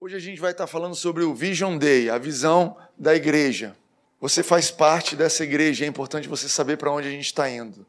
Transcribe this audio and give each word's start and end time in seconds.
Hoje 0.00 0.14
a 0.14 0.20
gente 0.20 0.40
vai 0.40 0.52
estar 0.52 0.68
falando 0.68 0.94
sobre 0.94 1.24
o 1.24 1.34
Vision 1.34 1.76
Day, 1.76 2.08
a 2.08 2.18
visão 2.18 2.76
da 2.96 3.16
igreja. 3.16 3.76
Você 4.20 4.44
faz 4.44 4.70
parte 4.70 5.16
dessa 5.16 5.42
igreja, 5.42 5.84
é 5.84 5.88
importante 5.88 6.28
você 6.28 6.48
saber 6.48 6.76
para 6.76 6.92
onde 6.92 7.08
a 7.08 7.10
gente 7.10 7.24
está 7.24 7.50
indo. 7.50 7.84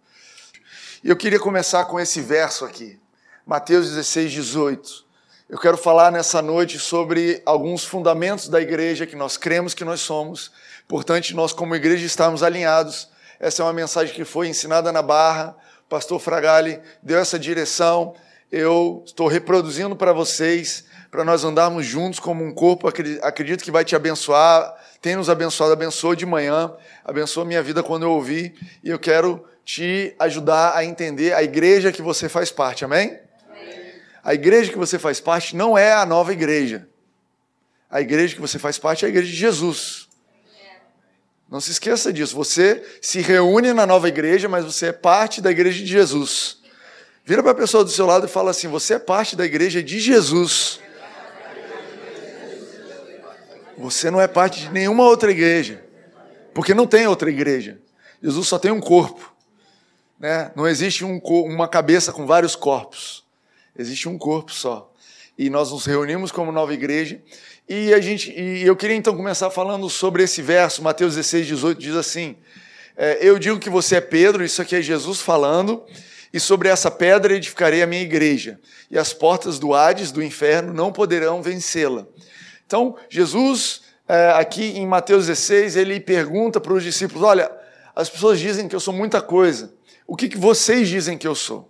E 1.03 1.09
eu 1.09 1.15
queria 1.15 1.39
começar 1.39 1.85
com 1.85 1.99
esse 1.99 2.19
verso 2.19 2.65
aqui, 2.65 2.99
Mateus 3.45 3.89
16, 3.89 4.31
18. 4.31 5.05
Eu 5.49 5.59
quero 5.59 5.77
falar 5.77 6.11
nessa 6.11 6.41
noite 6.41 6.79
sobre 6.79 7.43
alguns 7.45 7.85
fundamentos 7.85 8.49
da 8.49 8.59
igreja 8.59 9.05
que 9.05 9.15
nós 9.15 9.37
cremos 9.37 9.75
que 9.75 9.85
nós 9.85 10.01
somos. 10.01 10.51
Importante 10.85 11.35
nós, 11.35 11.53
como 11.53 11.75
igreja, 11.75 12.07
estarmos 12.07 12.41
alinhados. 12.41 13.07
Essa 13.39 13.61
é 13.61 13.65
uma 13.65 13.71
mensagem 13.73 14.15
que 14.15 14.25
foi 14.25 14.47
ensinada 14.47 14.91
na 14.91 15.03
Barra. 15.03 15.55
O 15.85 15.89
pastor 15.89 16.19
Fragali 16.19 16.81
deu 17.03 17.19
essa 17.19 17.37
direção. 17.37 18.15
Eu 18.51 19.03
estou 19.05 19.27
reproduzindo 19.27 19.95
para 19.95 20.11
vocês 20.11 20.88
para 21.11 21.23
nós 21.23 21.43
andarmos 21.43 21.85
juntos 21.85 22.19
como 22.19 22.43
um 22.43 22.53
corpo. 22.53 22.87
Acredito 23.21 23.63
que 23.63 23.71
vai 23.71 23.83
te 23.83 23.95
abençoar, 23.95 24.75
tem 25.01 25.15
nos 25.15 25.29
abençoado, 25.29 25.73
abençoa 25.73 26.15
de 26.15 26.25
manhã, 26.25 26.73
abençoa 27.03 27.45
minha 27.45 27.63
vida 27.63 27.81
quando 27.81 28.03
eu 28.03 28.11
ouvi, 28.11 28.53
e 28.83 28.89
eu 28.89 28.99
quero 28.99 29.45
te 29.65 30.15
ajudar 30.19 30.75
a 30.75 30.83
entender 30.83 31.33
a 31.33 31.43
igreja 31.43 31.91
que 31.91 32.01
você 32.01 32.27
faz 32.27 32.51
parte, 32.51 32.83
amém? 32.83 33.19
amém? 33.49 33.93
A 34.23 34.33
igreja 34.33 34.71
que 34.71 34.77
você 34.77 34.97
faz 34.97 35.19
parte 35.19 35.55
não 35.55 35.77
é 35.77 35.93
a 35.93 36.05
nova 36.05 36.33
igreja. 36.33 36.87
A 37.89 38.01
igreja 38.01 38.35
que 38.35 38.41
você 38.41 38.59
faz 38.59 38.77
parte 38.77 39.03
é 39.03 39.07
a 39.07 39.09
igreja 39.09 39.29
de 39.29 39.35
Jesus. 39.35 40.07
Não 41.49 41.59
se 41.59 41.71
esqueça 41.71 42.13
disso. 42.13 42.35
Você 42.35 42.85
se 43.01 43.21
reúne 43.21 43.73
na 43.73 43.87
nova 43.87 44.07
igreja, 44.07 44.47
mas 44.47 44.63
você 44.63 44.87
é 44.87 44.91
parte 44.91 45.41
da 45.41 45.49
igreja 45.49 45.79
de 45.79 45.87
Jesus. 45.87 46.59
Vira 47.25 47.41
para 47.41 47.53
a 47.53 47.55
pessoa 47.55 47.83
do 47.83 47.89
seu 47.89 48.05
lado 48.05 48.27
e 48.27 48.29
fala 48.29 48.51
assim: 48.51 48.67
Você 48.67 48.93
é 48.95 48.99
parte 48.99 49.35
da 49.35 49.45
igreja 49.45 49.81
de 49.81 49.99
Jesus. 49.99 50.79
Você 53.79 54.11
não 54.11 54.19
é 54.19 54.27
parte 54.27 54.59
de 54.59 54.69
nenhuma 54.69 55.03
outra 55.03 55.31
igreja, 55.31 55.81
porque 56.53 56.73
não 56.73 56.85
tem 56.85 57.07
outra 57.07 57.29
igreja. 57.29 57.79
Jesus 58.21 58.45
só 58.45 58.59
tem 58.59 58.71
um 58.71 58.81
corpo. 58.81 59.33
Né? 60.19 60.51
Não 60.53 60.67
existe 60.67 61.05
um, 61.05 61.17
uma 61.17 61.65
cabeça 61.65 62.11
com 62.11 62.25
vários 62.25 62.57
corpos. 62.57 63.23
Existe 63.77 64.09
um 64.09 64.17
corpo 64.17 64.51
só. 64.51 64.91
E 65.37 65.49
nós 65.49 65.71
nos 65.71 65.85
reunimos 65.85 66.29
como 66.29 66.51
nova 66.51 66.73
igreja. 66.73 67.21
E, 67.69 67.93
a 67.93 68.01
gente, 68.01 68.29
e 68.31 68.63
eu 68.63 68.75
queria 68.75 68.97
então 68.97 69.15
começar 69.15 69.49
falando 69.49 69.89
sobre 69.89 70.23
esse 70.23 70.41
verso, 70.41 70.83
Mateus 70.83 71.15
16, 71.15 71.47
18, 71.47 71.79
diz 71.79 71.95
assim: 71.95 72.35
é, 72.97 73.19
Eu 73.21 73.39
digo 73.39 73.59
que 73.59 73.69
você 73.69 73.95
é 73.95 74.01
Pedro, 74.01 74.43
isso 74.43 74.61
aqui 74.61 74.75
é 74.75 74.81
Jesus 74.81 75.21
falando, 75.21 75.85
e 76.33 76.39
sobre 76.39 76.67
essa 76.67 76.91
pedra 76.91 77.33
edificarei 77.33 77.81
a 77.81 77.87
minha 77.87 78.01
igreja, 78.01 78.59
e 78.91 78.97
as 78.97 79.13
portas 79.13 79.57
do 79.57 79.73
Hades, 79.73 80.11
do 80.11 80.21
inferno, 80.21 80.73
não 80.73 80.91
poderão 80.91 81.41
vencê-la. 81.41 82.05
Então, 82.69 82.95
Jesus, 83.09 83.81
é, 84.07 84.29
aqui 84.33 84.77
em 84.77 84.85
Mateus 84.85 85.25
16, 85.25 85.75
ele 85.75 85.99
pergunta 85.99 86.61
para 86.61 86.71
os 86.71 86.83
discípulos: 86.83 87.23
Olha, 87.23 87.51
as 87.95 88.11
pessoas 88.11 88.39
dizem 88.39 88.67
que 88.67 88.75
eu 88.75 88.79
sou 88.79 88.93
muita 88.93 89.23
coisa. 89.23 89.73
O 90.05 90.15
que, 90.15 90.29
que 90.29 90.37
vocês 90.37 90.87
dizem 90.87 91.17
que 91.17 91.27
eu 91.27 91.33
sou? 91.33 91.67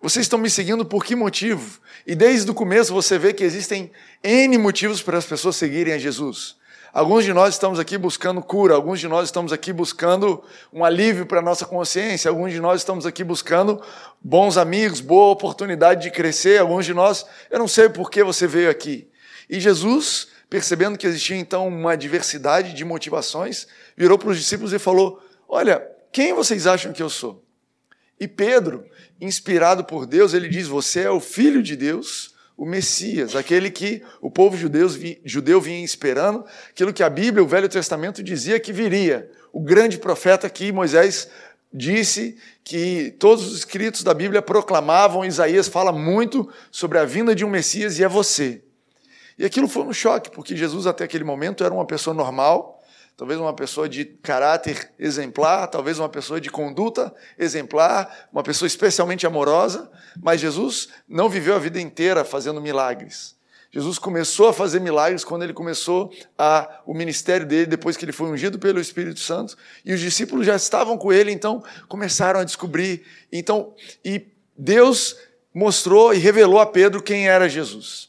Vocês 0.00 0.24
estão 0.24 0.38
me 0.38 0.48
seguindo 0.48 0.86
por 0.86 1.04
que 1.04 1.14
motivo? 1.14 1.80
E 2.06 2.14
desde 2.14 2.50
o 2.50 2.54
começo 2.54 2.94
você 2.94 3.18
vê 3.18 3.34
que 3.34 3.44
existem 3.44 3.92
N 4.24 4.56
motivos 4.56 5.02
para 5.02 5.18
as 5.18 5.26
pessoas 5.26 5.56
seguirem 5.56 5.92
a 5.92 5.98
Jesus. 5.98 6.56
Alguns 6.90 7.24
de 7.24 7.34
nós 7.34 7.52
estamos 7.52 7.78
aqui 7.78 7.98
buscando 7.98 8.40
cura, 8.40 8.74
alguns 8.74 9.00
de 9.00 9.06
nós 9.06 9.28
estamos 9.28 9.52
aqui 9.52 9.70
buscando 9.70 10.42
um 10.72 10.82
alívio 10.82 11.26
para 11.26 11.40
a 11.40 11.42
nossa 11.42 11.66
consciência, 11.66 12.30
alguns 12.30 12.52
de 12.52 12.60
nós 12.60 12.80
estamos 12.80 13.04
aqui 13.04 13.22
buscando 13.22 13.82
bons 14.18 14.56
amigos, 14.56 15.02
boa 15.02 15.30
oportunidade 15.30 16.04
de 16.04 16.10
crescer, 16.10 16.58
alguns 16.58 16.86
de 16.86 16.94
nós, 16.94 17.26
eu 17.50 17.58
não 17.58 17.68
sei 17.68 17.90
por 17.90 18.10
que 18.10 18.24
você 18.24 18.46
veio 18.46 18.70
aqui. 18.70 19.06
E 19.48 19.60
Jesus, 19.60 20.28
percebendo 20.50 20.98
que 20.98 21.06
existia 21.06 21.36
então 21.36 21.66
uma 21.68 21.96
diversidade 21.96 22.74
de 22.74 22.84
motivações, 22.84 23.66
virou 23.96 24.18
para 24.18 24.30
os 24.30 24.38
discípulos 24.38 24.72
e 24.72 24.78
falou: 24.78 25.22
Olha, 25.48 25.86
quem 26.12 26.32
vocês 26.32 26.66
acham 26.66 26.92
que 26.92 27.02
eu 27.02 27.08
sou? 27.08 27.44
E 28.20 28.26
Pedro, 28.26 28.84
inspirado 29.20 29.84
por 29.84 30.06
Deus, 30.06 30.34
ele 30.34 30.48
diz: 30.48 30.66
Você 30.66 31.00
é 31.00 31.10
o 31.10 31.20
filho 31.20 31.62
de 31.62 31.76
Deus, 31.76 32.34
o 32.56 32.66
Messias, 32.66 33.36
aquele 33.36 33.70
que 33.70 34.02
o 34.20 34.30
povo 34.30 34.56
judeu, 34.56 34.88
judeu 35.24 35.60
vinha 35.60 35.84
esperando, 35.84 36.44
aquilo 36.68 36.92
que 36.92 37.02
a 37.02 37.10
Bíblia, 37.10 37.42
o 37.42 37.46
Velho 37.46 37.68
Testamento, 37.68 38.22
dizia 38.22 38.58
que 38.58 38.72
viria. 38.72 39.30
O 39.52 39.60
grande 39.60 39.96
profeta 39.96 40.50
que 40.50 40.72
Moisés 40.72 41.28
disse 41.72 42.36
que 42.64 43.14
todos 43.18 43.46
os 43.46 43.58
escritos 43.58 44.02
da 44.02 44.12
Bíblia 44.12 44.42
proclamavam, 44.42 45.24
Isaías 45.24 45.68
fala 45.68 45.92
muito 45.92 46.50
sobre 46.70 46.98
a 46.98 47.04
vinda 47.04 47.34
de 47.34 47.44
um 47.44 47.50
Messias 47.50 47.98
e 47.98 48.04
é 48.04 48.08
você. 48.08 48.62
E 49.38 49.44
aquilo 49.44 49.68
foi 49.68 49.82
um 49.84 49.92
choque, 49.92 50.30
porque 50.30 50.56
Jesus 50.56 50.86
até 50.86 51.04
aquele 51.04 51.22
momento 51.22 51.62
era 51.62 51.72
uma 51.72 51.86
pessoa 51.86 52.12
normal, 52.12 52.82
talvez 53.16 53.38
uma 53.38 53.52
pessoa 53.52 53.88
de 53.88 54.04
caráter 54.04 54.92
exemplar, 54.98 55.68
talvez 55.68 55.98
uma 55.98 56.08
pessoa 56.08 56.40
de 56.40 56.50
conduta 56.50 57.14
exemplar, 57.38 58.28
uma 58.32 58.42
pessoa 58.42 58.66
especialmente 58.66 59.26
amorosa, 59.26 59.90
mas 60.20 60.40
Jesus 60.40 60.88
não 61.08 61.28
viveu 61.28 61.54
a 61.54 61.58
vida 61.58 61.80
inteira 61.80 62.24
fazendo 62.24 62.60
milagres. 62.60 63.38
Jesus 63.70 63.98
começou 63.98 64.48
a 64.48 64.52
fazer 64.52 64.80
milagres 64.80 65.24
quando 65.24 65.42
ele 65.42 65.52
começou 65.52 66.10
a, 66.38 66.80
o 66.86 66.94
ministério 66.94 67.46
dele, 67.46 67.66
depois 67.66 67.96
que 67.96 68.04
ele 68.04 68.12
foi 68.12 68.28
ungido 68.30 68.58
pelo 68.58 68.80
Espírito 68.80 69.20
Santo, 69.20 69.56
e 69.84 69.92
os 69.92 70.00
discípulos 70.00 70.46
já 70.46 70.56
estavam 70.56 70.96
com 70.96 71.12
ele, 71.12 71.30
então 71.30 71.62
começaram 71.86 72.40
a 72.40 72.44
descobrir. 72.44 73.04
Então, 73.30 73.74
e 74.04 74.26
Deus 74.56 75.16
mostrou 75.54 76.14
e 76.14 76.18
revelou 76.18 76.58
a 76.58 76.66
Pedro 76.66 77.02
quem 77.02 77.28
era 77.28 77.48
Jesus. 77.48 78.07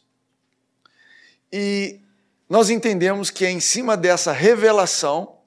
E 1.51 1.99
nós 2.49 2.69
entendemos 2.69 3.29
que 3.29 3.45
é 3.45 3.49
em 3.49 3.59
cima 3.59 3.95
dessa 3.95 4.31
revelação 4.31 5.37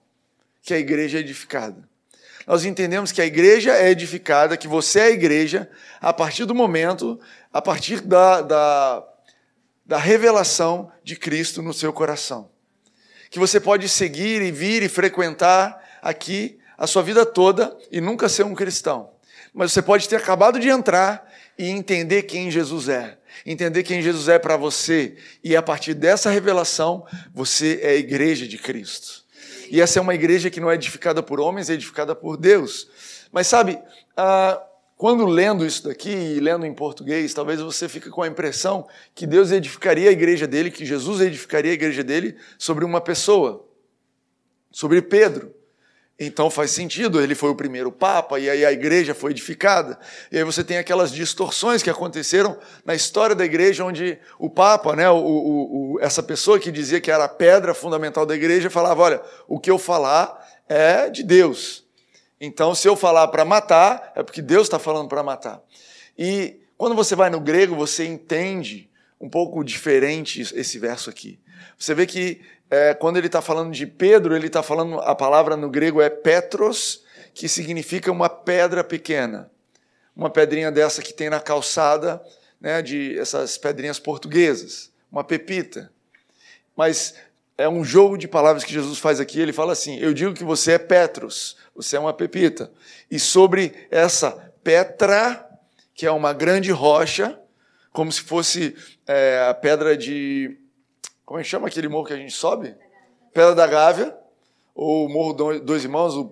que 0.63 0.73
a 0.73 0.79
igreja 0.79 1.19
é 1.19 1.21
edificada. 1.21 1.89
Nós 2.47 2.65
entendemos 2.65 3.13
que 3.13 3.21
a 3.21 3.27
igreja 3.27 3.73
é 3.73 3.91
edificada, 3.91 4.57
que 4.57 4.67
você 4.67 5.01
é 5.01 5.05
a 5.05 5.11
igreja, 5.11 5.71
a 6.01 6.13
partir 6.13 6.45
do 6.45 6.55
momento, 6.55 7.21
a 7.53 7.63
partir 7.63 8.01
da, 8.01 8.43
da, 8.43 9.05
da 9.87 9.99
revelação 9.99 10.91
de 11.05 11.17
Cristo 11.17 11.63
no 11.63 11.73
seu 11.73 11.93
coração. 11.93 12.51
Que 13.31 13.39
você 13.39 13.61
pode 13.61 13.89
seguir 13.89 14.43
e 14.43 14.51
vir 14.51 14.83
e 14.83 14.89
frequentar 14.89 15.81
aqui 16.03 16.59
a 16.77 16.87
sua 16.87 17.03
vida 17.03 17.25
toda 17.25 17.77
e 17.91 18.01
nunca 18.01 18.29
ser 18.29 18.45
um 18.45 18.55
cristão. 18.55 19.11
Mas 19.55 19.73
você 19.73 19.83
pode 19.83 20.09
ter 20.09 20.17
acabado 20.17 20.59
de 20.59 20.69
entrar 20.69 21.31
e 21.57 21.69
entender 21.69 22.25
quem 22.25 22.51
Jesus 22.51 22.89
é 22.89 23.19
entender 23.45 23.83
quem 23.83 24.03
Jesus 24.03 24.29
é 24.29 24.39
para 24.39 24.57
você, 24.57 25.17
e 25.43 25.57
a 25.57 25.63
partir 25.63 25.95
dessa 25.95 26.31
revelação, 26.31 27.05
você 27.35 27.81
é 27.83 27.91
a 27.91 27.97
igreja 27.97 28.47
de 28.47 28.59
Cristo. 28.59 29.23
E 29.71 29.81
essa 29.81 29.99
é 29.99 30.03
uma 30.03 30.15
igreja 30.15 30.51
que 30.51 30.61
não 30.61 30.71
é 30.71 30.75
edificada 30.75 31.23
por 31.23 31.41
homens, 31.41 31.71
é 31.71 31.75
edificada 31.75 32.15
por 32.15 32.37
Deus. 32.37 32.89
Mas 33.33 33.47
sabe, 33.47 33.79
ah, 34.17 34.63
quando 34.97 35.27
lendo 35.27 35.67
isso 35.67 35.85
daqui 35.85 36.11
e 36.11 36.39
lendo 36.39 36.65
em 36.67 36.75
português, 36.75 37.35
talvez 37.35 37.61
você 37.61 37.89
fique 37.89 38.11
com 38.11 38.23
a 38.23 38.29
impressão 38.29 38.87
que 39.15 39.27
Deus 39.27 39.51
edificaria 39.51 40.11
a 40.11 40.13
igreja 40.13 40.47
dele, 40.47 40.71
que 40.71 40.85
Jesus 40.85 41.21
edificaria 41.21 41.73
a 41.73 41.75
igreja 41.75 42.05
dele 42.05 42.37
sobre 42.59 42.85
uma 42.85 43.01
pessoa, 43.01 43.67
sobre 44.71 45.03
Pedro. 45.03 45.53
Então 46.19 46.51
faz 46.51 46.71
sentido, 46.71 47.21
ele 47.21 47.35
foi 47.35 47.51
o 47.51 47.55
primeiro 47.55 47.91
papa 47.91 48.39
e 48.39 48.49
aí 48.49 48.65
a 48.65 48.71
igreja 48.71 49.15
foi 49.15 49.33
edificada. 49.33 49.99
E 50.31 50.39
aí 50.39 50.45
você 50.45 50.63
tem 50.63 50.79
aquelas 50.79 51.11
distorções 51.11 51.83
que 51.83 51.91
aconteceram 51.91 52.57
na 52.85 52.95
história 52.95 53.35
da 53.35 53.45
igreja, 53.45 53.85
onde 53.85 54.19
o 54.39 54.49
papa, 54.49 54.95
né, 54.95 55.11
o, 55.11 55.17
o, 55.17 55.95
o, 55.95 56.01
essa 56.01 56.23
pessoa 56.23 56.61
que 56.61 56.71
dizia 56.71 57.01
que 57.01 57.11
era 57.11 57.25
a 57.25 57.29
pedra 57.29 57.75
fundamental 57.75 58.25
da 58.25 58.35
igreja, 58.35 58.71
falava: 58.71 59.03
olha, 59.03 59.23
o 59.49 59.59
que 59.59 59.71
eu 59.71 59.79
falar 59.79 60.39
é 60.69 61.11
de 61.11 61.23
Deus. 61.23 61.85
Então, 62.41 62.75
se 62.75 62.89
eu 62.89 62.97
falar 62.97 63.29
para 63.29 63.45
matar, 63.45 64.13
é 64.15 64.23
porque 64.23 64.43
Deus 64.43 64.65
está 64.65 64.79
falando 64.79 65.09
para 65.09 65.23
matar. 65.23 65.63
E 66.19 66.61
quando 66.77 66.95
você 66.95 67.15
vai 67.15 67.31
no 67.31 67.41
grego, 67.41 67.75
você 67.75 68.05
entende 68.05 68.91
um 69.21 69.29
pouco 69.29 69.63
diferente 69.63 70.41
esse 70.41 70.79
verso 70.79 71.09
aqui. 71.09 71.39
Você 71.79 71.95
vê 71.95 72.07
que 72.07 72.41
é, 72.73 72.95
quando 72.95 73.19
ele 73.19 73.27
está 73.27 73.43
falando 73.43 73.71
de 73.71 73.87
Pedro, 73.87 74.35
ele 74.35 74.47
está 74.47 74.63
falando, 74.63 74.99
a 75.01 75.15
palavra 75.15 75.59
no 75.59 75.69
grego 75.69 76.01
é 76.01 76.09
Petros, 76.09 77.05
que 77.35 77.47
significa 77.47 78.11
uma 78.11 78.31
pedra 78.31 78.83
pequena. 78.83 79.51
Uma 80.17 80.31
pedrinha 80.31 80.73
dessa 80.73 81.03
que 81.03 81.13
tem 81.13 81.29
na 81.29 81.39
calçada, 81.39 82.23
né, 82.59 82.81
de 82.81 83.19
essas 83.19 83.59
pedrinhas 83.59 83.99
portuguesas, 83.99 84.91
uma 85.11 85.23
pepita. 85.23 85.93
Mas 86.75 87.15
é 87.59 87.69
um 87.69 87.85
jogo 87.85 88.17
de 88.17 88.27
palavras 88.27 88.65
que 88.65 88.73
Jesus 88.73 88.99
faz 88.99 89.21
aqui. 89.21 89.39
Ele 89.39 89.53
fala 89.53 89.75
assim: 89.75 89.99
Eu 89.99 90.15
digo 90.15 90.33
que 90.33 90.43
você 90.43 90.73
é 90.73 90.79
Petros, 90.79 91.59
você 91.77 91.99
é 91.99 92.01
uma 92.01 92.15
pepita. 92.15 92.73
E 93.11 93.19
sobre 93.19 93.87
essa 93.91 94.51
Petra, 94.65 95.47
que 95.95 96.07
é 96.07 96.11
uma 96.11 96.33
grande 96.33 96.71
rocha, 96.71 97.39
como 97.93 98.11
se 98.11 98.23
fosse 98.23 98.75
é, 99.07 99.47
a 99.47 99.53
pedra 99.53 99.95
de 99.95 100.57
como 101.33 101.41
é 101.41 101.45
que 101.45 101.49
chama 101.49 101.67
aquele 101.67 101.89
morro 101.89 102.05
que 102.05 102.13
a 102.13 102.17
gente 102.19 102.35
sobe? 102.35 102.75
Pedra 103.33 103.55
da 103.55 103.67
Gávea, 103.67 104.15
ou 104.75 105.09
Morro 105.09 105.61
Dois 105.61 105.83
Irmãos, 105.83 106.15
o 106.15 106.31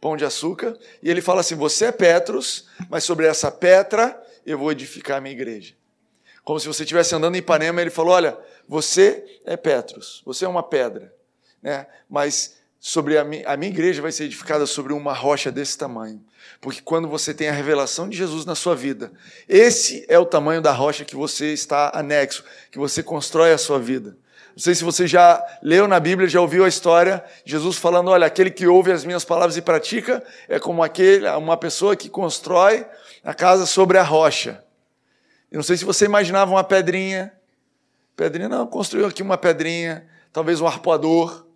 Pão 0.00 0.16
de 0.16 0.24
Açúcar. 0.24 0.78
E 1.02 1.10
ele 1.10 1.20
fala 1.20 1.42
assim: 1.42 1.54
Você 1.56 1.84
é 1.84 1.92
Petros, 1.92 2.66
mas 2.88 3.04
sobre 3.04 3.26
essa 3.26 3.50
Petra 3.50 4.18
eu 4.46 4.56
vou 4.56 4.72
edificar 4.72 5.18
a 5.18 5.20
minha 5.20 5.34
igreja. 5.34 5.74
Como 6.42 6.58
se 6.58 6.66
você 6.66 6.84
estivesse 6.84 7.14
andando 7.14 7.34
em 7.34 7.40
Ipanema 7.40 7.82
ele 7.82 7.90
falou: 7.90 8.14
Olha, 8.14 8.38
você 8.66 9.22
é 9.44 9.58
Petros, 9.58 10.22
você 10.24 10.46
é 10.46 10.48
uma 10.48 10.62
pedra, 10.62 11.14
né? 11.62 11.86
mas 12.08 12.56
sobre 12.78 13.18
a, 13.18 13.26
a 13.44 13.56
minha 13.58 13.70
igreja 13.70 14.00
vai 14.00 14.10
ser 14.10 14.24
edificada 14.24 14.64
sobre 14.64 14.94
uma 14.94 15.12
rocha 15.12 15.52
desse 15.52 15.76
tamanho. 15.76 16.24
Porque 16.62 16.80
quando 16.80 17.06
você 17.06 17.34
tem 17.34 17.50
a 17.50 17.52
revelação 17.52 18.08
de 18.08 18.16
Jesus 18.16 18.46
na 18.46 18.54
sua 18.54 18.74
vida, 18.74 19.12
esse 19.46 20.06
é 20.08 20.18
o 20.18 20.24
tamanho 20.24 20.62
da 20.62 20.72
rocha 20.72 21.04
que 21.04 21.14
você 21.14 21.52
está 21.52 21.90
anexo, 21.94 22.42
que 22.70 22.78
você 22.78 23.02
constrói 23.02 23.52
a 23.52 23.58
sua 23.58 23.78
vida. 23.78 24.16
Não 24.50 24.62
sei 24.62 24.74
se 24.74 24.84
você 24.84 25.06
já 25.06 25.44
leu 25.62 25.86
na 25.86 26.00
Bíblia, 26.00 26.28
já 26.28 26.40
ouviu 26.40 26.64
a 26.64 26.68
história, 26.68 27.24
Jesus 27.44 27.76
falando: 27.76 28.10
olha, 28.10 28.26
aquele 28.26 28.50
que 28.50 28.66
ouve 28.66 28.92
as 28.92 29.04
minhas 29.04 29.24
palavras 29.24 29.56
e 29.56 29.62
pratica 29.62 30.22
é 30.48 30.58
como 30.58 30.82
aquele, 30.82 31.28
uma 31.30 31.56
pessoa 31.56 31.96
que 31.96 32.08
constrói 32.08 32.86
a 33.24 33.34
casa 33.34 33.66
sobre 33.66 33.98
a 33.98 34.02
rocha. 34.02 34.62
Eu 35.50 35.56
não 35.56 35.62
sei 35.62 35.76
se 35.76 35.84
você 35.84 36.04
imaginava 36.04 36.50
uma 36.50 36.64
pedrinha. 36.64 37.32
Pedrinha, 38.16 38.48
não, 38.48 38.66
construiu 38.66 39.06
aqui 39.06 39.22
uma 39.22 39.38
pedrinha, 39.38 40.06
talvez 40.32 40.60
um 40.60 40.66
arpoador. 40.66 41.46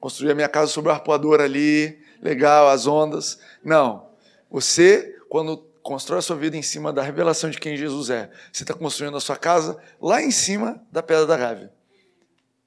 Construí 0.00 0.30
a 0.30 0.34
minha 0.34 0.48
casa 0.48 0.70
sobre 0.70 0.90
o 0.90 0.94
arpoador 0.94 1.40
ali, 1.40 1.98
legal, 2.22 2.68
as 2.68 2.86
ondas. 2.86 3.38
Não. 3.64 4.06
Você, 4.50 5.18
quando 5.28 5.56
constrói 5.82 6.20
a 6.20 6.22
sua 6.22 6.36
vida 6.36 6.56
em 6.56 6.62
cima 6.62 6.92
da 6.92 7.02
revelação 7.02 7.50
de 7.50 7.58
quem 7.58 7.76
Jesus 7.76 8.08
é, 8.08 8.30
você 8.50 8.62
está 8.62 8.72
construindo 8.72 9.16
a 9.16 9.20
sua 9.20 9.36
casa 9.36 9.76
lá 10.00 10.22
em 10.22 10.30
cima 10.30 10.80
da 10.90 11.02
pedra 11.02 11.26
da 11.26 11.36
gávea. 11.36 11.73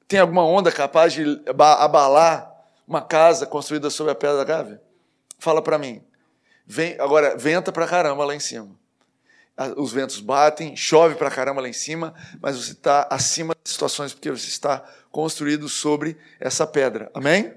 Tem 0.08 0.20
alguma 0.20 0.46
onda 0.46 0.72
capaz 0.72 1.12
de 1.12 1.42
abalar 1.48 2.50
uma 2.88 3.02
casa 3.02 3.46
construída 3.46 3.90
sobre 3.90 4.14
a 4.14 4.16
pedra 4.16 4.44
gávea? 4.44 4.82
Fala 5.38 5.62
para 5.62 5.78
mim. 5.78 6.02
Vem, 6.66 6.96
agora, 7.00 7.36
venta 7.38 7.72
para 7.72 7.86
caramba 7.86 8.24
lá 8.24 8.34
em 8.34 8.40
cima. 8.40 8.70
Os 9.76 9.92
ventos 9.92 10.20
batem, 10.20 10.76
chove 10.76 11.16
para 11.16 11.32
caramba 11.32 11.62
lá 11.62 11.68
em 11.68 11.74
cima, 11.74 12.14
mas 12.40 12.56
você 12.56 12.72
está 12.72 13.08
acima 13.10 13.56
das 13.56 13.74
situações 13.74 14.14
porque 14.14 14.30
você 14.30 14.48
está 14.48 14.84
construído 15.12 15.68
sobre 15.68 16.16
essa 16.40 16.66
pedra. 16.66 17.10
Amém? 17.14 17.54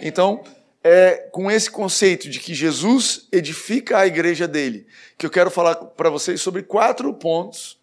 Então, 0.00 0.42
é 0.82 1.28
com 1.32 1.50
esse 1.50 1.70
conceito 1.70 2.28
de 2.28 2.40
que 2.40 2.54
Jesus 2.54 3.26
edifica 3.32 3.98
a 3.98 4.06
igreja 4.06 4.46
dele, 4.46 4.86
que 5.16 5.24
eu 5.24 5.30
quero 5.30 5.50
falar 5.50 5.76
para 5.76 6.10
vocês 6.10 6.40
sobre 6.40 6.62
quatro 6.62 7.12
pontos 7.14 7.78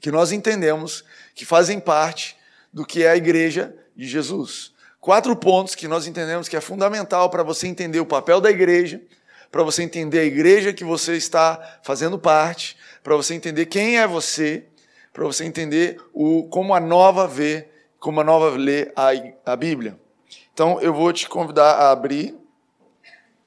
que 0.00 0.10
nós 0.10 0.32
entendemos 0.32 1.04
que 1.34 1.44
fazem 1.44 1.78
parte 1.78 2.36
do 2.72 2.84
que 2.84 3.02
é 3.04 3.10
a 3.10 3.16
igreja 3.16 3.74
de 3.96 4.06
Jesus. 4.06 4.72
Quatro 5.00 5.36
pontos 5.36 5.74
que 5.74 5.86
nós 5.86 6.06
entendemos 6.06 6.48
que 6.48 6.56
é 6.56 6.60
fundamental 6.60 7.30
para 7.30 7.42
você 7.42 7.68
entender 7.68 8.00
o 8.00 8.06
papel 8.06 8.40
da 8.40 8.50
igreja, 8.50 9.00
para 9.52 9.62
você 9.62 9.82
entender 9.82 10.18
a 10.18 10.24
igreja 10.24 10.72
que 10.72 10.82
você 10.82 11.16
está 11.16 11.78
fazendo 11.82 12.18
parte, 12.18 12.76
para 13.04 13.14
você 13.14 13.34
entender 13.34 13.66
quem 13.66 13.98
é 13.98 14.06
você, 14.06 14.64
para 15.12 15.24
você 15.24 15.44
entender 15.44 15.96
o, 16.12 16.48
como 16.48 16.74
a 16.74 16.80
nova 16.80 17.26
vê, 17.26 17.68
como 18.00 18.20
a 18.20 18.24
nova 18.24 18.50
lê 18.56 18.90
a, 18.96 19.52
a 19.52 19.56
Bíblia. 19.56 19.96
Então 20.52 20.80
eu 20.80 20.92
vou 20.92 21.12
te 21.12 21.28
convidar 21.28 21.74
a 21.74 21.92
abrir. 21.92 22.34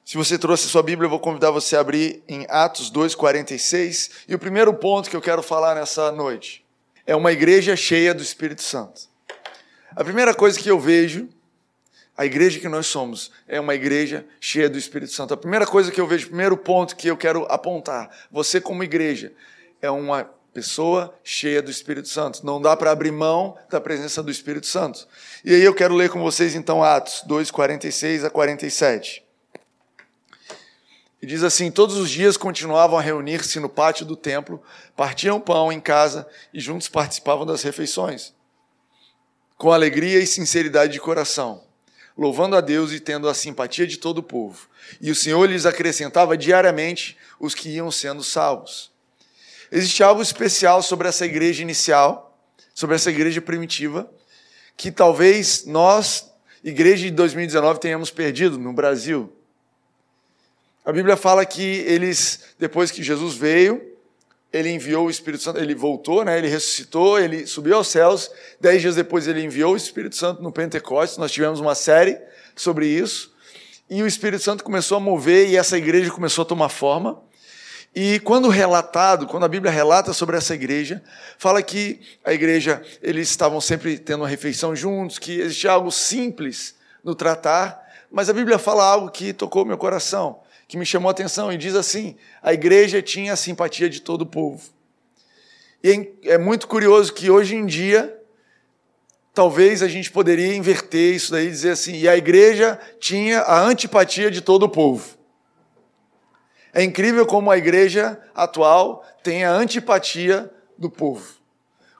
Se 0.02 0.16
você 0.16 0.38
trouxe 0.38 0.66
sua 0.66 0.82
Bíblia, 0.82 1.06
eu 1.06 1.10
vou 1.10 1.20
convidar 1.20 1.50
você 1.50 1.76
a 1.76 1.80
abrir 1.80 2.22
em 2.26 2.46
Atos 2.48 2.90
2,46. 2.90 4.24
E 4.26 4.34
o 4.34 4.38
primeiro 4.38 4.72
ponto 4.72 5.10
que 5.10 5.14
eu 5.14 5.20
quero 5.20 5.42
falar 5.42 5.74
nessa 5.74 6.10
noite 6.10 6.64
é 7.06 7.14
uma 7.14 7.32
igreja 7.32 7.76
cheia 7.76 8.14
do 8.14 8.22
Espírito 8.22 8.62
Santo. 8.62 9.09
A 9.96 10.04
primeira 10.04 10.32
coisa 10.32 10.58
que 10.58 10.70
eu 10.70 10.78
vejo, 10.78 11.28
a 12.16 12.24
igreja 12.24 12.60
que 12.60 12.68
nós 12.68 12.86
somos, 12.86 13.32
é 13.48 13.58
uma 13.58 13.74
igreja 13.74 14.24
cheia 14.40 14.70
do 14.70 14.78
Espírito 14.78 15.12
Santo. 15.12 15.34
A 15.34 15.36
primeira 15.36 15.66
coisa 15.66 15.90
que 15.90 16.00
eu 16.00 16.06
vejo, 16.06 16.26
o 16.26 16.28
primeiro 16.28 16.56
ponto 16.56 16.94
que 16.94 17.08
eu 17.08 17.16
quero 17.16 17.44
apontar, 17.46 18.08
você 18.30 18.60
como 18.60 18.84
igreja, 18.84 19.32
é 19.82 19.90
uma 19.90 20.30
pessoa 20.54 21.12
cheia 21.24 21.60
do 21.60 21.70
Espírito 21.72 22.08
Santo. 22.08 22.46
Não 22.46 22.60
dá 22.62 22.76
para 22.76 22.92
abrir 22.92 23.10
mão 23.10 23.56
da 23.68 23.80
presença 23.80 24.22
do 24.22 24.30
Espírito 24.30 24.66
Santo. 24.66 25.08
E 25.44 25.54
aí 25.54 25.62
eu 25.62 25.74
quero 25.74 25.94
ler 25.94 26.08
com 26.08 26.20
vocês 26.20 26.54
então 26.54 26.84
Atos 26.84 27.22
2, 27.26 27.50
46 27.50 28.24
a 28.24 28.30
47. 28.30 29.24
E 31.20 31.26
diz 31.26 31.42
assim: 31.42 31.68
Todos 31.68 31.96
os 31.96 32.08
dias 32.08 32.36
continuavam 32.36 32.96
a 32.96 33.02
reunir-se 33.02 33.58
no 33.58 33.68
pátio 33.68 34.06
do 34.06 34.14
templo, 34.14 34.62
partiam 34.96 35.40
pão 35.40 35.72
em 35.72 35.80
casa 35.80 36.28
e 36.54 36.60
juntos 36.60 36.88
participavam 36.88 37.44
das 37.44 37.62
refeições 37.62 38.38
com 39.60 39.70
alegria 39.70 40.18
e 40.18 40.26
sinceridade 40.26 40.94
de 40.94 40.98
coração, 40.98 41.62
louvando 42.16 42.56
a 42.56 42.62
Deus 42.62 42.92
e 42.92 42.98
tendo 42.98 43.28
a 43.28 43.34
simpatia 43.34 43.86
de 43.86 43.98
todo 43.98 44.16
o 44.16 44.22
povo. 44.22 44.66
E 45.02 45.10
o 45.10 45.14
Senhor 45.14 45.46
lhes 45.46 45.66
acrescentava 45.66 46.34
diariamente 46.34 47.14
os 47.38 47.54
que 47.54 47.68
iam 47.68 47.90
sendo 47.90 48.24
salvos. 48.24 48.90
Existe 49.70 50.02
algo 50.02 50.22
especial 50.22 50.82
sobre 50.82 51.08
essa 51.08 51.26
igreja 51.26 51.60
inicial, 51.60 52.42
sobre 52.74 52.96
essa 52.96 53.10
igreja 53.10 53.42
primitiva, 53.42 54.10
que 54.78 54.90
talvez 54.90 55.66
nós, 55.66 56.32
igreja 56.64 57.04
de 57.04 57.10
2019, 57.10 57.80
tenhamos 57.80 58.10
perdido 58.10 58.58
no 58.58 58.72
Brasil. 58.72 59.30
A 60.86 60.90
Bíblia 60.90 61.18
fala 61.18 61.44
que 61.44 61.62
eles, 61.62 62.44
depois 62.58 62.90
que 62.90 63.02
Jesus 63.02 63.34
veio, 63.34 63.94
ele 64.52 64.70
enviou 64.70 65.06
o 65.06 65.10
Espírito 65.10 65.44
Santo, 65.44 65.60
ele 65.60 65.74
voltou, 65.74 66.24
né? 66.24 66.36
ele 66.36 66.48
ressuscitou, 66.48 67.18
ele 67.18 67.46
subiu 67.46 67.76
aos 67.76 67.88
céus. 67.88 68.30
Dez 68.60 68.82
dias 68.82 68.96
depois 68.96 69.28
ele 69.28 69.42
enviou 69.42 69.74
o 69.74 69.76
Espírito 69.76 70.16
Santo 70.16 70.42
no 70.42 70.50
Pentecostes. 70.50 71.18
Nós 71.18 71.30
tivemos 71.30 71.60
uma 71.60 71.74
série 71.74 72.18
sobre 72.56 72.86
isso. 72.86 73.32
E 73.88 74.02
o 74.02 74.06
Espírito 74.06 74.42
Santo 74.42 74.64
começou 74.64 74.96
a 74.96 75.00
mover 75.00 75.48
e 75.48 75.56
essa 75.56 75.78
igreja 75.78 76.10
começou 76.10 76.42
a 76.42 76.44
tomar 76.44 76.68
forma. 76.68 77.22
E 77.94 78.20
quando 78.20 78.48
relatado, 78.48 79.26
quando 79.26 79.44
a 79.44 79.48
Bíblia 79.48 79.70
relata 79.70 80.12
sobre 80.12 80.36
essa 80.36 80.54
igreja, 80.54 81.02
fala 81.38 81.60
que 81.62 82.00
a 82.24 82.32
igreja, 82.32 82.82
eles 83.02 83.28
estavam 83.28 83.60
sempre 83.60 83.98
tendo 83.98 84.22
uma 84.22 84.28
refeição 84.28 84.74
juntos, 84.74 85.18
que 85.18 85.40
existia 85.40 85.72
algo 85.72 85.90
simples 85.90 86.76
no 87.02 87.16
tratar, 87.16 87.80
mas 88.10 88.28
a 88.28 88.32
Bíblia 88.32 88.58
fala 88.58 88.84
algo 88.84 89.10
que 89.10 89.32
tocou 89.32 89.64
meu 89.64 89.78
coração 89.78 90.40
que 90.70 90.76
me 90.76 90.86
chamou 90.86 91.08
a 91.08 91.10
atenção 91.10 91.52
e 91.52 91.58
diz 91.58 91.74
assim: 91.74 92.14
a 92.40 92.54
igreja 92.54 93.02
tinha 93.02 93.32
a 93.32 93.36
simpatia 93.36 93.90
de 93.90 94.00
todo 94.00 94.22
o 94.22 94.26
povo. 94.26 94.62
E 95.82 96.12
é 96.22 96.38
muito 96.38 96.68
curioso 96.68 97.12
que 97.12 97.28
hoje 97.28 97.56
em 97.56 97.66
dia, 97.66 98.16
talvez 99.34 99.82
a 99.82 99.88
gente 99.88 100.12
poderia 100.12 100.54
inverter 100.54 101.12
isso 101.12 101.32
daí 101.32 101.48
e 101.48 101.50
dizer 101.50 101.72
assim: 101.72 101.96
e 101.96 102.08
a 102.08 102.16
igreja 102.16 102.78
tinha 103.00 103.40
a 103.40 103.60
antipatia 103.60 104.30
de 104.30 104.40
todo 104.40 104.62
o 104.62 104.68
povo. 104.68 105.18
É 106.72 106.84
incrível 106.84 107.26
como 107.26 107.50
a 107.50 107.58
igreja 107.58 108.20
atual 108.32 109.04
tem 109.24 109.44
a 109.44 109.50
antipatia 109.50 110.48
do 110.78 110.88
povo. 110.88 111.34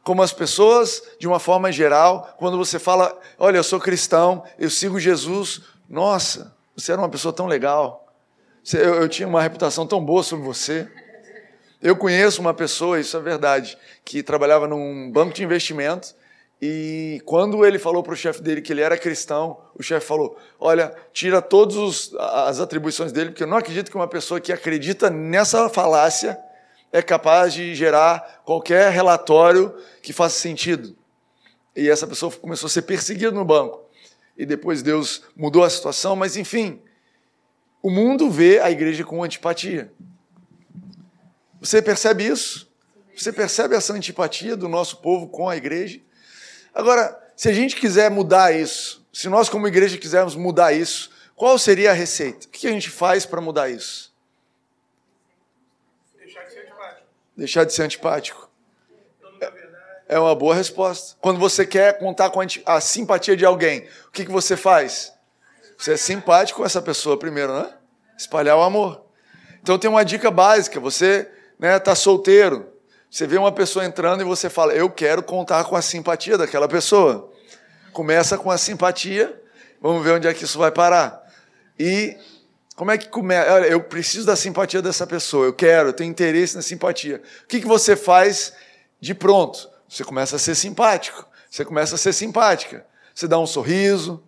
Como 0.05 0.23
as 0.23 0.33
pessoas, 0.33 1.03
de 1.19 1.27
uma 1.27 1.41
forma 1.41 1.73
geral, 1.73 2.37
quando 2.39 2.57
você 2.57 2.79
fala, 2.79 3.19
olha, 3.37 3.57
eu 3.57 3.65
sou 3.65 3.81
cristão, 3.81 4.45
eu 4.57 4.71
sigo 4.71 5.00
Jesus, 5.00 5.61
nossa, 5.89 6.57
você 6.77 6.93
era 6.93 7.00
uma 7.00 7.09
pessoa 7.09 7.33
tão 7.33 7.49
legal. 7.49 8.00
Eu, 8.75 8.95
eu 8.97 9.09
tinha 9.09 9.29
uma 9.29 9.43
reputação 9.43 9.87
tão 9.87 10.05
boa 10.05 10.23
sobre 10.23 10.45
você. 10.45 10.88
Eu 11.83 11.97
conheço 11.97 12.40
uma 12.40 12.52
pessoa, 12.52 13.00
isso 13.00 13.17
é 13.17 13.21
verdade, 13.21 13.79
que 14.05 14.23
trabalhava 14.23 14.69
num 14.69 15.11
banco 15.11 15.33
de 15.33 15.43
investimento 15.43 16.14
e 16.62 17.23
quando 17.25 17.64
ele 17.64 17.79
falou 17.79 18.02
para 18.02 18.12
o 18.12 18.17
chefe 18.17 18.43
dele 18.43 18.61
que 18.61 18.71
ele 18.71 18.83
era 18.83 18.99
cristão, 18.99 19.59
o 19.75 19.83
chefe 19.83 20.07
falou: 20.07 20.37
Olha, 20.59 20.95
tira 21.12 21.40
todas 21.40 22.12
as 22.19 22.61
atribuições 22.61 23.12
dele, 23.12 23.31
porque 23.31 23.45
eu 23.45 23.47
não 23.47 23.57
acredito 23.57 23.90
que 23.90 23.97
uma 23.97 24.07
pessoa 24.07 24.40
que 24.40 24.52
acredita 24.52 25.09
nessa 25.09 25.71
falácia 25.71 26.38
é 26.93 27.00
capaz 27.00 27.55
de 27.55 27.75
gerar 27.75 28.43
qualquer 28.45 28.93
relatório 28.93 29.75
que 30.02 30.12
faça 30.12 30.38
sentido. 30.38 30.95
E 31.75 31.88
essa 31.88 32.07
pessoa 32.07 32.31
começou 32.31 32.67
a 32.67 32.71
ser 32.71 32.83
perseguida 32.83 33.31
no 33.31 33.45
banco. 33.45 33.83
E 34.37 34.45
depois 34.45 34.83
Deus 34.83 35.23
mudou 35.35 35.64
a 35.64 35.71
situação, 35.71 36.14
mas 36.14 36.37
enfim, 36.37 36.83
o 37.83 37.91
mundo 37.91 38.31
vê 38.31 38.61
a 38.61 38.71
igreja 38.71 39.05
com 39.05 39.23
antipatia. 39.23 39.93
Você 41.61 41.81
percebe 41.83 42.27
isso? 42.27 42.71
Você 43.17 43.33
percebe 43.33 43.75
essa 43.75 43.93
antipatia 43.93 44.57
do 44.57 44.69
nosso 44.69 44.99
povo 44.99 45.29
com 45.29 45.49
a 45.49 45.57
igreja? 45.57 46.01
Agora, 46.75 47.19
se 47.37 47.49
a 47.49 47.53
gente 47.53 47.77
quiser 47.77 48.11
mudar 48.11 48.55
isso, 48.55 49.07
se 49.13 49.29
nós 49.29 49.49
como 49.49 49.67
igreja 49.67 49.99
quisermos 49.99 50.35
mudar 50.35 50.73
isso, 50.73 51.11
qual 51.35 51.59
seria 51.59 51.91
a 51.91 51.95
receita? 51.95 52.47
O 52.47 52.51
que 52.51 52.67
a 52.67 52.73
gente 52.73 52.91
faz 52.91 53.27
para 53.27 53.41
mudar 53.41 53.69
isso? 53.69 54.15
Deixar 56.19 56.45
de 56.45 56.53
ser 56.53 56.61
antipático. 56.61 57.07
Deixar 57.37 57.65
de 57.65 57.73
ser 57.73 57.83
antipático. 57.83 58.51
É 60.07 60.19
uma 60.19 60.35
boa 60.35 60.55
resposta. 60.55 61.17
Quando 61.21 61.39
você 61.39 61.65
quer 61.65 61.99
contar 61.99 62.31
com 62.31 62.41
a 62.67 62.81
simpatia 62.81 63.37
de 63.37 63.45
alguém, 63.45 63.87
o 64.09 64.11
que 64.11 64.25
você 64.25 64.57
faz? 64.57 65.13
Você 65.81 65.95
é 65.95 65.97
simpático 65.97 66.61
com 66.61 66.67
essa 66.67 66.83
pessoa 66.83 67.19
primeiro, 67.19 67.59
né? 67.59 67.73
Espalhar 68.15 68.55
o 68.55 68.61
amor. 68.61 69.03
Então 69.63 69.79
tem 69.79 69.89
uma 69.89 70.05
dica 70.05 70.31
básica. 70.31 70.79
Você 70.79 71.27
né, 71.59 71.79
tá 71.79 71.95
solteiro. 71.95 72.69
Você 73.11 73.27
vê 73.27 73.39
uma 73.39 73.51
pessoa 73.51 73.83
entrando 73.83 74.21
e 74.21 74.25
você 74.25 74.51
fala, 74.51 74.75
eu 74.75 74.91
quero 74.91 75.23
contar 75.23 75.65
com 75.65 75.75
a 75.75 75.81
simpatia 75.81 76.37
daquela 76.37 76.69
pessoa. 76.69 77.33
Começa 77.95 78.37
com 78.37 78.51
a 78.51 78.59
simpatia, 78.59 79.43
vamos 79.81 80.05
ver 80.05 80.13
onde 80.13 80.29
é 80.29 80.35
que 80.35 80.45
isso 80.45 80.59
vai 80.59 80.71
parar. 80.71 81.19
E 81.79 82.15
como 82.77 82.91
é 82.91 82.99
que 82.99 83.09
começa? 83.09 83.49
Eu 83.67 83.83
preciso 83.83 84.27
da 84.27 84.37
simpatia 84.37 84.83
dessa 84.83 85.07
pessoa, 85.07 85.47
eu 85.47 85.55
quero, 85.55 85.89
eu 85.89 85.93
tenho 85.95 86.11
interesse 86.11 86.57
na 86.57 86.63
simpatia. 86.63 87.23
O 87.43 87.47
que, 87.49 87.59
que 87.59 87.67
você 87.67 87.97
faz 87.97 88.53
de 89.01 89.15
pronto, 89.15 89.69
você 89.89 90.05
começa 90.05 90.37
a 90.37 90.39
ser 90.39 90.55
simpático, 90.55 91.27
você 91.51 91.65
começa 91.65 91.95
a 91.95 91.99
ser 91.99 92.13
simpática. 92.13 92.85
Você 93.15 93.27
dá 93.27 93.39
um 93.39 93.47
sorriso, 93.47 94.23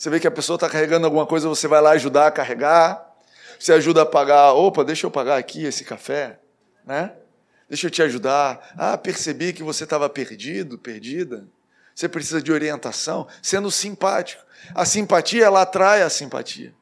você 0.00 0.08
vê 0.08 0.18
que 0.18 0.26
a 0.26 0.30
pessoa 0.30 0.54
está 0.54 0.66
carregando 0.66 1.04
alguma 1.04 1.26
coisa, 1.26 1.46
você 1.46 1.68
vai 1.68 1.78
lá 1.78 1.90
ajudar 1.90 2.28
a 2.28 2.30
carregar. 2.30 3.06
Você 3.58 3.70
ajuda 3.70 4.00
a 4.00 4.06
pagar, 4.06 4.54
opa, 4.54 4.82
deixa 4.82 5.06
eu 5.06 5.10
pagar 5.10 5.36
aqui 5.36 5.62
esse 5.62 5.84
café, 5.84 6.38
né? 6.86 7.12
Deixa 7.68 7.86
eu 7.86 7.90
te 7.90 8.02
ajudar. 8.02 8.72
Ah, 8.78 8.96
percebi 8.96 9.52
que 9.52 9.62
você 9.62 9.84
estava 9.84 10.08
perdido, 10.08 10.78
perdida. 10.78 11.46
Você 11.94 12.08
precisa 12.08 12.40
de 12.40 12.50
orientação, 12.50 13.28
sendo 13.42 13.70
simpático. 13.70 14.42
A 14.74 14.86
simpatia, 14.86 15.44
ela 15.44 15.60
atrai 15.60 16.00
a 16.00 16.08
simpatia. 16.08 16.72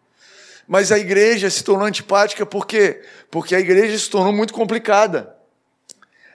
Mas 0.65 0.93
a 0.93 0.99
igreja 0.99 1.51
se 1.51 1.65
tornou 1.65 1.89
antipática 1.89 2.47
por 2.47 2.69
quê? 2.69 3.03
Porque 3.33 3.53
a 3.53 3.59
igreja 3.59 3.99
se 3.99 4.09
tornou 4.09 4.33
muito 4.33 4.55
complicada. 4.55 5.35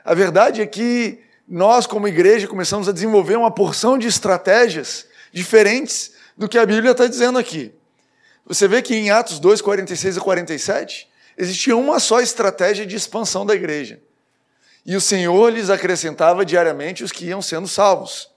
A 0.04 0.13
verdade 0.13 0.62
é 0.62 0.66
que 0.66 1.24
nós, 1.48 1.88
como 1.88 2.10
igreja, 2.10 2.46
começamos 2.46 2.90
a 2.90 2.92
desenvolver 2.92 3.38
uma 3.38 3.52
porção 3.52 3.98
de 3.98 4.06
estratégias 4.06 5.08
diferentes 5.32 6.12
do 6.38 6.48
que 6.48 6.58
a 6.58 6.66
Bíblia 6.66 6.92
está 6.92 7.08
dizendo 7.08 7.38
aqui. 7.38 7.74
Você 8.46 8.68
vê 8.68 8.82
que 8.82 8.96
em 8.96 9.10
Atos 9.10 9.40
2, 9.40 9.62
46 9.62 10.18
e 10.18 10.20
47, 10.20 11.10
existia 11.38 11.75
uma 11.75 12.00
só 12.00 12.20
estratégia 12.20 12.86
de 12.86 12.96
expansão 12.96 13.46
da 13.46 13.56
igreja. 13.56 14.02
E 14.86 14.96
o 14.96 15.02
Senhor 15.02 15.50
lhes 15.50 15.70
acrescentava 15.70 16.46
diariamente 16.46 17.04
os 17.04 17.12
que 17.12 17.25
iam 17.25 17.42
sendo 17.42 17.68
salvos. 17.68 18.30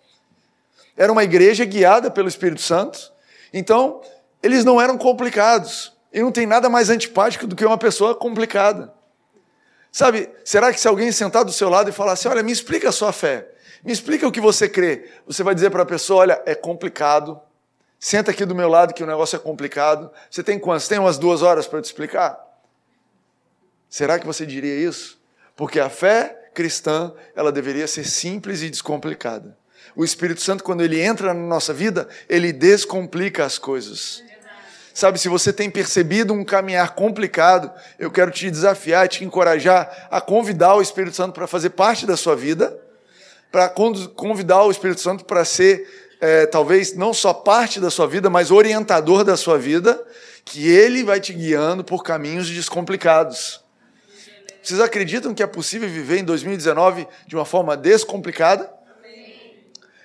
Era 0.96 1.10
uma 1.10 1.24
igreja 1.24 1.64
guiada 1.64 2.10
pelo 2.10 2.28
Espírito 2.28 2.62
Santo, 2.62 3.12
então 3.52 4.00
eles 4.42 4.64
não 4.64 4.80
eram 4.80 4.96
complicados. 4.96 5.92
E 6.12 6.20
não 6.20 6.32
tem 6.32 6.46
nada 6.46 6.70
mais 6.70 6.88
antipático 6.88 7.46
do 7.46 7.56
que 7.56 7.64
uma 7.64 7.76
pessoa 7.76 8.14
complicada. 8.14 8.94
Sabe, 9.92 10.30
será 10.44 10.72
que 10.72 10.80
se 10.80 10.88
alguém 10.88 11.10
sentar 11.10 11.44
do 11.44 11.52
seu 11.52 11.68
lado 11.68 11.90
e 11.90 11.92
falar 11.92 12.12
assim: 12.12 12.28
olha, 12.28 12.42
me 12.42 12.52
explica 12.52 12.88
a 12.88 12.92
sua 12.92 13.12
fé, 13.12 13.48
me 13.84 13.92
explica 13.92 14.26
o 14.26 14.32
que 14.32 14.40
você 14.40 14.68
crê, 14.68 15.10
você 15.26 15.42
vai 15.42 15.54
dizer 15.54 15.70
para 15.70 15.82
a 15.82 15.86
pessoa: 15.86 16.20
olha, 16.20 16.42
é 16.46 16.54
complicado, 16.54 17.40
Senta 18.06 18.30
aqui 18.30 18.44
do 18.44 18.54
meu 18.54 18.68
lado 18.68 18.94
que 18.94 19.02
o 19.02 19.06
negócio 19.06 19.34
é 19.34 19.38
complicado. 19.40 20.12
Você 20.30 20.40
tem 20.40 20.60
quantos? 20.60 20.86
Tem 20.86 20.96
umas 20.96 21.18
duas 21.18 21.42
horas 21.42 21.66
para 21.66 21.82
te 21.82 21.86
explicar? 21.86 22.38
Será 23.90 24.16
que 24.16 24.24
você 24.24 24.46
diria 24.46 24.76
isso? 24.76 25.20
Porque 25.56 25.80
a 25.80 25.90
fé 25.90 26.50
cristã, 26.54 27.12
ela 27.34 27.50
deveria 27.50 27.84
ser 27.88 28.04
simples 28.04 28.62
e 28.62 28.70
descomplicada. 28.70 29.58
O 29.96 30.04
Espírito 30.04 30.40
Santo, 30.40 30.62
quando 30.62 30.84
ele 30.84 31.00
entra 31.00 31.34
na 31.34 31.40
nossa 31.48 31.74
vida, 31.74 32.08
ele 32.28 32.52
descomplica 32.52 33.44
as 33.44 33.58
coisas. 33.58 34.22
Sabe, 34.94 35.18
se 35.18 35.28
você 35.28 35.52
tem 35.52 35.68
percebido 35.68 36.32
um 36.32 36.44
caminhar 36.44 36.94
complicado, 36.94 37.72
eu 37.98 38.08
quero 38.08 38.30
te 38.30 38.48
desafiar, 38.48 39.08
te 39.08 39.24
encorajar 39.24 40.06
a 40.12 40.20
convidar 40.20 40.76
o 40.76 40.80
Espírito 40.80 41.16
Santo 41.16 41.32
para 41.32 41.48
fazer 41.48 41.70
parte 41.70 42.06
da 42.06 42.16
sua 42.16 42.36
vida, 42.36 42.78
para 43.50 43.68
convidar 43.68 44.62
o 44.62 44.70
Espírito 44.70 45.00
Santo 45.00 45.24
para 45.24 45.44
ser 45.44 46.05
é, 46.20 46.46
talvez 46.46 46.94
não 46.94 47.12
só 47.12 47.32
parte 47.32 47.80
da 47.80 47.90
sua 47.90 48.06
vida, 48.06 48.30
mas 48.30 48.50
orientador 48.50 49.24
da 49.24 49.36
sua 49.36 49.58
vida, 49.58 50.02
que 50.44 50.68
ele 50.68 51.04
vai 51.04 51.20
te 51.20 51.32
guiando 51.32 51.84
por 51.84 52.02
caminhos 52.02 52.48
descomplicados. 52.48 53.62
Vocês 54.62 54.80
acreditam 54.80 55.34
que 55.34 55.42
é 55.42 55.46
possível 55.46 55.88
viver 55.88 56.18
em 56.18 56.24
2019 56.24 57.06
de 57.26 57.36
uma 57.36 57.44
forma 57.44 57.76
descomplicada? 57.76 58.72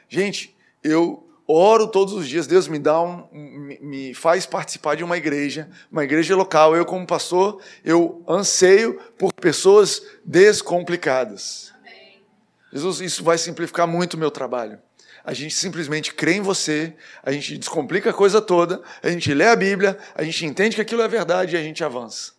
Gente, 0.07 0.55
eu 0.83 1.27
oro 1.47 1.87
todos 1.87 2.13
os 2.13 2.27
dias, 2.27 2.45
Deus 2.45 2.67
me 2.67 2.77
dá 2.77 3.01
um, 3.01 3.27
me 3.31 4.13
faz 4.13 4.45
participar 4.45 4.95
de 4.95 5.03
uma 5.03 5.17
igreja, 5.17 5.69
uma 5.91 6.03
igreja 6.03 6.35
local. 6.35 6.75
Eu 6.75 6.85
como 6.85 7.07
pastor, 7.07 7.61
eu 7.83 8.23
anseio 8.27 8.99
por 9.17 9.33
pessoas 9.33 10.01
descomplicadas. 10.23 11.71
Jesus, 12.71 13.01
isso 13.01 13.23
vai 13.23 13.37
simplificar 13.37 13.87
muito 13.87 14.13
o 14.13 14.17
meu 14.17 14.31
trabalho 14.31 14.79
a 15.23 15.33
gente 15.33 15.53
simplesmente 15.53 16.13
crê 16.13 16.33
em 16.33 16.41
você, 16.41 16.93
a 17.23 17.31
gente 17.31 17.57
descomplica 17.57 18.09
a 18.09 18.13
coisa 18.13 18.41
toda, 18.41 18.81
a 19.03 19.09
gente 19.09 19.33
lê 19.33 19.47
a 19.47 19.55
Bíblia, 19.55 19.97
a 20.15 20.23
gente 20.23 20.45
entende 20.45 20.75
que 20.75 20.81
aquilo 20.81 21.01
é 21.01 21.07
verdade 21.07 21.55
e 21.55 21.59
a 21.59 21.61
gente 21.61 21.83
avança. 21.83 22.33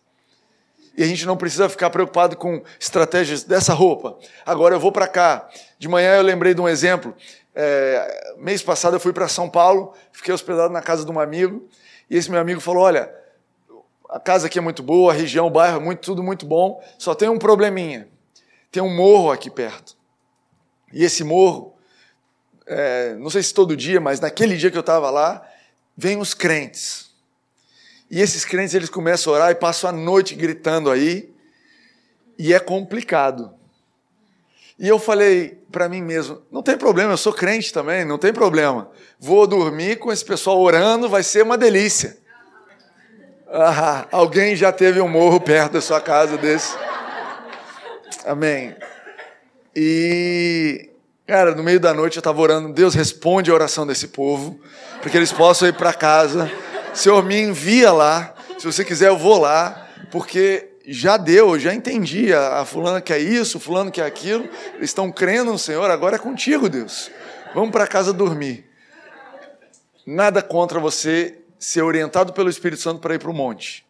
E 0.95 1.03
a 1.03 1.07
gente 1.07 1.25
não 1.25 1.35
precisa 1.35 1.67
ficar 1.67 1.89
preocupado 1.89 2.35
com 2.35 2.61
estratégias 2.79 3.43
dessa 3.43 3.73
roupa. 3.73 4.17
Agora 4.45 4.75
eu 4.75 4.79
vou 4.79 4.91
para 4.91 5.07
cá. 5.07 5.49
De 5.79 5.87
manhã 5.87 6.15
eu 6.15 6.21
lembrei 6.21 6.53
de 6.53 6.61
um 6.61 6.69
exemplo. 6.69 7.15
É, 7.55 8.35
mês 8.37 8.61
passado 8.61 8.95
eu 8.95 8.99
fui 8.99 9.13
para 9.13 9.27
São 9.27 9.49
Paulo, 9.49 9.93
fiquei 10.11 10.33
hospedado 10.33 10.71
na 10.71 10.81
casa 10.81 11.03
de 11.03 11.11
um 11.11 11.19
amigo, 11.19 11.67
e 12.09 12.17
esse 12.17 12.29
meu 12.29 12.39
amigo 12.39 12.59
falou: 12.59 12.83
Olha, 12.83 13.11
a 14.09 14.19
casa 14.19 14.45
aqui 14.45 14.59
é 14.59 14.61
muito 14.61 14.83
boa, 14.83 15.11
a 15.11 15.15
região, 15.15 15.47
o 15.47 15.49
bairro, 15.49 15.81
muito, 15.81 16.01
tudo 16.01 16.21
muito 16.21 16.45
bom, 16.45 16.83
só 16.99 17.15
tem 17.15 17.29
um 17.29 17.39
probleminha. 17.39 18.07
Tem 18.71 18.81
um 18.81 18.95
morro 18.95 19.31
aqui 19.31 19.49
perto. 19.49 19.95
E 20.91 21.03
esse 21.03 21.23
morro 21.23 21.72
é, 22.65 23.15
não 23.15 23.29
sei 23.29 23.43
se 23.43 23.53
todo 23.53 23.75
dia, 23.75 23.99
mas 23.99 24.19
naquele 24.19 24.55
dia 24.57 24.71
que 24.71 24.77
eu 24.77 24.81
estava 24.81 25.09
lá, 25.09 25.45
vem 25.95 26.17
os 26.17 26.33
crentes. 26.33 27.11
E 28.09 28.21
esses 28.21 28.45
crentes 28.45 28.75
eles 28.75 28.89
começam 28.89 29.33
a 29.33 29.35
orar 29.37 29.51
e 29.51 29.55
passam 29.55 29.89
a 29.89 29.93
noite 29.93 30.35
gritando 30.35 30.91
aí, 30.91 31.33
e 32.37 32.53
é 32.53 32.59
complicado. 32.59 33.53
E 34.77 34.87
eu 34.87 34.99
falei 34.99 35.59
para 35.71 35.87
mim 35.87 36.01
mesmo: 36.01 36.41
não 36.51 36.61
tem 36.63 36.77
problema, 36.77 37.13
eu 37.13 37.17
sou 37.17 37.33
crente 37.33 37.71
também, 37.71 38.05
não 38.05 38.17
tem 38.17 38.33
problema. 38.33 38.89
Vou 39.19 39.47
dormir 39.47 39.97
com 39.97 40.11
esse 40.11 40.25
pessoal 40.25 40.59
orando, 40.59 41.09
vai 41.09 41.23
ser 41.23 41.43
uma 41.43 41.57
delícia. 41.57 42.17
Ah, 43.47 44.07
alguém 44.11 44.55
já 44.55 44.71
teve 44.71 44.99
um 44.99 45.07
morro 45.07 45.39
perto 45.39 45.73
da 45.73 45.81
sua 45.81 46.01
casa 46.01 46.37
desse? 46.37 46.75
Amém. 48.25 48.75
E 49.75 50.89
Cara, 51.25 51.55
no 51.55 51.63
meio 51.63 51.79
da 51.79 51.93
noite 51.93 52.17
eu 52.17 52.19
estava 52.19 52.41
orando, 52.41 52.73
Deus 52.73 52.93
responde 52.93 53.49
a 53.49 53.53
oração 53.53 53.87
desse 53.87 54.09
povo, 54.09 54.59
para 54.99 55.09
que 55.09 55.15
eles 55.15 55.31
possam 55.31 55.69
ir 55.69 55.73
para 55.73 55.93
casa. 55.93 56.51
Senhor, 56.93 57.23
me 57.23 57.39
envia 57.39 57.93
lá. 57.93 58.35
Se 58.59 58.65
você 58.65 58.83
quiser, 58.83 59.07
eu 59.07 59.17
vou 59.17 59.39
lá, 59.39 59.87
porque 60.11 60.69
já 60.85 61.15
deu, 61.15 61.57
já 61.57 61.73
entendi. 61.73 62.33
A, 62.33 62.59
a 62.59 62.65
fulana 62.65 62.99
quer 62.99 63.19
isso, 63.19 63.57
o 63.57 63.61
fulano 63.61 63.89
quer 63.89 64.05
aquilo. 64.05 64.43
Eles 64.75 64.89
estão 64.89 65.09
crendo 65.09 65.53
no 65.53 65.57
Senhor, 65.57 65.89
agora 65.89 66.17
é 66.17 66.19
contigo, 66.19 66.67
Deus. 66.67 67.09
Vamos 67.55 67.71
para 67.71 67.87
casa 67.87 68.11
dormir. 68.11 68.69
Nada 70.05 70.41
contra 70.41 70.77
você 70.77 71.37
ser 71.57 71.83
orientado 71.83 72.33
pelo 72.33 72.49
Espírito 72.49 72.81
Santo 72.81 72.99
para 72.99 73.15
ir 73.15 73.19
para 73.19 73.31
o 73.31 73.33
monte. 73.33 73.85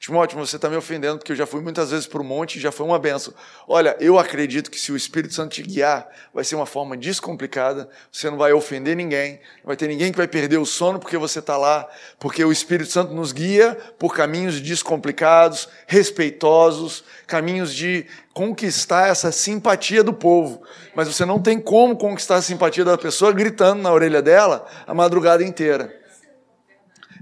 Timóteo, 0.00 0.38
você 0.38 0.54
está 0.54 0.70
me 0.70 0.76
ofendendo 0.76 1.18
porque 1.18 1.32
eu 1.32 1.36
já 1.36 1.44
fui 1.44 1.60
muitas 1.60 1.90
vezes 1.90 2.06
para 2.06 2.22
o 2.22 2.24
monte 2.24 2.56
e 2.56 2.60
já 2.60 2.70
foi 2.70 2.86
uma 2.86 3.00
benção. 3.00 3.34
Olha, 3.66 3.96
eu 3.98 4.16
acredito 4.16 4.70
que 4.70 4.78
se 4.78 4.92
o 4.92 4.96
Espírito 4.96 5.34
Santo 5.34 5.54
te 5.54 5.62
guiar, 5.62 6.08
vai 6.32 6.44
ser 6.44 6.54
uma 6.54 6.66
forma 6.66 6.96
descomplicada, 6.96 7.88
você 8.10 8.30
não 8.30 8.38
vai 8.38 8.52
ofender 8.52 8.94
ninguém, 8.94 9.40
não 9.56 9.66
vai 9.66 9.76
ter 9.76 9.88
ninguém 9.88 10.12
que 10.12 10.16
vai 10.16 10.28
perder 10.28 10.56
o 10.58 10.64
sono 10.64 11.00
porque 11.00 11.16
você 11.16 11.40
está 11.40 11.56
lá, 11.56 11.88
porque 12.20 12.44
o 12.44 12.52
Espírito 12.52 12.92
Santo 12.92 13.12
nos 13.12 13.32
guia 13.32 13.76
por 13.98 14.14
caminhos 14.14 14.60
descomplicados, 14.60 15.68
respeitosos, 15.88 17.02
caminhos 17.26 17.74
de 17.74 18.06
conquistar 18.32 19.08
essa 19.08 19.32
simpatia 19.32 20.04
do 20.04 20.12
povo. 20.12 20.62
Mas 20.94 21.08
você 21.08 21.24
não 21.24 21.42
tem 21.42 21.58
como 21.58 21.96
conquistar 21.96 22.36
a 22.36 22.42
simpatia 22.42 22.84
da 22.84 22.96
pessoa 22.96 23.32
gritando 23.32 23.82
na 23.82 23.92
orelha 23.92 24.22
dela 24.22 24.64
a 24.86 24.94
madrugada 24.94 25.42
inteira. 25.42 25.92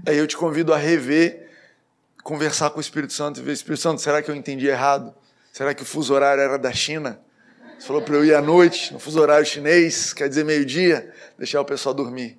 Aí 0.05 0.15
eu 0.15 0.27
te 0.27 0.37
convido 0.37 0.71
a 0.75 0.77
rever 0.77 1.46
conversar 2.27 2.71
com 2.71 2.79
o 2.79 2.81
Espírito 2.81 3.13
Santo 3.13 3.39
e 3.39 3.43
ver, 3.43 3.53
Espírito 3.53 3.81
Santo, 3.81 4.01
será 4.01 4.21
que 4.21 4.29
eu 4.29 4.35
entendi 4.35 4.67
errado? 4.67 5.15
Será 5.53 5.73
que 5.73 5.83
o 5.83 5.85
fuso 5.85 6.13
horário 6.13 6.43
era 6.43 6.59
da 6.59 6.73
China? 6.73 7.21
Você 7.79 7.87
falou 7.87 8.01
para 8.01 8.15
eu 8.15 8.25
ir 8.25 8.35
à 8.35 8.41
noite, 8.41 8.91
no 8.91 8.99
fuso 8.99 9.21
horário 9.21 9.45
chinês, 9.45 10.11
quer 10.11 10.27
dizer 10.27 10.43
meio-dia, 10.43 11.09
deixar 11.37 11.61
o 11.61 11.63
pessoal 11.63 11.95
dormir. 11.95 12.37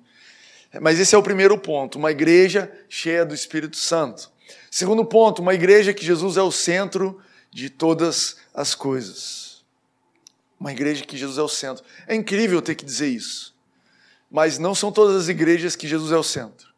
Mas 0.79 0.99
esse 0.99 1.15
é 1.15 1.17
o 1.17 1.23
primeiro 1.23 1.57
ponto, 1.57 1.97
uma 1.97 2.11
igreja 2.11 2.71
cheia 2.87 3.25
do 3.25 3.33
Espírito 3.33 3.77
Santo. 3.77 4.29
Segundo 4.69 5.03
ponto, 5.03 5.41
uma 5.41 5.55
igreja 5.55 5.91
que 5.91 6.05
Jesus 6.05 6.37
é 6.37 6.43
o 6.43 6.51
centro 6.51 7.19
de 7.49 7.67
todas 7.67 8.37
as 8.53 8.75
coisas. 8.75 9.63
Uma 10.59 10.71
igreja 10.71 11.03
que 11.03 11.17
Jesus 11.17 11.39
é 11.39 11.41
o 11.41 11.49
centro. 11.49 11.83
É 12.05 12.13
incrível 12.13 12.61
ter 12.61 12.75
que 12.75 12.85
dizer 12.85 13.07
isso. 13.07 13.55
Mas 14.29 14.59
não 14.59 14.75
são 14.75 14.91
todas 14.91 15.15
as 15.15 15.29
igrejas 15.29 15.75
que 15.75 15.87
Jesus 15.87 16.11
é 16.11 16.17
o 16.17 16.21
centro. 16.21 16.68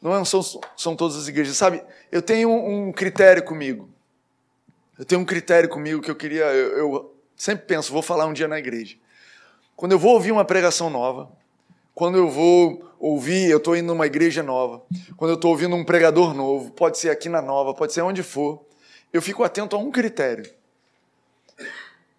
Não 0.00 0.16
é 0.16 0.24
são, 0.24 0.42
são 0.76 0.94
todas 0.94 1.16
as 1.16 1.28
igrejas. 1.28 1.56
Sabe, 1.56 1.82
eu 2.10 2.22
tenho 2.22 2.50
um 2.50 2.92
critério 2.92 3.42
comigo. 3.42 3.88
Eu 4.98 5.04
tenho 5.04 5.20
um 5.20 5.24
critério 5.24 5.68
comigo 5.68 6.00
que 6.00 6.10
eu 6.10 6.16
queria. 6.16 6.44
Eu, 6.44 6.78
eu 6.78 7.16
sempre 7.36 7.66
penso, 7.66 7.92
vou 7.92 8.02
falar 8.02 8.26
um 8.26 8.32
dia 8.32 8.48
na 8.48 8.58
igreja. 8.58 8.96
Quando 9.76 9.92
eu 9.92 9.98
vou 9.98 10.14
ouvir 10.14 10.32
uma 10.32 10.44
pregação 10.44 10.90
nova, 10.90 11.30
quando 11.94 12.16
eu 12.16 12.28
vou 12.28 12.88
ouvir, 12.98 13.50
eu 13.50 13.58
estou 13.58 13.76
indo 13.76 13.86
numa 13.86 14.06
igreja 14.06 14.42
nova, 14.42 14.82
quando 15.16 15.30
eu 15.30 15.34
estou 15.36 15.50
ouvindo 15.50 15.74
um 15.74 15.84
pregador 15.84 16.34
novo, 16.34 16.72
pode 16.72 16.98
ser 16.98 17.10
aqui 17.10 17.28
na 17.28 17.40
nova, 17.40 17.74
pode 17.74 17.92
ser 17.92 18.02
onde 18.02 18.22
for, 18.22 18.64
eu 19.12 19.22
fico 19.22 19.44
atento 19.44 19.76
a 19.76 19.78
um 19.78 19.90
critério. 19.90 20.48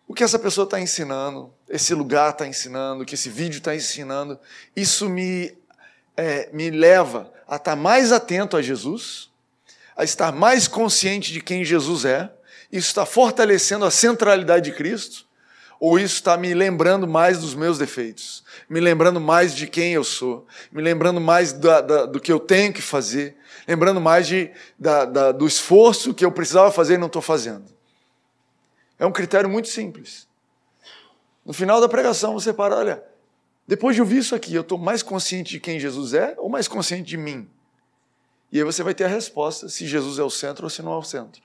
O 0.08 0.14
que 0.14 0.24
essa 0.24 0.40
pessoa 0.40 0.66
está 0.66 0.80
ensinando, 0.80 1.54
esse 1.70 1.94
lugar 1.94 2.32
está 2.32 2.48
ensinando, 2.48 3.04
o 3.04 3.06
que 3.06 3.16
esse 3.16 3.30
vídeo 3.30 3.60
está 3.60 3.76
ensinando, 3.76 4.40
isso 4.76 5.08
me, 5.10 5.56
é, 6.20 6.50
me 6.52 6.70
leva 6.70 7.32
a 7.48 7.56
estar 7.56 7.76
mais 7.76 8.12
atento 8.12 8.58
a 8.58 8.62
Jesus, 8.62 9.30
a 9.96 10.04
estar 10.04 10.32
mais 10.32 10.68
consciente 10.68 11.32
de 11.32 11.42
quem 11.42 11.64
Jesus 11.64 12.06
é, 12.06 12.32
isso 12.72 12.88
está 12.88 13.06
fortalecendo 13.06 13.86
a 13.86 13.92
centralidade 13.92 14.70
de 14.70 14.76
Cristo, 14.76 15.28
Ou 15.80 15.98
isso 15.98 16.16
está 16.16 16.36
me 16.36 16.54
lembrando 16.54 17.08
mais 17.08 17.40
dos 17.40 17.56
meus 17.56 17.78
defeitos, 17.78 18.44
me 18.70 18.82
lembrando 18.82 19.20
mais 19.22 19.56
de 19.56 19.66
quem 19.66 19.94
eu 19.94 20.04
sou, 20.04 20.46
me 20.74 20.82
lembrando 20.82 21.22
mais 21.22 21.54
da, 21.54 21.80
da, 21.80 22.06
do 22.06 22.20
que 22.20 22.30
eu 22.30 22.38
tenho 22.38 22.74
que 22.74 22.82
fazer, 22.82 23.38
lembrando 23.66 24.02
mais 24.02 24.28
de, 24.28 24.52
da, 24.78 25.32
do 25.32 25.48
esforço 25.48 26.14
que 26.14 26.26
eu 26.26 26.34
precisava 26.34 26.70
fazer 26.70 26.96
e 26.96 26.98
não 26.98 27.08
estou 27.08 27.22
fazendo. 27.22 27.64
É 29.00 29.06
um 29.06 29.12
critério 29.12 29.50
muito 29.50 29.70
simples. 29.70 30.28
No 31.46 31.54
final 31.54 31.80
da 31.80 31.88
pregação 31.88 32.34
você 32.34 32.52
para, 32.52 32.76
olha, 32.76 33.02
depois 33.70 33.96
de 33.96 34.02
ouvir 34.02 34.18
isso 34.18 34.34
aqui, 34.34 34.56
eu 34.56 34.62
estou 34.62 34.80
mais 34.80 35.04
consciente 35.04 35.52
de 35.52 35.60
quem 35.60 35.80
Jesus 35.80 36.16
é 36.16 36.34
ou 36.40 36.50
mais 36.50 36.68
consciente 36.68 37.04
de 37.04 37.16
mim? 37.16 37.48
E 38.52 38.58
aí 38.58 38.64
você 38.64 38.82
vai 38.82 38.96
ter 38.96 39.04
a 39.04 39.08
resposta 39.08 39.70
se 39.70 39.86
Jesus 39.86 40.18
é 40.18 40.24
o 40.24 40.30
centro 40.32 40.64
ou 40.64 40.72
se 40.72 40.82
não 40.82 40.92
é 40.92 40.98
o 40.98 41.04
centro. 41.04 41.40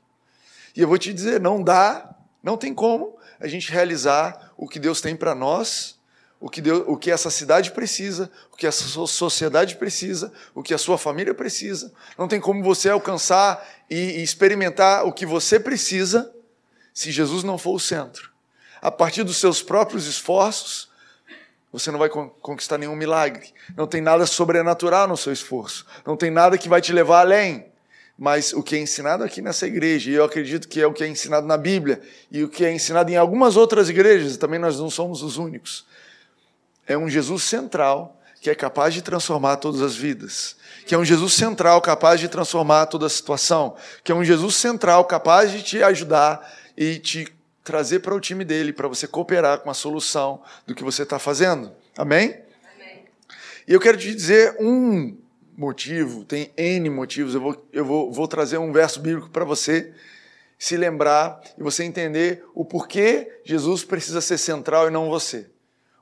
E 0.74 0.80
eu 0.80 0.88
vou 0.88 0.96
te 0.96 1.12
dizer, 1.12 1.38
não 1.38 1.62
dá, 1.62 2.16
não 2.42 2.56
tem 2.56 2.72
como 2.72 3.18
a 3.38 3.46
gente 3.46 3.70
realizar 3.70 4.54
o 4.56 4.66
que 4.66 4.78
Deus 4.78 5.02
tem 5.02 5.14
para 5.14 5.34
nós, 5.34 6.00
o 6.40 6.48
que, 6.48 6.62
Deus, 6.62 6.84
o 6.86 6.96
que 6.96 7.10
essa 7.10 7.28
cidade 7.28 7.72
precisa, 7.72 8.30
o 8.50 8.56
que 8.56 8.66
essa 8.66 8.84
sociedade 9.06 9.76
precisa, 9.76 10.32
o 10.54 10.62
que 10.62 10.72
a 10.72 10.78
sua 10.78 10.96
família 10.96 11.34
precisa. 11.34 11.92
Não 12.16 12.26
tem 12.26 12.40
como 12.40 12.62
você 12.62 12.88
alcançar 12.88 13.62
e, 13.90 13.96
e 13.96 14.22
experimentar 14.22 15.04
o 15.04 15.12
que 15.12 15.26
você 15.26 15.60
precisa 15.60 16.34
se 16.94 17.12
Jesus 17.12 17.44
não 17.44 17.58
for 17.58 17.74
o 17.74 17.78
centro. 17.78 18.32
A 18.80 18.90
partir 18.90 19.24
dos 19.24 19.36
seus 19.36 19.60
próprios 19.60 20.06
esforços, 20.06 20.93
você 21.74 21.90
não 21.90 21.98
vai 21.98 22.08
conquistar 22.08 22.78
nenhum 22.78 22.94
milagre. 22.94 23.52
Não 23.76 23.84
tem 23.84 24.00
nada 24.00 24.26
sobrenatural 24.26 25.08
no 25.08 25.16
seu 25.16 25.32
esforço. 25.32 25.84
Não 26.06 26.16
tem 26.16 26.30
nada 26.30 26.56
que 26.56 26.68
vai 26.68 26.80
te 26.80 26.92
levar 26.92 27.20
além 27.22 27.66
mas 28.16 28.52
o 28.52 28.62
que 28.62 28.76
é 28.76 28.78
ensinado 28.78 29.24
aqui 29.24 29.42
nessa 29.42 29.66
igreja, 29.66 30.08
e 30.08 30.14
eu 30.14 30.22
acredito 30.22 30.68
que 30.68 30.80
é 30.80 30.86
o 30.86 30.92
que 30.92 31.02
é 31.02 31.08
ensinado 31.08 31.48
na 31.48 31.56
Bíblia, 31.56 32.00
e 32.30 32.44
o 32.44 32.48
que 32.48 32.64
é 32.64 32.72
ensinado 32.72 33.10
em 33.10 33.16
algumas 33.16 33.56
outras 33.56 33.88
igrejas, 33.88 34.36
também 34.36 34.60
nós 34.60 34.78
não 34.78 34.88
somos 34.88 35.20
os 35.20 35.36
únicos, 35.36 35.84
é 36.86 36.96
um 36.96 37.10
Jesus 37.10 37.42
central 37.42 38.20
que 38.40 38.48
é 38.48 38.54
capaz 38.54 38.94
de 38.94 39.02
transformar 39.02 39.56
todas 39.56 39.80
as 39.80 39.96
vidas, 39.96 40.54
que 40.86 40.94
é 40.94 40.98
um 40.98 41.04
Jesus 41.04 41.32
central 41.32 41.80
capaz 41.80 42.20
de 42.20 42.28
transformar 42.28 42.86
toda 42.86 43.06
a 43.06 43.10
situação, 43.10 43.74
que 44.04 44.12
é 44.12 44.14
um 44.14 44.22
Jesus 44.22 44.54
central 44.54 45.04
capaz 45.06 45.50
de 45.50 45.62
te 45.62 45.82
ajudar 45.82 46.46
e 46.76 47.00
te 47.00 47.33
trazer 47.64 48.00
para 48.00 48.14
o 48.14 48.20
time 48.20 48.44
dele, 48.44 48.72
para 48.72 48.86
você 48.86 49.08
cooperar 49.08 49.60
com 49.60 49.70
a 49.70 49.74
solução 49.74 50.42
do 50.66 50.74
que 50.74 50.84
você 50.84 51.02
está 51.02 51.18
fazendo. 51.18 51.72
Amém? 51.96 52.38
Amém? 52.76 53.04
E 53.66 53.72
eu 53.72 53.80
quero 53.80 53.96
te 53.96 54.14
dizer 54.14 54.54
um 54.60 55.16
motivo, 55.56 56.24
tem 56.24 56.52
N 56.56 56.90
motivos. 56.90 57.34
Eu 57.34 57.40
vou, 57.40 57.68
eu 57.72 57.84
vou, 57.84 58.12
vou 58.12 58.28
trazer 58.28 58.58
um 58.58 58.70
verso 58.70 59.00
bíblico 59.00 59.30
para 59.30 59.44
você 59.44 59.92
se 60.58 60.76
lembrar 60.76 61.40
e 61.58 61.62
você 61.62 61.84
entender 61.84 62.44
o 62.54 62.64
porquê 62.64 63.40
Jesus 63.44 63.82
precisa 63.82 64.20
ser 64.20 64.36
central 64.36 64.88
e 64.88 64.90
não 64.90 65.08
você. 65.08 65.48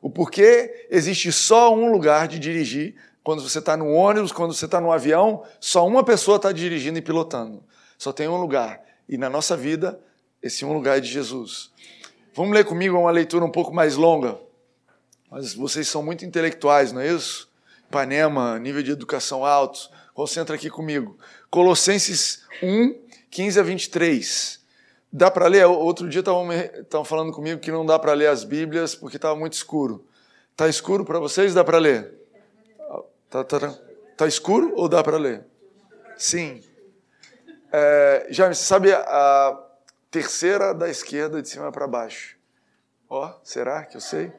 O 0.01 0.11
porquê 0.11 0.87
existe 0.91 1.31
só 1.31 1.73
um 1.73 1.93
lugar 1.93 2.27
de 2.27 2.41
dirigir. 2.41 2.97
Quando 3.23 3.41
você 3.41 3.61
está 3.61 3.77
no 3.77 3.87
ônibus, 3.87 4.33
quando 4.33 4.53
você 4.53 4.65
está 4.65 4.81
no 4.81 4.91
avião, 4.91 5.45
só 5.61 5.87
uma 5.87 6.03
pessoa 6.03 6.37
está 6.37 6.51
dirigindo 6.51 6.99
e 6.99 7.03
pilotando. 7.03 7.63
Só 7.97 8.13
tem 8.13 8.27
um 8.27 8.37
lugar. 8.37 8.83
E 9.09 9.17
na 9.17 9.31
nossa 9.31 9.57
vida, 9.57 10.01
esse 10.43 10.65
um 10.65 10.73
lugar 10.73 10.99
é 10.99 11.01
de 11.01 11.09
Jesus. 11.09 11.71
Vamos 12.35 12.55
ler 12.55 12.65
comigo 12.65 12.99
uma 12.99 13.11
leitura 13.11 13.45
um 13.45 13.51
pouco 13.51 13.73
mais 13.73 13.95
longa. 13.95 14.39
Mas 15.31 15.55
vocês 15.55 15.87
são 15.89 16.03
muito 16.03 16.25
intelectuais, 16.25 16.93
não 16.93 17.01
é 17.01 17.09
isso? 17.09 17.49
Ipanema, 17.89 18.59
nível 18.59 18.83
de 18.83 18.91
educação 18.91 19.45
alto. 19.45 19.89
Concentra 20.15 20.57
aqui 20.57 20.69
comigo. 20.69 21.17
Colossenses 21.51 22.43
1, 22.63 22.95
15 23.31 23.61
a 23.61 23.63
23. 23.63 24.61
Dá 25.13 25.31
para 25.31 25.47
ler? 25.47 25.65
Outro 25.67 26.09
dia 26.09 26.21
estavam 26.21 27.05
falando 27.05 27.33
comigo 27.33 27.61
que 27.61 27.71
não 27.71 27.85
dá 27.85 27.99
para 27.99 28.15
ler 28.15 28.29
as 28.29 28.45
Bíblias 28.45 28.95
porque 28.95 29.17
estava 29.17 29.37
muito 29.37 29.53
escuro. 29.53 30.07
Está 30.51 30.69
escuro 30.69 31.05
para 31.05 31.19
vocês? 31.19 31.55
Dá 31.55 31.63
para 31.63 31.79
ler? 31.79 32.15
Tá, 33.31 33.45
tá, 33.45 33.61
tá, 33.61 33.79
tá, 34.17 34.27
escuro 34.27 34.73
ou 34.77 34.89
dá 34.89 35.03
para 35.03 35.17
ler? 35.17 35.45
Sim. 36.17 36.63
É, 37.73 38.27
já 38.31 38.53
sabe 38.53 38.93
a 38.93 39.62
terceira 40.13 40.75
da 40.75 40.91
esquerda 40.91 41.41
de 41.41 41.49
cima 41.49 41.73
para 41.73 41.89
baixo? 41.89 42.37
Ó, 43.09 43.27
oh, 43.27 43.41
será 43.43 43.83
que 43.87 43.97
eu 43.97 44.01
sei? 44.01 44.31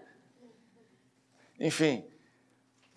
Enfim, 1.59 2.05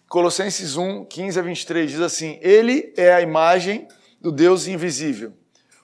Colossenses 0.08 0.76
1, 0.76 1.06
15 1.06 1.38
a 1.38 1.42
23 1.42 1.90
diz 1.90 2.00
assim: 2.00 2.38
Ele 2.42 2.92
é 2.96 3.14
a 3.14 3.22
imagem 3.22 3.88
do 4.20 4.30
Deus 4.30 4.66
invisível, 4.66 5.32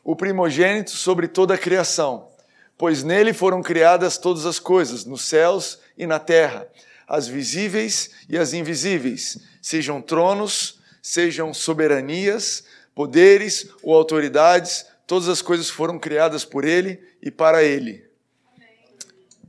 o 0.05 0.15
primogênito 0.15 0.91
sobre 0.91 1.27
toda 1.27 1.55
a 1.55 1.59
criação, 1.59 2.29
pois 2.77 3.03
nele 3.03 3.33
foram 3.33 3.63
criadas 3.63 4.19
todas 4.19 4.45
as 4.45 4.59
coisas, 4.59 5.07
nos 5.07 5.23
céus 5.23 5.81
e 5.97 6.07
na 6.07 6.19
terra, 6.19 6.69
as 7.09 7.27
visíveis 7.27 8.11
e 8.29 8.37
as 8.37 8.53
invisíveis, 8.53 9.39
sejam 9.63 10.03
tronos, 10.03 10.79
sejam 11.01 11.55
soberanias, 11.55 12.65
poderes 12.95 13.71
ou 13.83 13.95
autoridades, 13.95 14.92
todas 15.13 15.29
as 15.29 15.43
coisas 15.43 15.69
foram 15.69 15.99
criadas 15.99 16.43
por 16.43 16.65
ele 16.65 16.99
e 17.21 17.31
para 17.31 17.63
ele. 17.63 18.03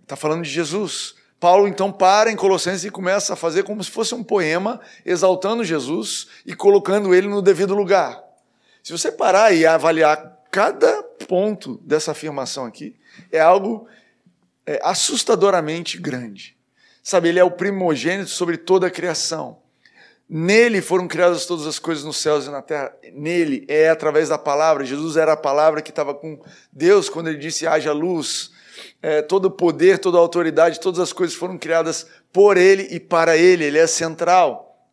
Está 0.02 0.14
falando 0.14 0.44
de 0.44 0.50
Jesus. 0.50 1.16
Paulo 1.40 1.70
então 1.70 1.90
para 1.90 2.30
em 2.30 2.36
Colossenses 2.36 2.84
e 2.84 2.90
começa 2.90 3.32
a 3.32 3.38
fazer 3.38 3.64
como 3.64 3.82
se 3.82 3.90
fosse 3.90 4.14
um 4.14 4.22
poema, 4.22 4.82
exaltando 5.06 5.64
Jesus 5.64 6.28
e 6.46 6.54
colocando 6.54 7.16
ele 7.16 7.30
no 7.30 7.42
devido 7.42 7.74
lugar. 7.74 8.22
Se 8.84 8.92
você 8.92 9.10
parar 9.10 9.54
e 9.54 9.66
avaliar 9.66 10.38
cada 10.52 11.02
ponto 11.30 11.80
dessa 11.82 12.12
afirmação 12.12 12.66
aqui, 12.66 12.94
é 13.32 13.40
algo 13.40 13.88
é, 14.66 14.82
assustadoramente 14.84 15.98
grande. 15.98 16.58
Sabe, 17.02 17.30
ele 17.30 17.40
é 17.40 17.44
o 17.46 17.52
primogênito 17.52 18.32
sobre 18.32 18.58
toda 18.58 18.88
a 18.88 18.92
criação. 18.92 19.63
Nele 20.36 20.82
foram 20.82 21.08
criadas 21.08 21.46
todas 21.46 21.68
as 21.68 21.78
coisas 21.78 22.04
nos 22.04 22.18
céus 22.18 22.48
e 22.48 22.50
na 22.50 22.60
terra. 22.60 22.92
Nele 23.14 23.66
é 23.68 23.90
através 23.90 24.30
da 24.30 24.38
palavra. 24.40 24.84
Jesus 24.84 25.16
era 25.16 25.34
a 25.34 25.38
palavra 25.38 25.80
que 25.80 25.92
estava 25.92 26.12
com 26.12 26.42
Deus 26.72 27.08
quando 27.08 27.28
ele 27.28 27.38
disse: 27.38 27.68
haja 27.68 27.94
luz 27.94 28.50
é, 29.00 29.22
todo 29.22 29.46
o 29.46 29.52
poder, 29.52 30.00
toda 30.00 30.18
a 30.18 30.22
autoridade, 30.22 30.80
todas 30.80 31.00
as 31.00 31.14
coisas 31.14 31.36
foram 31.36 31.56
criadas 31.56 32.08
por 32.32 32.58
Ele 32.58 32.88
e 32.90 33.00
para 33.00 33.38
Ele, 33.38 33.64
Ele 33.64 33.78
é 33.78 33.86
central. 33.86 34.90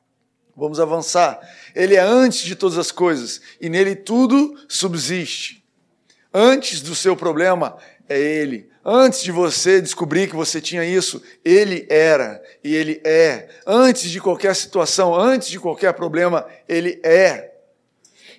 Vamos 0.54 0.78
avançar. 0.78 1.40
Ele 1.74 1.94
é 1.94 2.00
antes 2.00 2.40
de 2.40 2.54
todas 2.54 2.76
as 2.76 2.92
coisas 2.92 3.40
e 3.58 3.70
nele 3.70 3.96
tudo 3.96 4.54
subsiste. 4.68 5.64
Antes 6.34 6.82
do 6.82 6.94
seu 6.94 7.16
problema 7.16 7.78
é 8.06 8.20
Ele. 8.20 8.68
Antes 8.84 9.22
de 9.22 9.30
você 9.30 9.80
descobrir 9.80 10.28
que 10.28 10.34
você 10.34 10.60
tinha 10.60 10.84
isso, 10.84 11.22
Ele 11.44 11.86
era 11.90 12.42
e 12.64 12.74
Ele 12.74 13.00
é. 13.04 13.48
Antes 13.66 14.10
de 14.10 14.20
qualquer 14.20 14.56
situação, 14.56 15.14
antes 15.14 15.48
de 15.48 15.60
qualquer 15.60 15.92
problema, 15.92 16.46
Ele 16.66 16.98
é. 17.04 17.52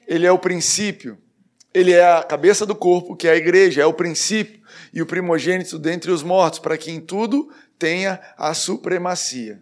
Ele 0.08 0.26
é 0.26 0.32
o 0.32 0.40
princípio. 0.40 1.18
Ele 1.74 1.94
é 1.94 2.04
a 2.04 2.24
cabeça 2.24 2.66
do 2.66 2.76
corpo, 2.76 3.16
que 3.16 3.28
é 3.28 3.32
a 3.32 3.36
igreja, 3.36 3.82
é 3.82 3.86
o 3.86 3.94
princípio 3.94 4.60
e 4.92 5.02
o 5.02 5.06
primogênito 5.06 5.80
dentre 5.80 6.12
os 6.12 6.24
mortos, 6.24 6.60
para 6.60 6.78
que 6.78 6.92
em 6.92 7.00
tudo 7.00 7.50
tenha 7.80 8.20
a 8.38 8.54
supremacia. 8.54 9.62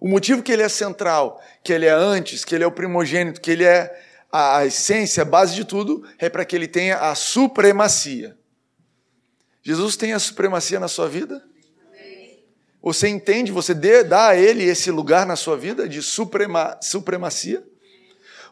O 0.00 0.08
motivo 0.08 0.42
que 0.42 0.50
ele 0.50 0.62
é 0.62 0.68
central, 0.68 1.40
que 1.62 1.72
ele 1.72 1.86
é 1.86 1.92
antes, 1.92 2.44
que 2.44 2.54
ele 2.54 2.64
é 2.64 2.66
o 2.66 2.72
primogênito, 2.72 3.40
que 3.40 3.50
ele 3.50 3.64
é 3.64 3.94
a 4.32 4.64
essência, 4.66 5.22
a 5.22 5.26
base 5.26 5.54
de 5.54 5.64
tudo, 5.64 6.04
é 6.18 6.28
para 6.28 6.44
que 6.44 6.56
ele 6.56 6.66
tenha 6.66 6.96
a 6.96 7.14
supremacia. 7.14 8.36
Jesus 9.62 9.96
tem 9.96 10.12
a 10.12 10.18
supremacia 10.18 10.80
na 10.80 10.88
sua 10.88 11.08
vida? 11.08 11.42
Você 12.82 13.08
entende, 13.08 13.52
você 13.52 13.74
dá 14.02 14.28
a 14.28 14.36
ele 14.36 14.64
esse 14.64 14.90
lugar 14.90 15.24
na 15.24 15.36
sua 15.36 15.56
vida 15.56 15.88
de 15.88 16.02
suprema, 16.02 16.76
supremacia? 16.82 17.62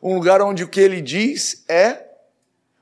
Um 0.01 0.15
lugar 0.15 0.41
onde 0.41 0.63
o 0.63 0.69
que 0.69 0.81
ele 0.81 1.01
diz 1.01 1.65
é 1.69 2.07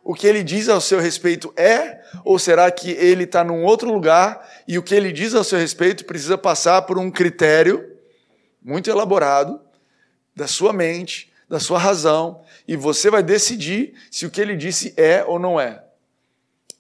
o 0.05 0.15
que 0.15 0.27
ele 0.27 0.43
diz 0.43 0.69
ao 0.69 0.81
seu 0.81 1.01
respeito 1.01 1.53
é? 1.57 2.03
Ou 2.25 2.39
será 2.39 2.71
que 2.71 2.93
ele 2.93 3.25
está 3.25 3.43
num 3.43 3.65
outro 3.65 3.93
lugar 3.93 4.47
e 4.67 4.79
o 4.79 4.83
que 4.83 4.95
ele 4.95 5.13
diz 5.13 5.35
ao 5.35 5.45
seu 5.45 5.59
respeito 5.59 6.05
precisa 6.05 6.39
passar 6.39 6.83
por 6.83 6.99
um 6.99 7.11
critério 7.11 7.95
muito 8.63 8.89
elaborado 8.89 9.61
da 10.35 10.47
sua 10.47 10.73
mente, 10.73 11.33
da 11.49 11.59
sua 11.59 11.79
razão, 11.79 12.43
e 12.67 12.77
você 12.77 13.11
vai 13.11 13.23
decidir 13.23 13.95
se 14.11 14.25
o 14.27 14.31
que 14.31 14.41
ele 14.41 14.57
disse 14.57 14.95
é 14.97 15.25
ou 15.25 15.39
não 15.39 15.61
é? 15.61 15.83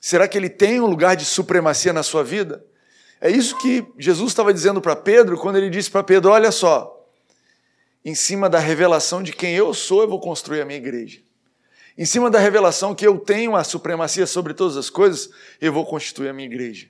Será 0.01 0.29
que 0.29 0.39
ele 0.39 0.49
tem 0.49 0.81
um 0.81 0.87
lugar 0.87 1.17
de 1.17 1.25
supremacia 1.25 1.93
na 1.93 2.03
sua 2.03 2.23
vida? 2.23 2.65
É 3.21 3.31
isso 3.31 3.59
que 3.59 3.85
Jesus 3.99 4.31
estava 4.31 4.55
dizendo 4.55 4.81
para 4.81 4.95
Pedro 4.95 5.37
quando 5.37 5.57
ele 5.57 5.71
disse 5.71 5.91
para 5.91 6.05
Pedro: 6.05 6.31
Olha 6.31 6.53
só, 6.53 7.07
em 8.05 8.15
cima 8.15 8.49
da 8.49 8.59
revelação 8.59 9.23
de 9.23 9.33
quem 9.33 9.55
eu 9.55 9.75
sou, 9.75 10.03
eu 10.03 10.09
vou 10.09 10.21
construir 10.21 10.61
a 10.61 10.65
minha 10.65 10.79
igreja. 10.79 11.21
Em 11.97 12.05
cima 12.05 12.31
da 12.31 12.39
revelação 12.39 12.95
que 12.95 13.05
eu 13.05 13.19
tenho 13.19 13.57
a 13.57 13.65
supremacia 13.65 14.25
sobre 14.25 14.55
todas 14.55 14.77
as 14.77 14.89
coisas, 14.89 15.31
eu 15.61 15.73
vou 15.73 15.85
constituir 15.85 16.29
a 16.29 16.33
minha 16.33 16.47
igreja. 16.47 16.89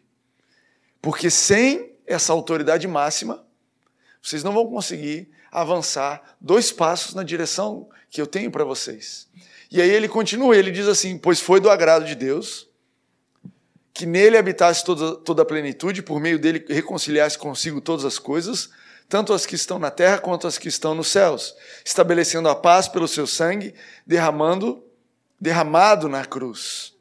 Porque 1.00 1.30
sem 1.30 1.92
essa 2.06 2.34
autoridade 2.34 2.86
máxima, 2.86 3.42
vocês 4.22 4.44
não 4.44 4.52
vão 4.52 4.66
conseguir 4.66 5.30
avançar 5.50 6.36
dois 6.38 6.70
passos 6.70 7.14
na 7.14 7.22
direção 7.22 7.88
que 8.10 8.20
eu 8.20 8.26
tenho 8.26 8.50
para 8.50 8.64
vocês. 8.64 9.28
E 9.70 9.80
aí 9.80 9.88
ele 9.88 10.08
continua, 10.08 10.54
ele 10.54 10.70
diz 10.70 10.86
assim: 10.86 11.16
Pois 11.16 11.40
foi 11.40 11.58
do 11.58 11.70
agrado 11.70 12.04
de 12.04 12.14
Deus 12.14 12.67
que 13.98 14.06
nele 14.06 14.38
habitasse 14.38 14.84
toda, 14.84 15.16
toda 15.16 15.42
a 15.42 15.44
plenitude, 15.44 16.02
por 16.02 16.20
meio 16.20 16.38
dele 16.38 16.64
reconciliasse 16.68 17.36
consigo 17.36 17.80
todas 17.80 18.04
as 18.04 18.16
coisas, 18.16 18.70
tanto 19.08 19.32
as 19.32 19.44
que 19.44 19.56
estão 19.56 19.76
na 19.76 19.90
terra 19.90 20.18
quanto 20.18 20.46
as 20.46 20.56
que 20.56 20.68
estão 20.68 20.94
nos 20.94 21.08
céus, 21.08 21.52
estabelecendo 21.84 22.48
a 22.48 22.54
paz 22.54 22.86
pelo 22.86 23.08
seu 23.08 23.26
sangue, 23.26 23.74
derramando, 24.06 24.84
derramado 25.40 26.08
na 26.08 26.24
cruz. 26.24 26.94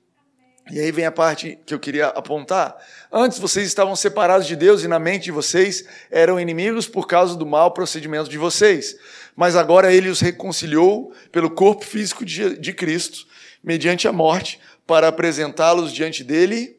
E 0.72 0.80
aí 0.80 0.92
vem 0.92 1.06
a 1.06 1.12
parte 1.12 1.60
que 1.68 1.74
eu 1.76 1.80
queria 1.80 2.08
apontar. 2.08 2.76
Antes 3.12 3.38
vocês 3.38 3.68
estavam 3.68 3.96
separados 3.96 4.48
de 4.48 4.56
Deus 4.56 4.84
e 4.84 4.88
na 4.88 4.98
mente 4.98 5.26
de 5.26 5.32
vocês 5.32 5.86
eram 6.10 6.40
inimigos 6.40 6.88
por 6.88 7.06
causa 7.06 7.36
do 7.36 7.46
mau 7.46 7.70
procedimento 7.76 8.28
de 8.28 8.40
vocês. 8.40 8.96
Mas 9.36 9.56
agora 9.56 9.94
ele 9.94 10.10
os 10.10 10.20
reconciliou 10.20 11.14
pelo 11.32 11.52
corpo 11.52 11.86
físico 11.86 12.26
de, 12.26 12.58
de 12.58 12.74
Cristo, 12.74 13.28
mediante 13.64 14.08
a 14.08 14.12
morte, 14.12 14.60
para 14.88 15.08
apresentá-los 15.10 15.94
diante 15.94 16.24
dele 16.24 16.77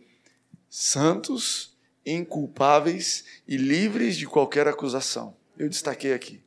santos, 0.69 1.77
inculpáveis 2.05 3.25
e 3.47 3.57
livres 3.57 4.17
de 4.17 4.27
qualquer 4.27 4.67
acusação. 4.67 5.35
Eu 5.59 5.69
destaquei 5.69 6.13
aqui. 6.13 6.41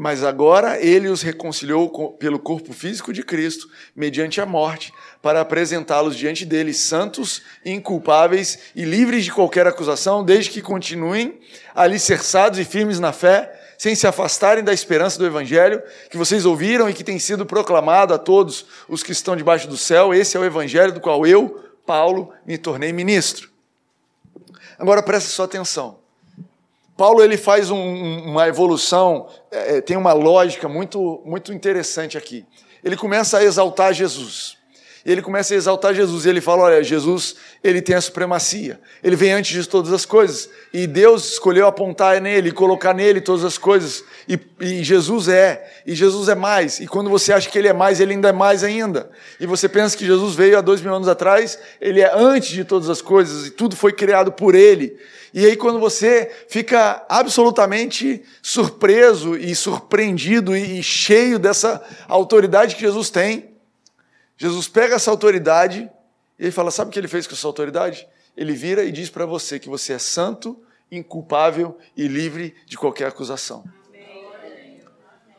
Mas 0.00 0.22
agora 0.22 0.80
ele 0.80 1.08
os 1.08 1.22
reconciliou 1.22 2.12
pelo 2.12 2.38
corpo 2.38 2.72
físico 2.72 3.12
de 3.12 3.24
Cristo, 3.24 3.68
mediante 3.96 4.40
a 4.40 4.46
morte, 4.46 4.92
para 5.20 5.40
apresentá-los 5.40 6.14
diante 6.14 6.44
dele 6.44 6.72
santos, 6.72 7.42
inculpáveis 7.64 8.60
e 8.76 8.84
livres 8.84 9.24
de 9.24 9.32
qualquer 9.32 9.66
acusação, 9.66 10.24
desde 10.24 10.52
que 10.52 10.62
continuem 10.62 11.40
alicerçados 11.74 12.60
e 12.60 12.64
firmes 12.64 13.00
na 13.00 13.12
fé, 13.12 13.52
sem 13.76 13.96
se 13.96 14.06
afastarem 14.06 14.62
da 14.62 14.72
esperança 14.72 15.18
do 15.18 15.26
Evangelho 15.26 15.82
que 16.08 16.16
vocês 16.16 16.44
ouviram 16.44 16.88
e 16.88 16.94
que 16.94 17.02
tem 17.02 17.18
sido 17.18 17.44
proclamado 17.44 18.14
a 18.14 18.18
todos 18.18 18.66
os 18.88 19.02
que 19.02 19.10
estão 19.10 19.34
debaixo 19.34 19.66
do 19.66 19.76
céu. 19.76 20.14
Esse 20.14 20.36
é 20.36 20.40
o 20.40 20.44
Evangelho 20.44 20.92
do 20.92 21.00
qual 21.00 21.26
eu, 21.26 21.67
Paulo, 21.88 22.34
me 22.44 22.58
tornei 22.58 22.92
ministro. 22.92 23.50
Agora 24.78 25.02
preste 25.02 25.30
sua 25.30 25.46
atenção. 25.46 26.00
Paulo 26.98 27.22
ele 27.22 27.38
faz 27.38 27.70
um, 27.70 28.26
uma 28.26 28.46
evolução, 28.46 29.26
é, 29.50 29.78
é, 29.78 29.80
tem 29.80 29.96
uma 29.96 30.12
lógica 30.12 30.68
muito, 30.68 31.22
muito 31.24 31.50
interessante 31.50 32.18
aqui. 32.18 32.44
Ele 32.84 32.94
começa 32.94 33.38
a 33.38 33.42
exaltar 33.42 33.94
Jesus. 33.94 34.57
Ele 35.10 35.22
começa 35.22 35.54
a 35.54 35.56
exaltar 35.56 35.94
Jesus. 35.94 36.26
E 36.26 36.28
ele 36.28 36.40
fala: 36.40 36.64
olha, 36.64 36.82
Jesus 36.82 37.36
ele 37.64 37.80
tem 37.80 37.96
a 37.96 38.00
supremacia. 38.00 38.78
Ele 39.02 39.16
vem 39.16 39.32
antes 39.32 39.62
de 39.62 39.68
todas 39.68 39.92
as 39.92 40.04
coisas. 40.04 40.48
E 40.72 40.86
Deus 40.86 41.32
escolheu 41.32 41.66
apontar 41.66 42.20
nele, 42.20 42.52
colocar 42.52 42.92
nele 42.92 43.20
todas 43.20 43.44
as 43.44 43.56
coisas. 43.56 44.04
E, 44.28 44.38
e, 44.60 44.84
Jesus 44.84 45.28
é. 45.28 45.80
E 45.86 45.94
Jesus 45.94 46.28
é 46.28 46.34
mais. 46.34 46.78
E 46.78 46.86
quando 46.86 47.08
você 47.08 47.32
acha 47.32 47.48
que 47.48 47.58
ele 47.58 47.68
é 47.68 47.72
mais, 47.72 48.00
ele 48.00 48.12
ainda 48.12 48.28
é 48.28 48.32
mais 48.32 48.62
ainda. 48.62 49.10
E 49.40 49.46
você 49.46 49.68
pensa 49.68 49.96
que 49.96 50.04
Jesus 50.04 50.34
veio 50.34 50.58
há 50.58 50.60
dois 50.60 50.80
mil 50.80 50.94
anos 50.94 51.08
atrás, 51.08 51.58
ele 51.80 52.00
é 52.00 52.12
antes 52.14 52.50
de 52.50 52.64
todas 52.64 52.90
as 52.90 53.00
coisas. 53.00 53.46
E 53.46 53.50
tudo 53.50 53.74
foi 53.74 53.92
criado 53.92 54.30
por 54.30 54.54
ele. 54.54 54.96
E 55.32 55.44
aí, 55.44 55.56
quando 55.56 55.78
você 55.78 56.30
fica 56.48 57.04
absolutamente 57.08 58.22
surpreso 58.42 59.36
e 59.36 59.54
surpreendido 59.54 60.56
e 60.56 60.82
cheio 60.82 61.38
dessa 61.38 61.82
autoridade 62.08 62.74
que 62.74 62.80
Jesus 62.80 63.10
tem, 63.10 63.47
Jesus 64.38 64.68
pega 64.68 64.94
essa 64.94 65.10
autoridade 65.10 65.90
e 66.38 66.44
ele 66.44 66.50
fala: 66.50 66.70
Sabe 66.70 66.88
o 66.88 66.92
que 66.92 66.98
ele 66.98 67.08
fez 67.08 67.26
com 67.26 67.34
essa 67.34 67.46
autoridade? 67.46 68.08
Ele 68.34 68.54
vira 68.54 68.84
e 68.84 68.90
diz 68.90 69.10
para 69.10 69.26
você 69.26 69.58
que 69.58 69.68
você 69.68 69.92
é 69.92 69.98
santo, 69.98 70.58
inculpável 70.90 71.76
e 71.94 72.08
livre 72.08 72.54
de 72.64 72.78
qualquer 72.78 73.08
acusação. 73.08 73.62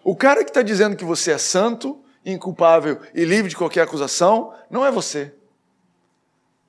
O 0.03 0.15
cara 0.15 0.43
que 0.43 0.51
está 0.51 0.61
dizendo 0.61 0.95
que 0.95 1.05
você 1.05 1.31
é 1.31 1.37
santo, 1.37 1.99
inculpável 2.23 3.01
e 3.15 3.25
livre 3.25 3.49
de 3.49 3.55
qualquer 3.55 3.81
acusação 3.81 4.53
não 4.69 4.85
é 4.85 4.91
você. 4.91 5.33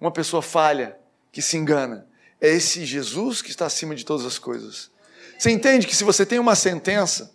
Uma 0.00 0.10
pessoa 0.10 0.40
falha, 0.40 0.96
que 1.30 1.42
se 1.42 1.58
engana 1.58 2.08
é 2.40 2.48
esse 2.48 2.84
Jesus 2.84 3.42
que 3.42 3.50
está 3.50 3.66
acima 3.66 3.94
de 3.94 4.04
todas 4.04 4.24
as 4.24 4.38
coisas. 4.38 4.90
Você 5.38 5.50
entende 5.50 5.86
que 5.86 5.94
se 5.94 6.04
você 6.04 6.24
tem 6.24 6.38
uma 6.38 6.54
sentença, 6.54 7.32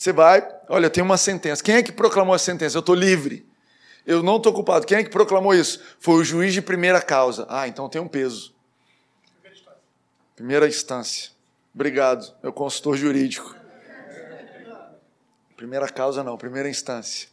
você 0.00 0.14
vai, 0.14 0.48
olha, 0.66 0.88
tenho 0.88 1.04
uma 1.04 1.18
sentença. 1.18 1.62
Quem 1.62 1.74
é 1.74 1.82
que 1.82 1.92
proclamou 1.92 2.34
a 2.34 2.38
sentença? 2.38 2.74
Eu 2.74 2.80
estou 2.80 2.94
livre. 2.94 3.46
Eu 4.06 4.22
não 4.22 4.38
estou 4.38 4.50
culpado. 4.50 4.86
Quem 4.86 4.96
é 4.96 5.04
que 5.04 5.10
proclamou 5.10 5.54
isso? 5.54 5.78
Foi 5.98 6.14
o 6.14 6.24
juiz 6.24 6.54
de 6.54 6.62
primeira 6.62 7.02
causa. 7.02 7.46
Ah, 7.50 7.68
então 7.68 7.86
tem 7.86 8.00
um 8.00 8.08
peso. 8.08 8.54
Primeira 10.34 10.66
instância. 10.66 11.32
Obrigado, 11.74 12.34
meu 12.42 12.50
consultor 12.50 12.96
jurídico. 12.96 13.54
Primeira 15.54 15.86
causa 15.86 16.24
não, 16.24 16.38
primeira 16.38 16.70
instância. 16.70 17.28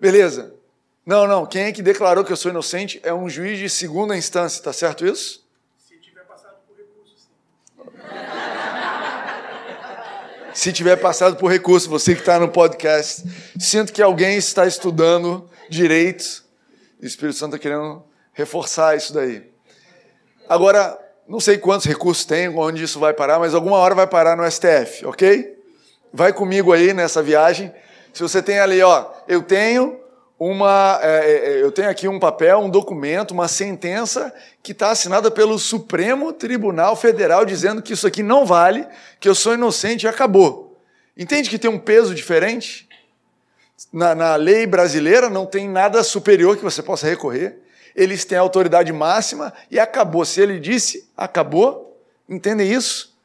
Beleza. 0.00 0.54
Não, 1.04 1.26
não. 1.26 1.44
Quem 1.44 1.64
é 1.64 1.72
que 1.72 1.82
declarou 1.82 2.24
que 2.24 2.32
eu 2.32 2.36
sou 2.38 2.50
inocente 2.50 2.98
é 3.02 3.12
um 3.12 3.28
juiz 3.28 3.58
de 3.58 3.68
segunda 3.68 4.16
instância, 4.16 4.62
tá 4.62 4.72
certo 4.72 5.04
isso? 5.04 5.46
Se 5.86 5.98
tiver 5.98 6.24
passado 6.24 6.56
por 6.66 6.74
recurso, 6.74 7.14
sim. 7.14 7.28
Se 10.58 10.72
tiver 10.72 10.96
passado 10.96 11.36
por 11.36 11.52
recurso, 11.52 11.88
você 11.88 12.16
que 12.16 12.20
está 12.20 12.36
no 12.36 12.48
podcast, 12.48 13.22
sinto 13.60 13.92
que 13.92 14.02
alguém 14.02 14.36
está 14.36 14.66
estudando 14.66 15.48
direito. 15.70 16.42
O 17.00 17.06
Espírito 17.06 17.38
Santo 17.38 17.54
está 17.54 17.62
querendo 17.62 18.02
reforçar 18.32 18.96
isso 18.96 19.14
daí. 19.14 19.48
Agora, 20.48 20.98
não 21.28 21.38
sei 21.38 21.58
quantos 21.58 21.86
recursos 21.86 22.24
tem, 22.24 22.48
onde 22.48 22.82
isso 22.82 22.98
vai 22.98 23.14
parar, 23.14 23.38
mas 23.38 23.54
alguma 23.54 23.76
hora 23.76 23.94
vai 23.94 24.08
parar 24.08 24.36
no 24.36 24.50
STF, 24.50 25.06
ok? 25.06 25.56
Vai 26.12 26.32
comigo 26.32 26.72
aí 26.72 26.92
nessa 26.92 27.22
viagem. 27.22 27.72
Se 28.12 28.20
você 28.20 28.42
tem 28.42 28.58
ali, 28.58 28.82
ó, 28.82 29.12
eu 29.28 29.42
tenho 29.42 29.97
uma. 30.38 31.00
É, 31.02 31.08
é, 31.08 31.32
é, 31.32 31.62
eu 31.62 31.72
tenho 31.72 31.90
aqui 31.90 32.06
um 32.06 32.18
papel, 32.18 32.60
um 32.60 32.70
documento, 32.70 33.32
uma 33.32 33.48
sentença 33.48 34.32
que 34.62 34.72
está 34.72 34.90
assinada 34.90 35.30
pelo 35.30 35.58
Supremo 35.58 36.32
Tribunal 36.32 36.94
Federal 36.94 37.44
dizendo 37.44 37.82
que 37.82 37.92
isso 37.92 38.06
aqui 38.06 38.22
não 38.22 38.46
vale, 38.46 38.86
que 39.18 39.28
eu 39.28 39.34
sou 39.34 39.54
inocente 39.54 40.04
e 40.04 40.08
acabou. 40.08 40.80
Entende 41.16 41.50
que 41.50 41.58
tem 41.58 41.70
um 41.70 41.78
peso 41.78 42.14
diferente? 42.14 42.88
Na, 43.92 44.14
na 44.14 44.36
lei 44.36 44.66
brasileira 44.66 45.28
não 45.28 45.46
tem 45.46 45.68
nada 45.68 46.02
superior 46.04 46.56
que 46.56 46.62
você 46.62 46.82
possa 46.82 47.06
recorrer. 47.06 47.58
Eles 47.94 48.24
têm 48.24 48.38
a 48.38 48.40
autoridade 48.40 48.92
máxima 48.92 49.52
e 49.70 49.80
acabou. 49.80 50.24
Se 50.24 50.40
ele 50.40 50.60
disse, 50.60 51.08
acabou. 51.16 52.00
Entendem 52.28 52.70
isso? 52.70 53.16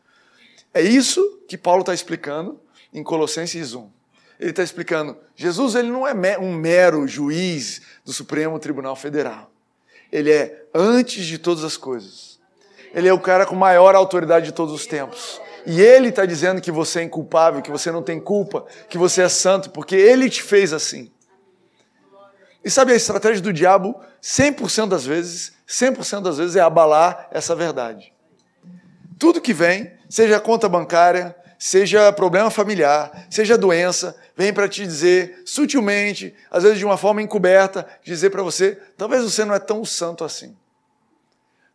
É 0.74 0.82
isso 0.82 1.42
que 1.48 1.58
Paulo 1.58 1.82
está 1.82 1.94
explicando 1.94 2.60
em 2.92 3.04
Colossenses 3.04 3.76
1 3.76 3.93
ele 4.40 4.50
está 4.50 4.64
explicando: 4.64 5.18
Jesus 5.36 5.76
ele 5.76 5.90
não 5.90 6.08
é 6.08 6.38
um 6.38 6.54
mero 6.54 7.08
juiz 7.08 7.82
do 8.04 8.12
Supremo 8.14 8.60
Tribunal 8.60 8.96
Federal. 8.96 9.52
Ele 10.12 10.32
é 10.32 10.66
antes 10.74 11.26
de 11.26 11.38
todas 11.38 11.64
as 11.64 11.78
coisas. 11.78 12.40
Ele 12.94 13.08
é 13.08 13.14
o 13.14 13.20
cara 13.20 13.46
com 13.46 13.56
maior 13.56 13.96
autoridade 13.96 14.46
de 14.46 14.52
todos 14.52 14.74
os 14.74 14.86
tempos. 14.86 15.42
E 15.66 15.82
ele 15.82 16.10
está 16.10 16.26
dizendo 16.26 16.62
que 16.62 16.72
você 16.72 17.00
é 17.00 17.04
inculpável, 17.04 17.62
que 17.62 17.72
você 17.72 17.92
não 17.92 18.04
tem 18.04 18.20
culpa, 18.20 18.66
que 18.90 18.98
você 18.98 19.24
é 19.24 19.30
santo, 19.30 19.70
porque 19.72 19.96
ele 19.96 20.30
te 20.30 20.44
fez 20.44 20.74
assim. 20.74 21.12
E 22.64 22.70
sabe 22.70 22.94
a 22.94 22.96
estratégia 22.96 23.42
do 23.42 23.52
diabo, 23.52 24.00
100% 24.22 24.88
das 24.88 25.06
vezes, 25.06 25.54
100% 25.68 26.22
das 26.22 26.38
vezes 26.38 26.56
é 26.56 26.62
abalar 26.62 27.28
essa 27.32 27.56
verdade. 27.56 28.14
Tudo 29.18 29.42
que 29.42 29.54
vem, 29.54 29.92
seja 30.10 30.38
a 30.38 30.40
conta 30.40 30.70
bancária, 30.70 31.36
seja 31.64 32.12
problema 32.12 32.50
familiar, 32.52 33.26
seja 33.30 33.58
doença, 33.58 34.14
vem 34.36 34.52
para 34.52 34.68
te 34.68 34.84
dizer 34.84 35.44
sutilmente, 35.46 36.36
às 36.52 36.64
vezes 36.64 36.78
de 36.78 36.84
uma 36.84 36.98
forma 36.98 37.22
encoberta, 37.22 37.88
dizer 38.04 38.32
para 38.32 38.44
você, 38.44 38.76
talvez 38.98 39.24
você 39.24 39.46
não 39.46 39.56
é 39.56 39.60
tão 39.60 39.86
santo 39.86 40.26
assim. 40.26 40.58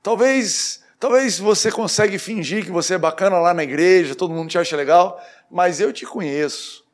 Talvez, 0.02 0.84
talvez 1.00 1.38
você 1.38 1.72
consegue 1.72 2.18
fingir 2.18 2.66
que 2.66 2.70
você 2.70 2.96
é 2.96 2.98
bacana 2.98 3.38
lá 3.38 3.54
na 3.54 3.62
igreja, 3.62 4.14
todo 4.14 4.34
mundo 4.34 4.50
te 4.50 4.58
acha 4.58 4.76
legal, 4.76 5.18
mas 5.50 5.80
eu 5.80 5.90
te 5.90 6.04
conheço. 6.04 6.84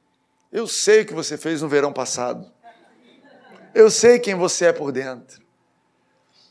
Eu 0.53 0.69
sei 0.69 1.01
o 1.01 1.07
que 1.07 1.15
você 1.15 1.37
fez 1.37 1.63
no 1.63 1.69
verão 1.69 1.93
passado. 1.93 2.49
Eu 3.75 3.91
sei 3.91 4.21
quem 4.21 4.37
você 4.37 4.67
é 4.67 4.73
por 4.73 4.93
dentro. 4.93 5.43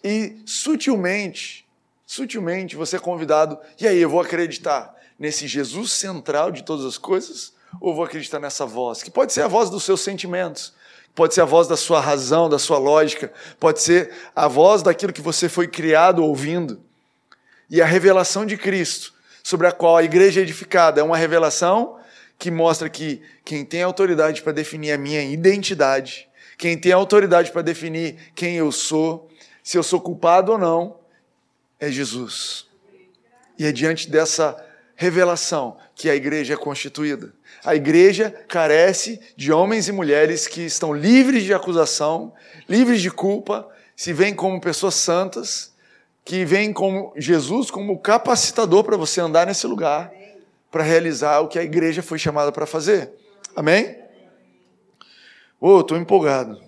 E 0.04 0.42
sutilmente, 0.46 1.66
sutilmente 2.06 2.76
você 2.76 2.98
é 2.98 3.00
convidado, 3.00 3.58
e 3.80 3.88
aí 3.88 4.00
eu 4.00 4.10
vou 4.10 4.20
acreditar 4.20 4.93
nesse 5.18 5.48
Jesus 5.48 5.92
central 5.92 6.52
de 6.52 6.64
todas 6.64 6.86
as 6.86 6.98
coisas? 6.98 7.54
Ou 7.80 7.94
vou 7.96 8.04
acreditar 8.04 8.40
nessa 8.40 8.66
voz? 8.66 9.02
Que 9.02 9.12
pode 9.12 9.34
ser 9.34 9.42
a 9.42 9.48
voz 9.48 9.70
dos 9.70 9.84
seus 9.84 10.02
sentimentos, 10.02 10.74
pode 11.16 11.34
ser 11.34 11.42
a 11.42 11.46
voz 11.46 11.68
da 11.68 11.78
sua 11.78 12.00
razão, 12.00 12.50
da 12.50 12.60
sua 12.60 12.78
lógica, 12.78 13.32
pode 13.60 13.82
ser 13.82 14.12
a 14.36 14.48
voz 14.48 14.82
daquilo 14.82 15.14
que 15.14 15.22
você 15.22 15.50
foi 15.50 15.68
criado 15.68 16.24
ouvindo. 16.24 16.82
E 17.70 17.82
a 17.82 17.86
revelação 17.86 18.46
de 18.46 18.58
Cristo, 18.58 19.14
sobre 19.44 19.68
a 19.68 19.72
qual 19.72 19.98
a 19.98 20.04
igreja 20.04 20.40
é 20.40 20.44
edificada, 20.44 21.02
é 21.02 21.04
uma 21.04 21.18
revelação 21.18 22.00
que 22.38 22.52
mostra 22.52 22.90
que 22.90 23.22
quem 23.46 23.64
tem 23.64 23.82
autoridade 23.82 24.42
para 24.42 24.52
definir 24.52 24.92
a 24.92 24.98
minha 24.98 25.24
identidade, 25.24 26.28
quem 26.58 26.78
tem 26.78 26.92
autoridade 26.92 27.52
para 27.52 27.62
definir 27.62 28.18
quem 28.36 28.56
eu 28.56 28.72
sou, 28.72 29.30
se 29.64 29.78
eu 29.78 29.84
sou 29.84 30.00
culpado 30.00 30.52
ou 30.52 30.58
não, 30.58 30.98
é 31.80 31.90
Jesus. 31.90 32.68
E 33.58 33.66
é 33.66 33.72
diante 33.72 34.10
dessa 34.10 34.56
revelação 35.04 35.76
que 35.94 36.10
a 36.10 36.16
igreja 36.16 36.54
é 36.54 36.58
constituída. 36.58 37.34
A 37.64 37.76
igreja 37.76 38.34
carece 38.48 39.20
de 39.36 39.52
homens 39.52 39.90
e 39.90 39.92
mulheres 39.92 40.48
que 40.48 40.62
estão 40.62 40.94
livres 40.94 41.44
de 41.44 41.54
acusação, 41.54 42.34
livres 42.68 43.02
de 43.02 43.12
culpa, 43.12 43.68
se 43.96 44.14
veem 44.14 44.34
como 44.34 44.62
pessoas 44.62 44.96
santas, 44.96 45.74
que 46.24 46.46
veem 46.46 46.72
como 46.72 47.14
Jesus 47.18 47.70
como 47.70 48.00
capacitador 48.00 48.84
para 48.86 48.96
você 48.96 49.20
andar 49.20 49.46
nesse 49.46 49.68
lugar, 49.68 50.10
para 50.72 50.84
realizar 50.84 51.42
o 51.42 51.50
que 51.50 51.60
a 51.60 51.64
igreja 51.64 52.02
foi 52.02 52.18
chamada 52.18 52.52
para 52.52 52.66
fazer. 52.66 53.12
Amém? 53.56 53.98
Oh, 55.60 55.82
estou 55.82 55.98
empolgado. 55.98 56.62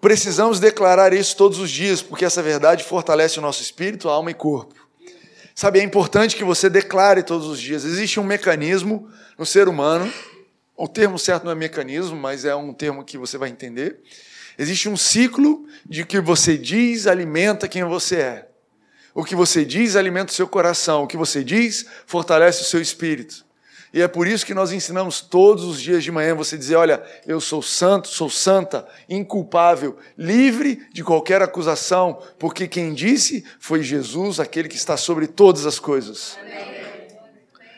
Precisamos 0.00 0.60
declarar 0.60 1.12
isso 1.12 1.36
todos 1.36 1.58
os 1.58 1.70
dias, 1.70 2.00
porque 2.00 2.24
essa 2.24 2.42
verdade 2.42 2.84
fortalece 2.84 3.38
o 3.38 3.42
nosso 3.42 3.60
espírito, 3.60 4.08
alma 4.08 4.30
e 4.30 4.34
corpo. 4.34 4.81
Sabe, 5.54 5.80
é 5.80 5.82
importante 5.82 6.36
que 6.36 6.44
você 6.44 6.70
declare 6.70 7.22
todos 7.22 7.46
os 7.46 7.60
dias. 7.60 7.84
Existe 7.84 8.18
um 8.18 8.24
mecanismo 8.24 9.08
no 9.38 9.44
ser 9.44 9.68
humano, 9.68 10.12
o 10.76 10.88
termo 10.88 11.18
certo 11.18 11.44
não 11.44 11.52
é 11.52 11.54
mecanismo, 11.54 12.16
mas 12.16 12.44
é 12.44 12.54
um 12.54 12.72
termo 12.72 13.04
que 13.04 13.18
você 13.18 13.36
vai 13.36 13.50
entender. 13.50 14.00
Existe 14.58 14.88
um 14.88 14.96
ciclo 14.96 15.66
de 15.86 16.04
que 16.04 16.20
você 16.20 16.56
diz 16.56 17.06
alimenta 17.06 17.68
quem 17.68 17.84
você 17.84 18.16
é. 18.16 18.48
O 19.14 19.24
que 19.24 19.34
você 19.34 19.64
diz 19.64 19.94
alimenta 19.94 20.32
o 20.32 20.34
seu 20.34 20.48
coração, 20.48 21.02
o 21.02 21.06
que 21.06 21.16
você 21.16 21.44
diz 21.44 21.86
fortalece 22.06 22.62
o 22.62 22.64
seu 22.64 22.80
espírito. 22.80 23.44
E 23.92 24.00
é 24.00 24.08
por 24.08 24.26
isso 24.26 24.46
que 24.46 24.54
nós 24.54 24.72
ensinamos 24.72 25.20
todos 25.20 25.64
os 25.64 25.80
dias 25.80 26.02
de 26.02 26.10
manhã 26.10 26.34
você 26.34 26.56
dizer: 26.56 26.76
olha, 26.76 27.02
eu 27.26 27.40
sou 27.40 27.60
santo, 27.62 28.08
sou 28.08 28.30
santa, 28.30 28.86
inculpável, 29.06 29.98
livre 30.16 30.86
de 30.92 31.04
qualquer 31.04 31.42
acusação, 31.42 32.18
porque 32.38 32.66
quem 32.66 32.94
disse 32.94 33.44
foi 33.60 33.82
Jesus, 33.82 34.40
aquele 34.40 34.68
que 34.68 34.76
está 34.76 34.96
sobre 34.96 35.26
todas 35.26 35.66
as 35.66 35.78
coisas. 35.78 36.38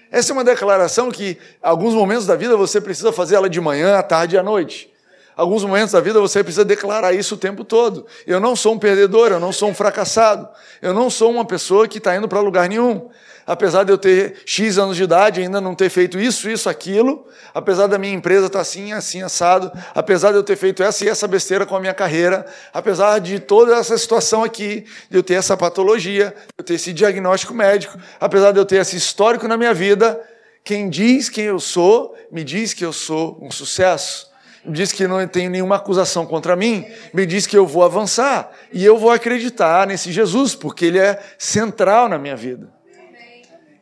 Essa 0.09 0.31
é 0.31 0.35
uma 0.35 0.45
declaração 0.45 1.11
que, 1.11 1.37
alguns 1.61 1.93
momentos 1.93 2.25
da 2.25 2.37
vida, 2.37 2.57
você 2.57 2.81
precisa 2.81 3.13
fazer 3.13 3.35
ela 3.35 3.51
de 3.51 3.61
manhã, 3.61 3.97
à 3.97 4.03
tarde 4.03 4.37
e 4.37 4.39
à 4.39 4.43
noite. 4.45 4.94
Alguns 5.37 5.65
momentos 5.65 5.93
da 5.93 6.01
vida 6.01 6.21
você 6.21 6.43
precisa 6.43 6.65
declarar 6.65 7.13
isso 7.13 7.35
o 7.35 7.39
tempo 7.39 7.65
todo. 7.65 8.07
Eu 8.27 8.39
não 8.39 8.55
sou 8.55 8.75
um 8.75 8.79
perdedor, 8.79 9.33
eu 9.33 9.41
não 9.41 9.53
sou 9.53 9.69
um 9.69 9.75
fracassado, 9.75 10.49
eu 10.81 10.95
não 10.95 11.11
sou 11.11 11.31
uma 11.31 11.45
pessoa 11.45 11.89
que 11.89 11.99
está 11.99 12.15
indo 12.17 12.29
para 12.29 12.41
lugar 12.41 12.69
nenhum 12.69 13.11
apesar 13.47 13.85
de 13.85 13.93
eu 13.93 13.99
ter 13.99 14.37
X 14.47 14.79
anos 14.79 14.97
de 14.97 15.03
idade, 15.03 15.41
ainda 15.41 15.61
não 15.61 15.75
ter 15.75 15.89
feito 15.89 16.19
isso, 16.19 16.49
isso, 16.49 16.69
aquilo, 16.69 17.27
apesar 17.53 17.87
da 17.87 17.99
minha 17.99 18.15
empresa 18.15 18.47
estar 18.47 18.61
assim, 18.61 18.93
assim, 18.93 19.23
assado, 19.23 19.71
apesar 19.95 20.31
de 20.31 20.39
eu 20.39 20.43
ter 20.43 20.57
feito 20.57 20.83
essa 20.83 21.05
e 21.05 21.09
essa 21.09 21.29
besteira 21.29 21.67
com 21.67 21.77
a 21.77 21.81
minha 21.81 21.95
carreira, 21.95 22.47
apesar 22.73 23.19
de 23.19 23.39
toda 23.39 23.77
essa 23.77 23.97
situação 23.99 24.43
aqui, 24.43 24.87
de 25.11 25.17
eu 25.17 25.23
ter 25.23 25.35
essa 25.35 25.57
patologia, 25.57 26.35
de 26.37 26.55
eu 26.59 26.65
ter 26.65 26.75
esse 26.75 26.93
diagnóstico 26.93 27.55
médico, 27.55 27.99
apesar 28.19 28.53
de 28.53 28.59
eu 28.59 28.65
ter 28.65 28.77
esse 28.77 28.97
histórico 28.97 29.47
na 29.47 29.57
minha 29.57 29.75
vida, 29.75 30.21
quem 30.63 30.89
diz 30.89 31.29
quem 31.29 31.45
eu 31.45 31.61
sou, 31.61 32.17
me 32.33 32.43
diz 32.43 32.73
que 32.73 32.85
eu 32.85 32.93
sou 32.93 33.39
um 33.43 33.51
sucesso. 33.51 34.33
Diz 34.67 34.93
que 34.93 35.07
não 35.07 35.27
tem 35.29 35.49
nenhuma 35.49 35.77
acusação 35.77 36.27
contra 36.27 36.57
mim, 36.57 36.87
me 37.13 37.27
diz 37.27 37.47
que 37.47 37.57
eu 37.57 37.67
vou 37.67 37.83
avançar 37.83 38.51
e 38.73 38.85
eu 38.85 38.97
vou 38.97 39.11
acreditar 39.11 39.87
nesse 39.87 40.11
Jesus, 40.11 40.55
porque 40.55 40.87
ele 40.87 40.99
é 40.99 41.23
central 41.39 42.09
na 42.09 42.19
minha 42.19 42.35
vida. 42.35 42.73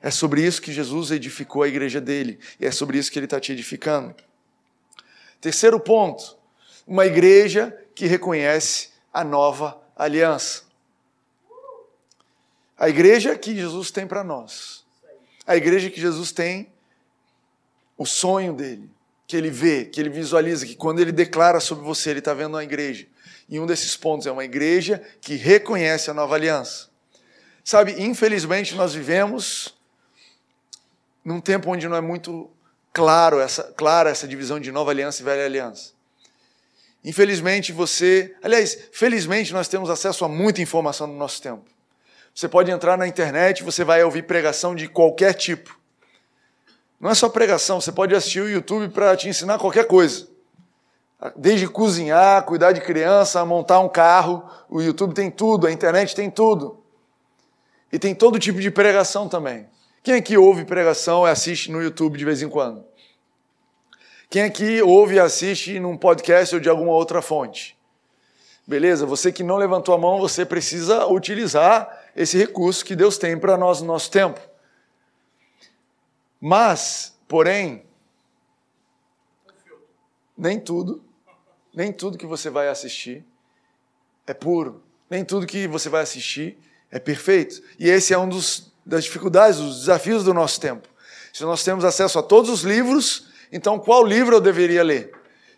É 0.03 0.11
sobre 0.11 0.45
isso 0.45 0.61
que 0.61 0.73
Jesus 0.73 1.12
edificou 1.12 1.62
a 1.62 1.68
igreja 1.68 2.01
dele. 2.01 2.40
E 2.59 2.66
é 2.66 2.73
sobre 2.73 2.99
isso 2.99 3.11
que 3.12 3.18
ele 3.18 3.27
está 3.27 3.38
te 3.38 3.53
edificando. 3.53 4.12
Terceiro 5.40 5.79
ponto: 5.79 6.37
uma 6.85 7.07
igreja 7.07 7.77
que 7.95 8.07
reconhece 8.07 8.90
a 9.14 9.23
nova 9.23 9.81
aliança. 9.97 10.64
A 12.77 12.88
igreja 12.88 13.38
que 13.38 13.55
Jesus 13.55 13.92
tem 13.92 14.07
para 14.07 14.25
nós. 14.25 14.85
A 15.47 15.57
igreja 15.57 15.88
que 15.88 16.01
Jesus 16.01 16.33
tem 16.33 16.73
o 17.97 18.05
sonho 18.05 18.53
dele, 18.53 18.90
que 19.33 19.37
ele 19.38 19.49
vê, 19.49 19.87
que 19.87 19.99
ele 19.99 20.11
visualiza, 20.11 20.66
que 20.66 20.77
quando 20.77 21.01
ele 21.01 21.11
declara 21.11 21.59
sobre 21.59 21.83
você, 21.83 22.11
ele 22.11 22.18
está 22.18 22.35
vendo 22.35 22.53
uma 22.53 22.62
igreja. 22.62 23.07
E 23.49 23.59
um 23.59 23.64
desses 23.64 23.97
pontos 23.97 24.27
é 24.27 24.31
uma 24.31 24.45
igreja 24.45 25.03
que 25.23 25.37
reconhece 25.37 26.11
a 26.11 26.12
nova 26.12 26.35
aliança. 26.35 26.90
Sabe, 27.64 27.95
infelizmente 27.99 28.75
nós 28.75 28.92
vivemos 28.92 29.75
num 31.25 31.40
tempo 31.40 31.71
onde 31.71 31.88
não 31.88 31.97
é 31.97 32.01
muito 32.03 32.51
claro 32.92 33.40
essa, 33.40 33.73
clara 33.75 34.11
essa 34.11 34.29
divisão 34.29 34.61
de 34.61 34.71
nova 34.71 34.90
aliança 34.90 35.23
e 35.23 35.25
velha 35.25 35.47
aliança. 35.47 35.92
Infelizmente 37.03 37.73
você, 37.73 38.37
aliás, 38.42 38.90
felizmente 38.92 39.51
nós 39.55 39.66
temos 39.66 39.88
acesso 39.88 40.27
a 40.27 40.29
muita 40.29 40.61
informação 40.61 41.07
no 41.07 41.16
nosso 41.16 41.40
tempo. 41.40 41.64
Você 42.35 42.51
pode 42.51 42.71
entrar 42.71 42.99
na 42.99 43.09
internet, 43.09 43.62
você 43.62 43.83
vai 43.83 44.05
ouvir 44.05 44.25
pregação 44.25 44.75
de 44.75 44.88
qualquer 44.88 45.33
tipo. 45.33 45.81
Não 47.03 47.11
é 47.11 47.17
só 47.17 47.29
pregação, 47.29 47.81
você 47.81 47.91
pode 47.91 48.15
assistir 48.15 48.41
o 48.41 48.49
YouTube 48.49 48.88
para 48.91 49.17
te 49.17 49.29
ensinar 49.29 49.59
qualquer 49.59 49.88
coisa. 49.88 50.29
Desde 51.35 51.67
cozinhar, 51.67 52.45
cuidar 52.45 52.71
de 52.71 52.81
criança, 52.81 53.45
montar 53.45 53.81
um 53.81 53.88
carro, 53.88 54.49
o 54.71 54.81
YouTube 54.81 55.12
tem 55.12 55.29
tudo, 55.29 55.67
a 55.67 55.73
internet 55.73 56.15
tem 56.15 56.31
tudo. 56.31 56.79
E 57.93 57.99
tem 57.99 58.15
todo 58.15 58.38
tipo 58.38 58.61
de 58.61 58.71
pregação 58.71 59.29
também. 59.29 59.67
Quem 60.01 60.15
aqui 60.15 60.38
ouve 60.38 60.65
pregação 60.65 61.27
e 61.27 61.31
assiste 61.31 61.73
no 61.73 61.83
YouTube 61.83 62.17
de 62.17 62.25
vez 62.25 62.41
em 62.41 62.49
quando? 62.49 62.85
Quem 64.31 64.45
aqui 64.45 64.81
ouve 64.81 65.17
e 65.17 65.21
assiste 65.21 65.81
num 65.81 65.97
podcast 65.97 66.55
ou 66.55 66.61
de 66.61 66.69
alguma 66.69 66.93
outra 66.93 67.21
fonte? 67.21 67.77
Beleza? 68.65 69.05
Você 69.07 69.33
que 69.33 69.43
não 69.43 69.57
levantou 69.57 69.93
a 69.93 69.99
mão, 69.99 70.21
você 70.21 70.47
precisa 70.47 71.05
utilizar 71.07 72.01
esse 72.15 72.38
recurso 72.38 72.85
que 72.85 72.95
Deus 72.95 73.19
tem 73.19 73.37
para 73.37 73.57
nós 73.57 73.81
no 73.81 73.88
nosso 73.88 74.09
tempo. 74.09 74.52
Mas, 76.44 77.16
porém, 77.28 77.87
nem 80.37 80.59
tudo, 80.59 81.00
nem 81.72 81.92
tudo 81.92 82.18
que 82.18 82.26
você 82.26 82.50
vai 82.50 82.66
assistir 82.66 83.24
é 84.26 84.35
puro. 84.35 84.83
Nem 85.09 85.24
tudo 85.24 85.46
que 85.46 85.68
você 85.68 85.88
vai 85.88 86.02
assistir 86.02 86.59
é 86.90 86.98
perfeito. 86.98 87.62
E 87.78 87.88
esse 87.88 88.12
é 88.12 88.18
um 88.18 88.28
dos 88.28 88.72
das 88.85 89.05
dificuldades, 89.05 89.61
dos 89.61 89.78
desafios 89.78 90.24
do 90.24 90.35
nosso 90.35 90.61
tempo. 90.61 90.88
Se 91.33 91.44
nós 91.44 91.62
temos 91.62 91.85
acesso 91.85 92.18
a 92.18 92.22
todos 92.24 92.50
os 92.50 92.62
livros, 92.62 93.28
então 93.52 93.78
qual 93.78 94.05
livro 94.05 94.35
eu 94.35 94.40
deveria 94.40 94.83
ler? 94.83 95.12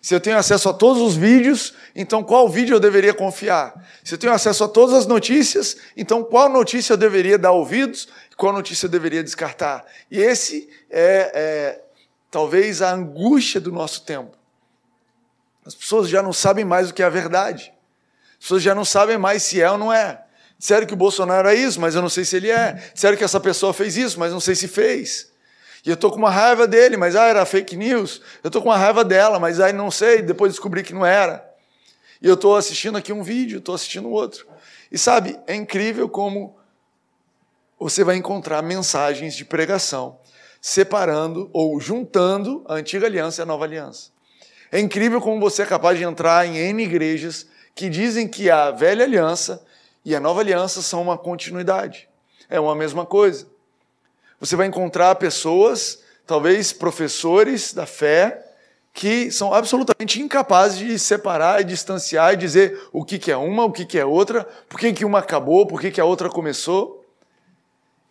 Se 0.05 0.15
eu 0.15 0.21
tenho 0.21 0.37
acesso 0.37 0.69
a 0.69 0.75
todos 0.75 1.01
os 1.01 1.17
vídeos, 1.17 1.73
então 1.97 2.23
qual 2.23 2.47
vídeo 2.47 2.75
eu 2.75 2.81
deveria 2.81 3.15
confiar? 3.15 3.75
Se 4.05 4.13
eu 4.13 4.19
tenho 4.19 4.35
acesso 4.35 4.63
a 4.63 4.69
todas 4.69 4.95
as 4.95 5.07
notícias, 5.07 5.79
então 5.97 6.23
qual 6.23 6.51
notícia 6.51 6.93
eu 6.93 6.97
deveria 6.99 7.39
dar 7.39 7.53
ouvidos 7.53 8.09
qual 8.37 8.53
notícia 8.53 8.87
eu 8.87 8.91
deveria 8.91 9.23
descartar? 9.23 9.85
E 10.11 10.19
esse 10.19 10.69
é, 10.91 11.33
é 11.35 11.85
talvez 12.31 12.83
a 12.83 12.93
angústia 12.93 13.61
do 13.61 13.71
nosso 13.71 14.03
tempo. 14.03 14.37
As 15.65 15.75
pessoas 15.75 16.09
já 16.09 16.23
não 16.23 16.33
sabem 16.33 16.65
mais 16.65 16.91
o 16.91 16.95
que 16.95 17.03
é 17.03 17.07
a 17.07 17.11
verdade. 17.11 17.73
As 18.33 18.39
pessoas 18.39 18.63
já 18.63 18.75
não 18.75 18.85
sabem 18.85 19.17
mais 19.17 19.43
se 19.43 19.63
é 19.63 19.71
ou 19.71 19.79
não 19.79 19.93
é. 19.93 20.23
Disseram 20.59 20.87
que 20.87 20.95
o 20.95 20.97
Bolsonaro 20.97 21.49
é 21.49 21.55
isso, 21.55 21.81
mas 21.81 21.95
eu 21.95 22.03
não 22.03 22.09
sei 22.09 22.25
se 22.25 22.37
ele 22.37 22.51
é. 22.51 22.73
Disseram 22.93 23.17
que 23.17 23.25
essa 23.25 23.41
pessoa 23.41 23.73
fez 23.73 23.97
isso, 23.97 24.19
mas 24.19 24.33
não 24.33 24.41
sei 24.41 24.55
se 24.55 24.69
fez. 24.69 25.33
E 25.85 25.91
eu 25.91 25.95
estou 25.95 26.11
com 26.11 26.17
uma 26.17 26.31
raiva 26.31 26.67
dele, 26.67 26.97
mas 26.97 27.15
ah, 27.15 27.27
era 27.27 27.45
fake 27.45 27.77
news. 27.77 28.21
Eu 28.43 28.49
estou 28.49 28.63
com 28.63 28.69
uma 28.69 28.77
raiva 28.77 29.05
dela, 29.05 29.39
mas 29.39 29.61
aí 29.61 29.71
ah, 29.71 29.75
não 29.75 29.91
sei, 29.91 30.23
depois 30.23 30.53
descobri 30.53 30.83
que 30.83 30.95
não 30.95 31.05
era. 31.05 31.45
E 32.21 32.27
eu 32.27 32.35
estou 32.35 32.57
assistindo 32.57 32.97
aqui 32.97 33.13
um 33.13 33.23
vídeo, 33.23 33.59
estou 33.59 33.75
assistindo 33.75 34.09
outro. 34.11 34.47
E 34.91 34.97
sabe, 34.97 35.39
é 35.47 35.55
incrível 35.55 36.09
como 36.09 36.57
você 37.79 38.05
vai 38.05 38.17
encontrar 38.17 38.63
mensagens 38.63 39.35
de 39.35 39.45
pregação 39.45 40.19
separando 40.61 41.51
ou 41.53 41.79
juntando 41.79 42.65
a 42.67 42.75
antiga 42.75 43.07
aliança 43.07 43.41
e 43.41 43.43
a 43.43 43.47
nova 43.47 43.65
aliança. 43.65 44.11
É 44.73 44.81
incrível 44.81 45.21
como 45.21 45.39
você 45.39 45.61
é 45.61 45.67
capaz 45.67 45.99
de 45.99 46.05
entrar 46.05 46.47
em 46.47 46.57
N 46.57 46.83
igrejas 46.83 47.47
que 47.75 47.91
dizem 47.91 48.27
que 48.27 48.49
a 48.49 48.71
velha 48.71 49.05
aliança 49.05 49.63
e 50.03 50.17
a 50.17 50.21
nova 50.21 50.41
aliança 50.41 50.81
são 50.81 51.03
uma 51.03 51.19
continuidade. 51.19 52.09
É 52.49 52.59
uma 52.59 52.75
mesma 52.75 53.05
coisa. 53.05 53.47
Você 54.41 54.57
vai 54.57 54.67
encontrar 54.67 55.15
pessoas, 55.17 56.03
talvez 56.27 56.73
professores 56.73 57.75
da 57.75 57.85
fé, 57.85 58.43
que 58.95 59.31
são 59.31 59.53
absolutamente 59.53 60.23
incapazes 60.23 60.79
de 60.79 60.99
separar 60.99 61.61
e 61.61 61.65
distanciar 61.65 62.33
e 62.33 62.37
dizer 62.39 62.89
o 62.91 63.05
que, 63.05 63.31
é 63.31 63.37
uma, 63.37 63.67
o 63.67 63.71
que, 63.71 63.99
é 63.99 64.05
outra, 64.05 64.49
por 64.67 64.81
que, 64.81 64.95
que 64.95 65.05
uma 65.05 65.19
acabou, 65.19 65.67
por 65.67 65.79
que, 65.79 65.91
que 65.91 66.01
a 66.01 66.07
outra 66.07 66.31
começou. 66.31 67.04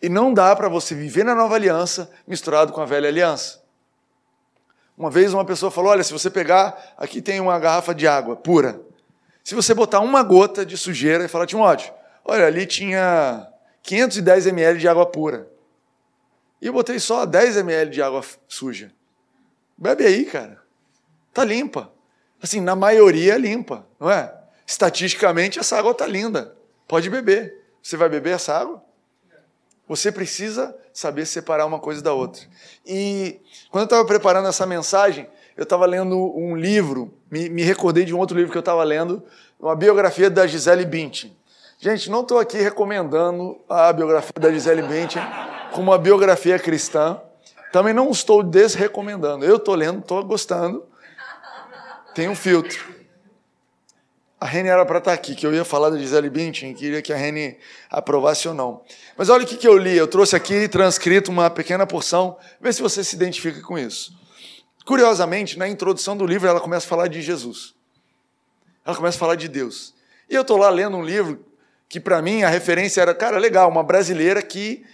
E 0.00 0.08
não 0.08 0.32
dá 0.32 0.54
para 0.54 0.68
você 0.68 0.94
viver 0.94 1.24
na 1.24 1.34
nova 1.34 1.54
aliança 1.54 2.10
misturado 2.26 2.72
com 2.72 2.80
a 2.80 2.84
velha 2.84 3.08
aliança. 3.08 3.62
Uma 4.96 5.10
vez 5.10 5.34
uma 5.34 5.44
pessoa 5.44 5.70
falou: 5.70 5.90
olha, 5.90 6.04
se 6.04 6.12
você 6.12 6.30
pegar, 6.30 6.94
aqui 6.96 7.20
tem 7.20 7.40
uma 7.40 7.58
garrafa 7.58 7.94
de 7.94 8.06
água 8.06 8.36
pura. 8.36 8.80
Se 9.42 9.54
você 9.54 9.74
botar 9.74 10.00
uma 10.00 10.22
gota 10.22 10.64
de 10.64 10.76
sujeira 10.76 11.24
e 11.24 11.28
falar, 11.28 11.46
Timóteo, 11.46 11.92
olha, 12.24 12.46
ali 12.46 12.66
tinha 12.66 13.46
510 13.82 14.46
ml 14.46 14.78
de 14.78 14.88
água 14.88 15.06
pura. 15.06 15.48
E 16.60 16.66
eu 16.66 16.72
botei 16.72 16.98
só 16.98 17.26
10 17.26 17.58
ml 17.58 17.90
de 17.90 18.00
água 18.00 18.22
suja. 18.48 18.92
Bebe 19.76 20.06
aí, 20.06 20.24
cara. 20.24 20.62
Tá 21.32 21.44
limpa. 21.44 21.90
Assim, 22.40 22.60
na 22.60 22.76
maioria 22.76 23.34
é 23.34 23.38
limpa, 23.38 23.86
não 23.98 24.10
é? 24.10 24.32
Estatisticamente, 24.66 25.58
essa 25.58 25.78
água 25.78 25.94
tá 25.94 26.06
linda. 26.06 26.56
Pode 26.86 27.10
beber. 27.10 27.62
Você 27.82 27.96
vai 27.96 28.08
beber 28.08 28.34
essa 28.34 28.54
água? 28.54 28.83
Você 29.88 30.10
precisa 30.10 30.76
saber 30.92 31.26
separar 31.26 31.66
uma 31.66 31.78
coisa 31.78 32.02
da 32.02 32.12
outra. 32.12 32.42
E 32.86 33.40
quando 33.70 33.82
eu 33.82 33.86
estava 33.86 34.04
preparando 34.04 34.48
essa 34.48 34.64
mensagem, 34.64 35.28
eu 35.56 35.64
estava 35.64 35.86
lendo 35.86 36.16
um 36.36 36.56
livro 36.56 37.12
me, 37.34 37.48
me 37.48 37.62
recordei 37.64 38.04
de 38.04 38.14
um 38.14 38.18
outro 38.18 38.36
livro 38.36 38.52
que 38.52 38.56
eu 38.56 38.60
estava 38.60 38.84
lendo, 38.84 39.20
uma 39.58 39.74
biografia 39.74 40.30
da 40.30 40.46
Gisele 40.46 40.84
Bündchen. 40.84 41.36
Gente, 41.80 42.08
não 42.08 42.20
estou 42.20 42.38
aqui 42.38 42.58
recomendando 42.58 43.60
a 43.68 43.92
biografia 43.92 44.32
da 44.38 44.52
Gisele 44.52 44.82
Bündchen 44.82 45.22
como 45.72 45.90
uma 45.90 45.98
biografia 45.98 46.60
cristã. 46.60 47.20
Também 47.72 47.92
não 47.92 48.08
estou 48.10 48.40
desrecomendando. 48.40 49.44
Eu 49.44 49.56
estou 49.56 49.74
lendo, 49.74 49.98
estou 49.98 50.22
gostando. 50.24 50.84
Tem 52.14 52.28
um 52.28 52.36
filtro. 52.36 52.94
A 54.44 54.46
Reni 54.46 54.68
era 54.68 54.84
para 54.84 54.98
estar 54.98 55.10
tá 55.10 55.14
aqui, 55.14 55.34
que 55.34 55.46
eu 55.46 55.54
ia 55.54 55.64
falar 55.64 55.88
da 55.88 55.96
Gisele 55.96 56.28
Bündchen, 56.28 56.74
queria 56.74 57.00
que 57.00 57.14
a 57.14 57.16
Reni 57.16 57.56
aprovasse 57.88 58.46
ou 58.46 58.52
não. 58.52 58.82
Mas 59.16 59.30
olha 59.30 59.42
o 59.42 59.46
que, 59.46 59.56
que 59.56 59.66
eu 59.66 59.78
li, 59.78 59.96
eu 59.96 60.06
trouxe 60.06 60.36
aqui 60.36 60.68
transcrito 60.68 61.30
uma 61.30 61.48
pequena 61.48 61.86
porção, 61.86 62.36
vê 62.60 62.70
se 62.70 62.82
você 62.82 63.02
se 63.02 63.16
identifica 63.16 63.62
com 63.62 63.78
isso. 63.78 64.12
Curiosamente, 64.84 65.58
na 65.58 65.66
introdução 65.66 66.14
do 66.14 66.26
livro, 66.26 66.46
ela 66.46 66.60
começa 66.60 66.84
a 66.84 66.88
falar 66.90 67.08
de 67.08 67.22
Jesus. 67.22 67.74
Ela 68.84 68.94
começa 68.94 69.16
a 69.16 69.18
falar 69.18 69.36
de 69.36 69.48
Deus. 69.48 69.94
E 70.28 70.34
eu 70.34 70.42
estou 70.42 70.58
lá 70.58 70.68
lendo 70.68 70.98
um 70.98 71.02
livro 71.02 71.42
que, 71.88 71.98
para 71.98 72.20
mim, 72.20 72.42
a 72.42 72.50
referência 72.50 73.00
era, 73.00 73.14
cara, 73.14 73.38
legal, 73.38 73.70
uma 73.70 73.82
brasileira 73.82 74.42
que 74.42 74.84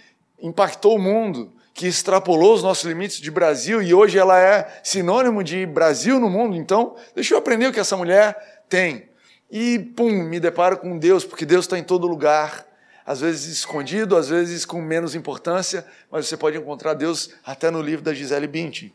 impactou 0.41 0.95
o 0.95 0.97
mundo, 0.97 1.51
que 1.73 1.87
extrapolou 1.87 2.53
os 2.53 2.63
nossos 2.63 2.85
limites 2.85 3.19
de 3.19 3.29
Brasil 3.29 3.81
e 3.81 3.93
hoje 3.93 4.17
ela 4.17 4.39
é 4.39 4.79
sinônimo 4.81 5.43
de 5.43 5.65
Brasil 5.65 6.21
no 6.21 6.29
mundo. 6.29 6.55
Então, 6.55 6.95
deixa 7.13 7.33
eu 7.33 7.37
aprender 7.37 7.67
o 7.67 7.73
que 7.73 7.81
essa 7.81 7.97
mulher 7.97 8.63
tem. 8.69 9.10
E, 9.51 9.79
pum, 9.79 10.23
me 10.23 10.39
deparo 10.39 10.77
com 10.77 10.97
Deus, 10.97 11.25
porque 11.25 11.45
Deus 11.45 11.65
está 11.65 11.77
em 11.77 11.83
todo 11.83 12.07
lugar, 12.07 12.65
às 13.05 13.19
vezes 13.19 13.57
escondido, 13.57 14.15
às 14.15 14.29
vezes 14.29 14.63
com 14.63 14.81
menos 14.81 15.13
importância, 15.13 15.85
mas 16.09 16.27
você 16.27 16.37
pode 16.37 16.57
encontrar 16.57 16.93
Deus 16.93 17.31
até 17.43 17.69
no 17.69 17.81
livro 17.81 18.03
da 18.05 18.13
Gisele 18.13 18.47
Bündchen. 18.47 18.93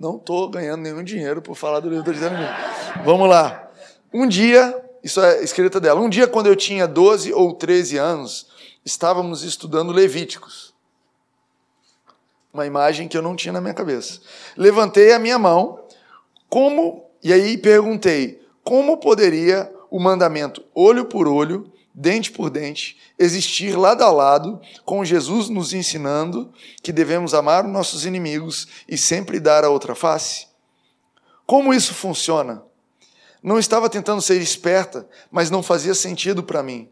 Não 0.00 0.16
estou 0.16 0.48
ganhando 0.48 0.80
nenhum 0.80 1.04
dinheiro 1.04 1.42
por 1.42 1.54
falar 1.54 1.80
do 1.80 1.90
livro 1.90 2.04
da 2.04 2.12
Gisele 2.12 2.36
Bündchen. 2.36 3.04
Vamos 3.04 3.28
lá. 3.28 3.70
Um 4.10 4.26
dia, 4.26 4.82
isso 5.02 5.20
é 5.20 5.44
escrita 5.44 5.78
dela, 5.78 6.00
um 6.00 6.08
dia 6.08 6.26
quando 6.26 6.46
eu 6.46 6.56
tinha 6.56 6.88
12 6.88 7.34
ou 7.34 7.52
13 7.52 7.98
anos, 7.98 8.46
estávamos 8.82 9.42
estudando 9.42 9.92
Levíticos. 9.92 10.72
Uma 12.50 12.64
imagem 12.64 13.08
que 13.08 13.16
eu 13.18 13.22
não 13.22 13.36
tinha 13.36 13.52
na 13.52 13.60
minha 13.60 13.74
cabeça. 13.74 14.20
Levantei 14.56 15.12
a 15.12 15.18
minha 15.18 15.38
mão, 15.38 15.84
como, 16.48 17.04
e 17.22 17.30
aí 17.32 17.58
perguntei, 17.58 18.43
como 18.64 18.96
poderia 18.96 19.70
o 19.90 20.00
mandamento 20.00 20.64
olho 20.74 21.04
por 21.04 21.28
olho, 21.28 21.70
dente 21.94 22.32
por 22.32 22.48
dente, 22.50 22.96
existir 23.18 23.76
lado 23.76 24.02
a 24.02 24.10
lado, 24.10 24.60
com 24.84 25.04
Jesus 25.04 25.50
nos 25.50 25.72
ensinando 25.72 26.52
que 26.82 26.90
devemos 26.90 27.34
amar 27.34 27.64
os 27.64 27.70
nossos 27.70 28.04
inimigos 28.06 28.66
e 28.88 28.96
sempre 28.96 29.38
dar 29.38 29.64
a 29.64 29.68
outra 29.68 29.94
face? 29.94 30.48
Como 31.46 31.74
isso 31.74 31.94
funciona? 31.94 32.62
Não 33.42 33.58
estava 33.58 33.90
tentando 33.90 34.22
ser 34.22 34.40
esperta, 34.40 35.06
mas 35.30 35.50
não 35.50 35.62
fazia 35.62 35.94
sentido 35.94 36.42
para 36.42 36.62
mim. 36.62 36.88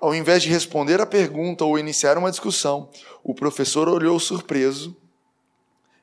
Ao 0.00 0.12
invés 0.12 0.42
de 0.42 0.48
responder 0.48 1.00
a 1.00 1.06
pergunta 1.06 1.64
ou 1.64 1.78
iniciar 1.78 2.18
uma 2.18 2.30
discussão, 2.30 2.90
o 3.22 3.32
professor 3.32 3.88
olhou 3.88 4.18
surpreso 4.18 4.96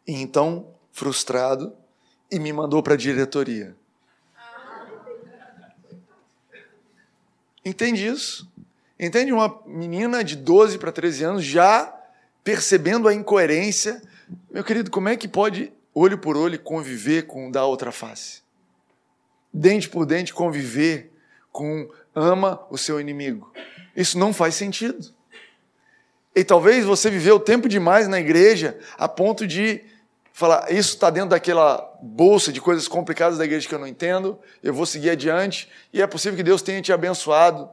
e 0.07 0.13
então 0.13 0.69
frustrado 0.91 1.73
e 2.31 2.39
me 2.39 2.53
mandou 2.53 2.81
para 2.81 2.93
a 2.93 2.97
diretoria. 2.97 3.75
Entende 7.65 8.05
isso? 8.05 8.47
Entende 8.99 9.33
uma 9.33 9.59
menina 9.65 10.23
de 10.23 10.35
12 10.35 10.77
para 10.77 10.91
13 10.91 11.23
anos 11.23 11.43
já 11.43 11.91
percebendo 12.43 13.07
a 13.07 13.13
incoerência? 13.13 14.01
Meu 14.51 14.63
querido, 14.63 14.91
como 14.91 15.09
é 15.09 15.17
que 15.17 15.27
pode, 15.27 15.73
olho 15.93 16.17
por 16.19 16.37
olho, 16.37 16.59
conviver 16.59 17.23
com 17.23 17.49
da 17.49 17.65
outra 17.65 17.91
face? 17.91 18.43
Dente 19.51 19.89
por 19.89 20.05
dente, 20.05 20.31
conviver 20.31 21.11
com 21.51 21.89
ama 22.13 22.63
o 22.69 22.77
seu 22.77 23.01
inimigo? 23.01 23.51
Isso 23.95 24.19
não 24.19 24.31
faz 24.31 24.53
sentido. 24.53 25.13
E 26.35 26.43
talvez 26.43 26.85
você 26.85 27.09
viveu 27.09 27.39
tempo 27.39 27.67
demais 27.67 28.07
na 28.07 28.19
igreja 28.19 28.77
a 28.97 29.07
ponto 29.07 29.47
de 29.47 29.83
falar, 30.35 30.69
isso 30.69 30.95
está 30.95 31.09
dentro 31.09 31.29
daquela 31.29 31.97
bolsa 32.01 32.51
de 32.51 32.59
coisas 32.59 32.89
complicadas 32.89 33.37
da 33.37 33.45
igreja 33.45 33.69
que 33.69 33.73
eu 33.73 33.79
não 33.79 33.87
entendo, 33.87 34.37
eu 34.61 34.73
vou 34.73 34.85
seguir 34.85 35.09
adiante, 35.11 35.69
e 35.93 36.01
é 36.01 36.05
possível 36.05 36.35
que 36.35 36.43
Deus 36.43 36.61
tenha 36.61 36.81
te 36.81 36.91
abençoado, 36.91 37.69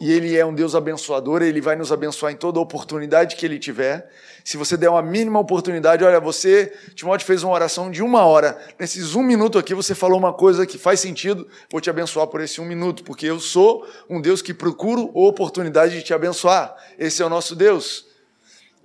e 0.00 0.12
Ele 0.12 0.36
é 0.36 0.46
um 0.46 0.54
Deus 0.54 0.76
abençoador, 0.76 1.42
Ele 1.42 1.60
vai 1.60 1.74
nos 1.74 1.90
abençoar 1.90 2.32
em 2.32 2.36
toda 2.36 2.60
oportunidade 2.60 3.34
que 3.34 3.44
Ele 3.44 3.58
tiver. 3.58 4.08
Se 4.44 4.56
você 4.56 4.76
der 4.76 4.88
uma 4.88 5.02
mínima 5.02 5.40
oportunidade, 5.40 6.04
olha, 6.04 6.20
você, 6.20 6.72
Timóteo 6.94 7.26
fez 7.26 7.42
uma 7.42 7.52
oração 7.52 7.90
de 7.90 8.04
uma 8.04 8.24
hora, 8.24 8.56
nesses 8.78 9.16
um 9.16 9.22
minuto 9.24 9.58
aqui 9.58 9.74
você 9.74 9.92
falou 9.92 10.16
uma 10.16 10.32
coisa 10.32 10.64
que 10.64 10.78
faz 10.78 11.00
sentido, 11.00 11.48
vou 11.68 11.80
te 11.80 11.90
abençoar 11.90 12.28
por 12.28 12.40
esse 12.40 12.60
um 12.60 12.64
minuto, 12.64 13.02
porque 13.02 13.26
eu 13.26 13.40
sou 13.40 13.84
um 14.08 14.20
Deus 14.20 14.40
que 14.40 14.54
procuro 14.54 15.10
oportunidade 15.12 15.96
de 15.96 16.04
te 16.04 16.14
abençoar. 16.14 16.72
Esse 16.96 17.20
é 17.20 17.26
o 17.26 17.28
nosso 17.28 17.56
Deus. 17.56 18.06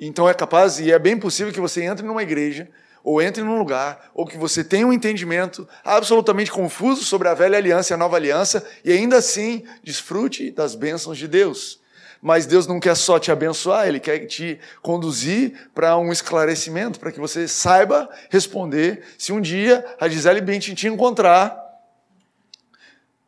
Então 0.01 0.27
é 0.27 0.33
capaz, 0.33 0.79
e 0.79 0.91
é 0.91 0.97
bem 0.97 1.15
possível 1.15 1.53
que 1.53 1.61
você 1.61 1.83
entre 1.83 2.03
numa 2.03 2.23
igreja 2.23 2.67
ou 3.05 3.21
entre 3.21 3.43
num 3.43 3.59
lugar, 3.59 4.09
ou 4.15 4.25
que 4.25 4.35
você 4.35 4.63
tenha 4.63 4.87
um 4.87 4.91
entendimento 4.91 5.69
absolutamente 5.83 6.51
confuso 6.51 7.03
sobre 7.03 7.27
a 7.27 7.35
velha 7.35 7.55
aliança 7.55 7.93
e 7.93 7.95
a 7.95 7.97
nova 7.97 8.15
aliança, 8.15 8.65
e 8.83 8.91
ainda 8.91 9.17
assim 9.17 9.63
desfrute 9.83 10.49
das 10.49 10.73
bênçãos 10.73 11.15
de 11.15 11.27
Deus. 11.27 11.79
Mas 12.19 12.47
Deus 12.47 12.65
não 12.65 12.79
quer 12.79 12.95
só 12.95 13.19
te 13.19 13.31
abençoar, 13.31 13.87
Ele 13.87 13.99
quer 13.99 14.25
te 14.25 14.59
conduzir 14.81 15.69
para 15.75 15.95
um 15.97 16.11
esclarecimento, 16.11 16.99
para 16.99 17.11
que 17.11 17.19
você 17.19 17.47
saiba 17.47 18.09
responder. 18.31 19.03
Se 19.19 19.31
um 19.31 19.39
dia 19.39 19.85
a 19.99 20.09
Gisele 20.09 20.41
Bündchen 20.41 20.73
te 20.73 20.87
encontrar, 20.87 21.63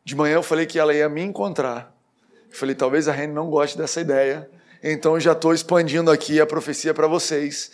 de 0.03 0.15
manhã 0.15 0.35
eu 0.35 0.43
falei 0.43 0.65
que 0.65 0.79
ela 0.79 0.91
ia 0.91 1.07
me 1.07 1.21
encontrar. 1.21 1.95
Eu 2.49 2.57
falei, 2.57 2.73
talvez 2.73 3.07
a 3.07 3.11
Rene 3.11 3.33
não 3.33 3.51
goste 3.51 3.77
dessa 3.77 4.01
ideia, 4.01 4.49
então 4.83 5.19
já 5.19 5.31
estou 5.31 5.53
expandindo 5.53 6.11
aqui 6.11 6.39
a 6.39 6.45
profecia 6.45 6.93
para 6.93 7.07
vocês. 7.07 7.71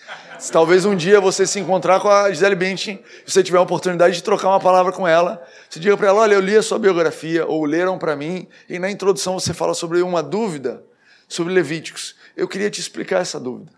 Talvez 0.51 0.85
um 0.85 0.95
dia 0.95 1.19
você 1.19 1.45
se 1.45 1.59
encontrar 1.59 1.99
com 1.99 2.09
a 2.09 2.29
Gisele 2.31 2.55
Bündchen, 2.55 3.03
você 3.25 3.43
tiver 3.43 3.57
a 3.57 3.61
oportunidade 3.61 4.15
de 4.15 4.23
trocar 4.23 4.49
uma 4.49 4.59
palavra 4.59 4.91
com 4.91 5.07
ela, 5.07 5.45
você 5.69 5.79
diga 5.79 5.95
para 5.97 6.07
ela: 6.07 6.21
olha, 6.21 6.33
eu 6.35 6.39
li 6.39 6.55
a 6.55 6.61
sua 6.61 6.79
biografia, 6.79 7.45
ou 7.45 7.65
leram 7.65 7.97
para 7.97 8.15
mim, 8.15 8.47
e 8.69 8.79
na 8.79 8.89
introdução 8.89 9.39
você 9.39 9.53
fala 9.53 9.73
sobre 9.73 10.01
uma 10.01 10.23
dúvida 10.23 10.83
sobre 11.27 11.53
Levíticos. 11.53 12.15
Eu 12.35 12.47
queria 12.47 12.69
te 12.69 12.79
explicar 12.79 13.21
essa 13.21 13.39
dúvida. 13.39 13.71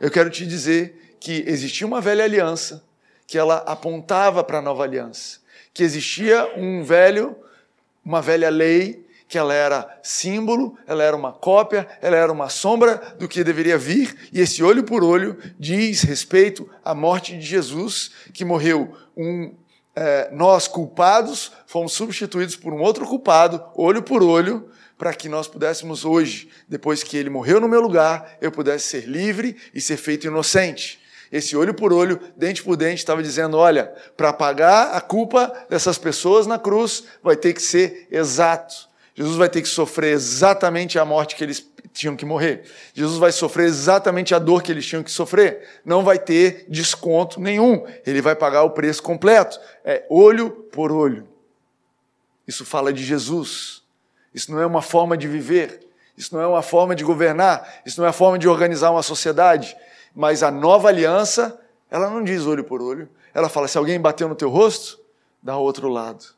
Eu 0.00 0.10
quero 0.10 0.28
te 0.30 0.46
dizer 0.46 1.16
que 1.18 1.44
existia 1.46 1.86
uma 1.86 2.00
velha 2.00 2.24
aliança 2.24 2.84
que 3.26 3.38
ela 3.38 3.58
apontava 3.66 4.44
para 4.44 4.58
a 4.58 4.62
nova 4.62 4.84
aliança, 4.84 5.40
que 5.74 5.82
existia 5.82 6.52
um 6.56 6.84
velho, 6.84 7.36
uma 8.04 8.22
velha 8.22 8.48
lei 8.48 9.05
que 9.28 9.36
ela 9.36 9.52
era 9.52 9.98
símbolo, 10.02 10.76
ela 10.86 11.02
era 11.02 11.16
uma 11.16 11.32
cópia, 11.32 11.86
ela 12.00 12.16
era 12.16 12.32
uma 12.32 12.48
sombra 12.48 13.16
do 13.18 13.28
que 13.28 13.42
deveria 13.42 13.76
vir, 13.76 14.16
e 14.32 14.40
esse 14.40 14.62
olho 14.62 14.84
por 14.84 15.02
olho 15.02 15.36
diz 15.58 16.02
respeito 16.02 16.68
à 16.84 16.94
morte 16.94 17.36
de 17.36 17.44
Jesus, 17.44 18.12
que 18.32 18.44
morreu 18.44 18.94
um. 19.16 19.54
É, 19.98 20.28
nós 20.30 20.68
culpados 20.68 21.52
fomos 21.66 21.92
substituídos 21.92 22.54
por 22.54 22.70
um 22.70 22.82
outro 22.82 23.06
culpado, 23.06 23.64
olho 23.74 24.02
por 24.02 24.22
olho, 24.22 24.68
para 24.98 25.14
que 25.14 25.28
nós 25.28 25.48
pudéssemos 25.48 26.04
hoje, 26.04 26.50
depois 26.68 27.02
que 27.02 27.16
ele 27.16 27.30
morreu 27.30 27.60
no 27.60 27.68
meu 27.68 27.80
lugar, 27.80 28.36
eu 28.40 28.52
pudesse 28.52 28.88
ser 28.88 29.06
livre 29.06 29.56
e 29.74 29.80
ser 29.80 29.96
feito 29.96 30.26
inocente. 30.26 31.00
Esse 31.30 31.56
olho 31.56 31.74
por 31.74 31.92
olho, 31.92 32.20
dente 32.36 32.62
por 32.62 32.76
dente, 32.76 32.98
estava 32.98 33.22
dizendo: 33.22 33.56
olha, 33.56 33.92
para 34.16 34.32
pagar 34.32 34.94
a 34.94 35.00
culpa 35.00 35.52
dessas 35.68 35.98
pessoas 35.98 36.46
na 36.46 36.58
cruz, 36.58 37.04
vai 37.22 37.36
ter 37.36 37.52
que 37.52 37.62
ser 37.62 38.06
exato. 38.10 38.85
Jesus 39.16 39.36
vai 39.36 39.48
ter 39.48 39.62
que 39.62 39.68
sofrer 39.68 40.12
exatamente 40.12 40.98
a 40.98 41.04
morte 41.04 41.36
que 41.36 41.42
eles 41.42 41.66
tinham 41.90 42.14
que 42.14 42.26
morrer. 42.26 42.64
Jesus 42.92 43.18
vai 43.18 43.32
sofrer 43.32 43.64
exatamente 43.64 44.34
a 44.34 44.38
dor 44.38 44.62
que 44.62 44.70
eles 44.70 44.84
tinham 44.84 45.02
que 45.02 45.10
sofrer. 45.10 45.80
Não 45.82 46.04
vai 46.04 46.18
ter 46.18 46.66
desconto 46.68 47.40
nenhum. 47.40 47.82
Ele 48.06 48.20
vai 48.20 48.36
pagar 48.36 48.64
o 48.64 48.70
preço 48.70 49.02
completo. 49.02 49.58
É 49.82 50.04
olho 50.10 50.50
por 50.50 50.92
olho. 50.92 51.26
Isso 52.46 52.62
fala 52.66 52.92
de 52.92 53.02
Jesus. 53.02 53.82
Isso 54.34 54.52
não 54.52 54.60
é 54.60 54.66
uma 54.66 54.82
forma 54.82 55.16
de 55.16 55.26
viver. 55.26 55.80
Isso 56.14 56.34
não 56.34 56.42
é 56.42 56.46
uma 56.46 56.62
forma 56.62 56.94
de 56.94 57.02
governar. 57.02 57.80
Isso 57.86 57.98
não 57.98 58.06
é 58.06 58.10
a 58.10 58.12
forma 58.12 58.38
de 58.38 58.46
organizar 58.46 58.90
uma 58.90 59.02
sociedade. 59.02 59.74
Mas 60.14 60.42
a 60.42 60.50
nova 60.50 60.88
aliança, 60.88 61.58
ela 61.90 62.10
não 62.10 62.22
diz 62.22 62.44
olho 62.44 62.64
por 62.64 62.82
olho. 62.82 63.08
Ela 63.32 63.48
fala: 63.48 63.66
se 63.66 63.78
alguém 63.78 63.98
bateu 63.98 64.28
no 64.28 64.34
teu 64.34 64.50
rosto, 64.50 65.00
dá 65.42 65.56
o 65.56 65.62
outro 65.62 65.88
lado 65.88 66.35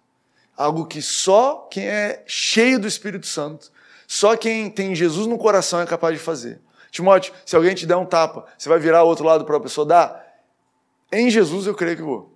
algo 0.59 0.85
que 0.85 1.01
só 1.01 1.69
quem 1.71 1.87
é 1.87 2.25
cheio 2.27 2.81
do 2.81 2.89
Espírito 2.89 3.27
Santo, 3.27 3.71
só 4.09 4.37
quem 4.37 4.69
tem 4.69 4.93
Jesus 4.95 5.29
no 5.29 5.39
coração 5.39 5.81
é 5.81 5.87
capaz 5.87 6.19
de 6.19 6.21
fazer. 6.21 6.61
Timóteo, 6.91 7.33
se 7.47 7.55
alguém 7.55 7.75
te 7.75 7.87
der 7.87 7.97
um 7.97 8.05
tapa, 8.05 8.45
você 8.59 8.69
vai 8.69 8.81
virar 8.81 9.05
o 9.05 9.07
outro 9.07 9.25
lado 9.25 9.45
para 9.45 9.57
a 9.57 9.61
pessoa 9.61 9.87
dar? 9.87 10.27
Em 11.13 11.31
Jesus 11.31 11.67
eu 11.67 11.75
creio 11.75 11.97
que 11.97 12.03
vou. 12.03 12.35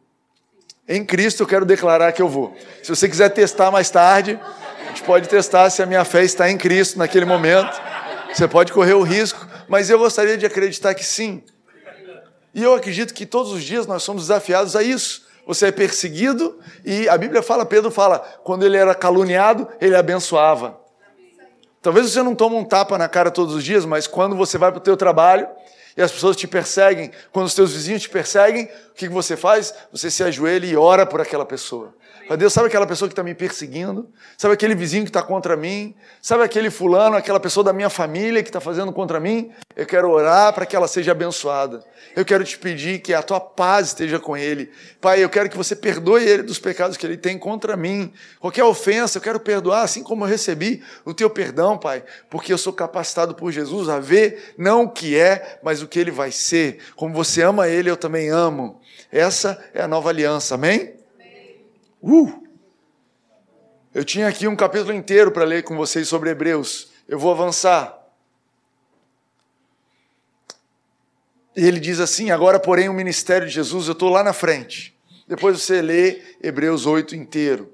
Em 0.89 1.05
Cristo 1.05 1.43
eu 1.43 1.47
quero 1.47 1.65
declarar 1.65 2.13
que 2.13 2.23
eu 2.23 2.29
vou. 2.29 2.55
Se 2.83 2.95
você 2.95 3.09
quiser 3.09 3.31
testar 3.31 3.71
mais 3.71 3.91
tarde, 3.91 4.39
a 4.85 4.89
gente 4.89 5.03
pode 5.03 5.29
testar 5.29 5.69
se 5.71 5.83
a 5.83 5.87
minha 5.87 6.05
fé 6.05 6.23
está 6.23 6.49
em 6.49 6.57
Cristo 6.57 6.99
naquele 6.99 7.25
momento. 7.25 7.81
Você 8.33 8.47
pode 8.47 8.73
correr 8.73 8.95
o 8.95 9.03
risco, 9.03 9.45
mas 9.69 9.91
eu 9.91 9.99
gostaria 9.99 10.39
de 10.39 10.47
acreditar 10.47 10.95
que 10.95 11.05
sim. 11.05 11.43
E 12.55 12.63
eu 12.63 12.75
acredito 12.75 13.15
que 13.15 13.27
todos 13.27 13.51
os 13.51 13.65
dias 13.65 13.87
nós 13.87 14.03
somos 14.03 14.25
desafiados 14.25 14.77
a 14.77 14.83
isso 14.83 15.22
Você 15.47 15.67
é 15.67 15.73
perseguido 15.73 16.59
e 16.85 17.09
a 17.09 17.19
Bíblia 17.19 17.43
fala, 17.43 17.67
Pedro 17.67 17.91
fala, 17.91 18.21
quando 18.45 18.65
ele 18.65 18.77
era 18.77 18.95
caluniado, 18.95 19.69
ele 19.81 19.97
abençoava. 19.97 20.81
Talvez 21.81 22.11
você 22.11 22.23
não 22.23 22.35
tome 22.35 22.55
um 22.55 22.65
tapa 22.65 22.97
na 22.97 23.09
cara 23.09 23.31
todos 23.31 23.55
os 23.57 23.65
dias, 23.65 23.85
mas 23.85 24.07
quando 24.07 24.37
você 24.37 24.57
vai 24.57 24.71
para 24.71 24.79
o 24.79 24.83
teu 24.83 24.97
trabalho 24.97 25.49
e 25.97 26.03
as 26.03 26.13
pessoas 26.13 26.37
te 26.37 26.47
perseguem, 26.47 27.11
quando 27.33 27.47
os 27.47 27.55
teus 27.55 27.73
vizinhos 27.73 28.03
te 28.03 28.09
perseguem, 28.09 28.71
o 28.91 28.95
que 28.95 29.09
você 29.09 29.37
faz? 29.37 29.75
Você 29.91 30.11
se 30.11 30.23
ajoelha 30.23 30.67
e 30.67 30.77
ora 30.77 31.05
por 31.05 31.21
aquela 31.21 31.45
pessoa. 31.45 31.93
Mas 32.29 32.39
Deus, 32.39 32.53
sabe 32.53 32.69
aquela 32.69 32.87
pessoa 32.87 33.09
que 33.09 33.13
está 33.13 33.23
me 33.23 33.35
perseguindo? 33.35 34.09
Sabe 34.39 34.55
aquele 34.55 34.75
vizinho 34.75 35.05
que 35.05 35.11
está 35.11 35.23
contra 35.23 35.57
mim? 35.57 35.95
Sabe 36.21 36.45
aquele 36.45 36.71
fulano, 36.71 37.17
aquela 37.17 37.41
pessoa 37.41 37.65
da 37.65 37.73
minha 37.73 37.91
família 37.91 38.43
que 38.43 38.49
está 38.49 38.61
fazendo 38.61 38.93
contra 38.93 39.19
mim? 39.19 39.51
Eu 39.75 39.87
quero 39.87 40.11
orar 40.11 40.53
para 40.53 40.65
que 40.65 40.77
ela 40.77 40.87
seja 40.87 41.13
abençoada. 41.13 41.85
Eu 42.15 42.25
quero 42.25 42.45
te 42.45 42.59
pedir 42.59 43.01
que 43.01 43.13
a 43.13 43.23
tua 43.23 43.41
paz 43.41 43.89
esteja 43.89 44.19
com 44.19 44.37
ele. 44.37 44.71
Pai, 45.01 45.23
eu 45.23 45.29
quero 45.29 45.49
que 45.49 45.57
você 45.57 45.75
perdoe 45.75 46.23
ele 46.23 46.43
dos 46.43 46.59
pecados 46.59 46.97
que 46.97 47.05
ele 47.07 47.17
tem 47.17 47.39
contra 47.39 47.77
mim. 47.77 48.13
Qualquer 48.39 48.65
ofensa, 48.65 49.19
eu 49.19 49.23
quero 49.23 49.41
perdoar, 49.41 49.83
assim 49.83 50.03
como 50.03 50.25
eu 50.25 50.29
recebi 50.29 50.83
o 51.05 51.13
teu 51.13 51.29
perdão, 51.29 51.77
Pai, 51.77 52.05
porque 52.31 52.53
eu 52.53 52.59
sou 52.59 52.73
capacitado 52.73 53.35
por 53.35 53.51
Jesus 53.51 53.89
a 53.89 53.99
ver 53.99 54.55
não 54.57 54.85
o 54.85 54.91
que 54.91 55.19
é, 55.19 55.59
mas 55.63 55.83
o 55.83 55.89
que 55.89 55.99
ele 55.99 56.11
vai 56.11 56.31
ser. 56.31 56.79
Como 56.97 57.15
você 57.15 57.43
ama 57.43 57.69
ele, 57.69 57.91
eu 57.91 57.97
também 57.97 58.31
amo. 58.31 58.81
Essa 59.11 59.63
é 59.75 59.83
a 59.83 59.89
nova 59.89 60.09
aliança, 60.09 60.55
amém? 60.55 61.02
Uh! 62.03 62.43
Eu 63.95 64.05
tinha 64.05 64.27
aqui 64.27 64.49
um 64.49 64.57
capítulo 64.57 64.93
inteiro 64.93 65.31
para 65.31 65.45
ler 65.45 65.63
com 65.63 65.77
vocês 65.77 66.09
sobre 66.09 66.31
Hebreus. 66.31 66.91
Eu 67.09 67.19
vou 67.19 67.31
avançar. 67.31 67.97
E 71.55 71.65
ele 71.65 71.79
diz 71.79 72.01
assim: 72.01 72.31
agora, 72.31 72.59
porém, 72.59 72.89
o 72.89 72.95
ministério 72.95 73.47
de 73.47 73.55
Jesus, 73.55 73.87
eu 73.87 73.93
estou 73.93 74.09
lá 74.09 74.25
na 74.25 74.33
frente. 74.33 74.99
Depois 75.29 75.61
você 75.61 75.81
lê 75.81 76.21
Hebreus 76.43 76.87
8 76.87 77.15
inteiro. 77.15 77.73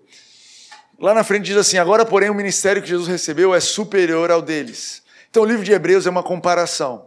Lá 0.99 1.15
na 1.15 1.25
frente 1.25 1.47
diz 1.47 1.57
assim: 1.57 1.79
agora, 1.79 2.05
porém, 2.05 2.29
o 2.29 2.35
ministério 2.35 2.83
que 2.83 2.89
Jesus 2.89 3.09
recebeu 3.09 3.55
é 3.55 3.61
superior 3.61 4.31
ao 4.31 4.43
deles. 4.43 5.03
Então, 5.31 5.45
o 5.45 5.47
livro 5.47 5.65
de 5.65 5.73
Hebreus 5.73 6.07
é 6.07 6.11
uma 6.11 6.23
comparação. 6.23 7.07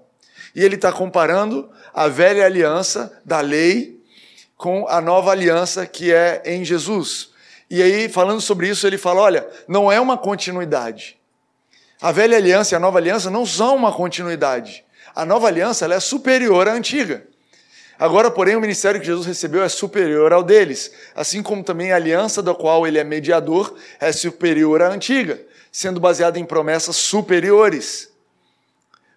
E 0.55 0.63
ele 0.63 0.76
está 0.76 0.91
comparando 0.91 1.69
a 1.93 2.07
velha 2.07 2.45
aliança 2.45 3.22
da 3.26 3.41
lei 3.41 4.01
com 4.62 4.88
a 4.88 5.01
nova 5.01 5.32
aliança 5.32 5.88
que 5.88 6.14
é 6.14 6.43
em 6.45 6.64
Jesus. 6.64 7.32
E 7.68 7.82
aí, 7.82 8.07
falando 8.07 8.39
sobre 8.39 8.70
isso, 8.70 8.86
ele 8.86 8.97
fala: 8.97 9.20
olha, 9.20 9.47
não 9.68 9.91
é 9.91 9.99
uma 9.99 10.16
continuidade. 10.16 11.18
A 11.99 12.12
velha 12.12 12.38
aliança 12.38 12.76
e 12.76 12.78
a 12.78 12.80
nova 12.80 12.99
aliança 12.99 13.32
não 13.32 13.43
são 13.43 13.76
uma 13.76 13.91
continuidade. 13.91 14.86
A 15.16 15.26
nova 15.26 15.47
aliança 15.47 15.91
é 15.91 15.99
superior 15.99 16.68
à 16.68 16.74
antiga. 16.74 17.26
Agora, 17.97 18.30
porém, 18.30 18.55
o 18.55 18.62
ministério 18.62 18.99
que 18.99 19.05
Jesus 19.07 19.26
recebeu 19.26 19.64
é 19.64 19.70
superior 19.70 20.32
ao 20.32 20.43
deles, 20.43 20.91
assim 21.16 21.41
como 21.41 21.64
também 21.64 21.91
a 21.91 21.95
aliança 21.95 22.43
da 22.43 22.53
qual 22.53 22.86
ele 22.86 22.99
é 22.99 23.03
mediador 23.03 23.76
é 23.99 24.12
superior 24.12 24.84
à 24.84 24.89
antiga, 24.89 25.41
sendo 25.72 25.99
baseada 25.99 26.38
em 26.38 26.45
promessas 26.45 26.97
superiores. 26.97 28.12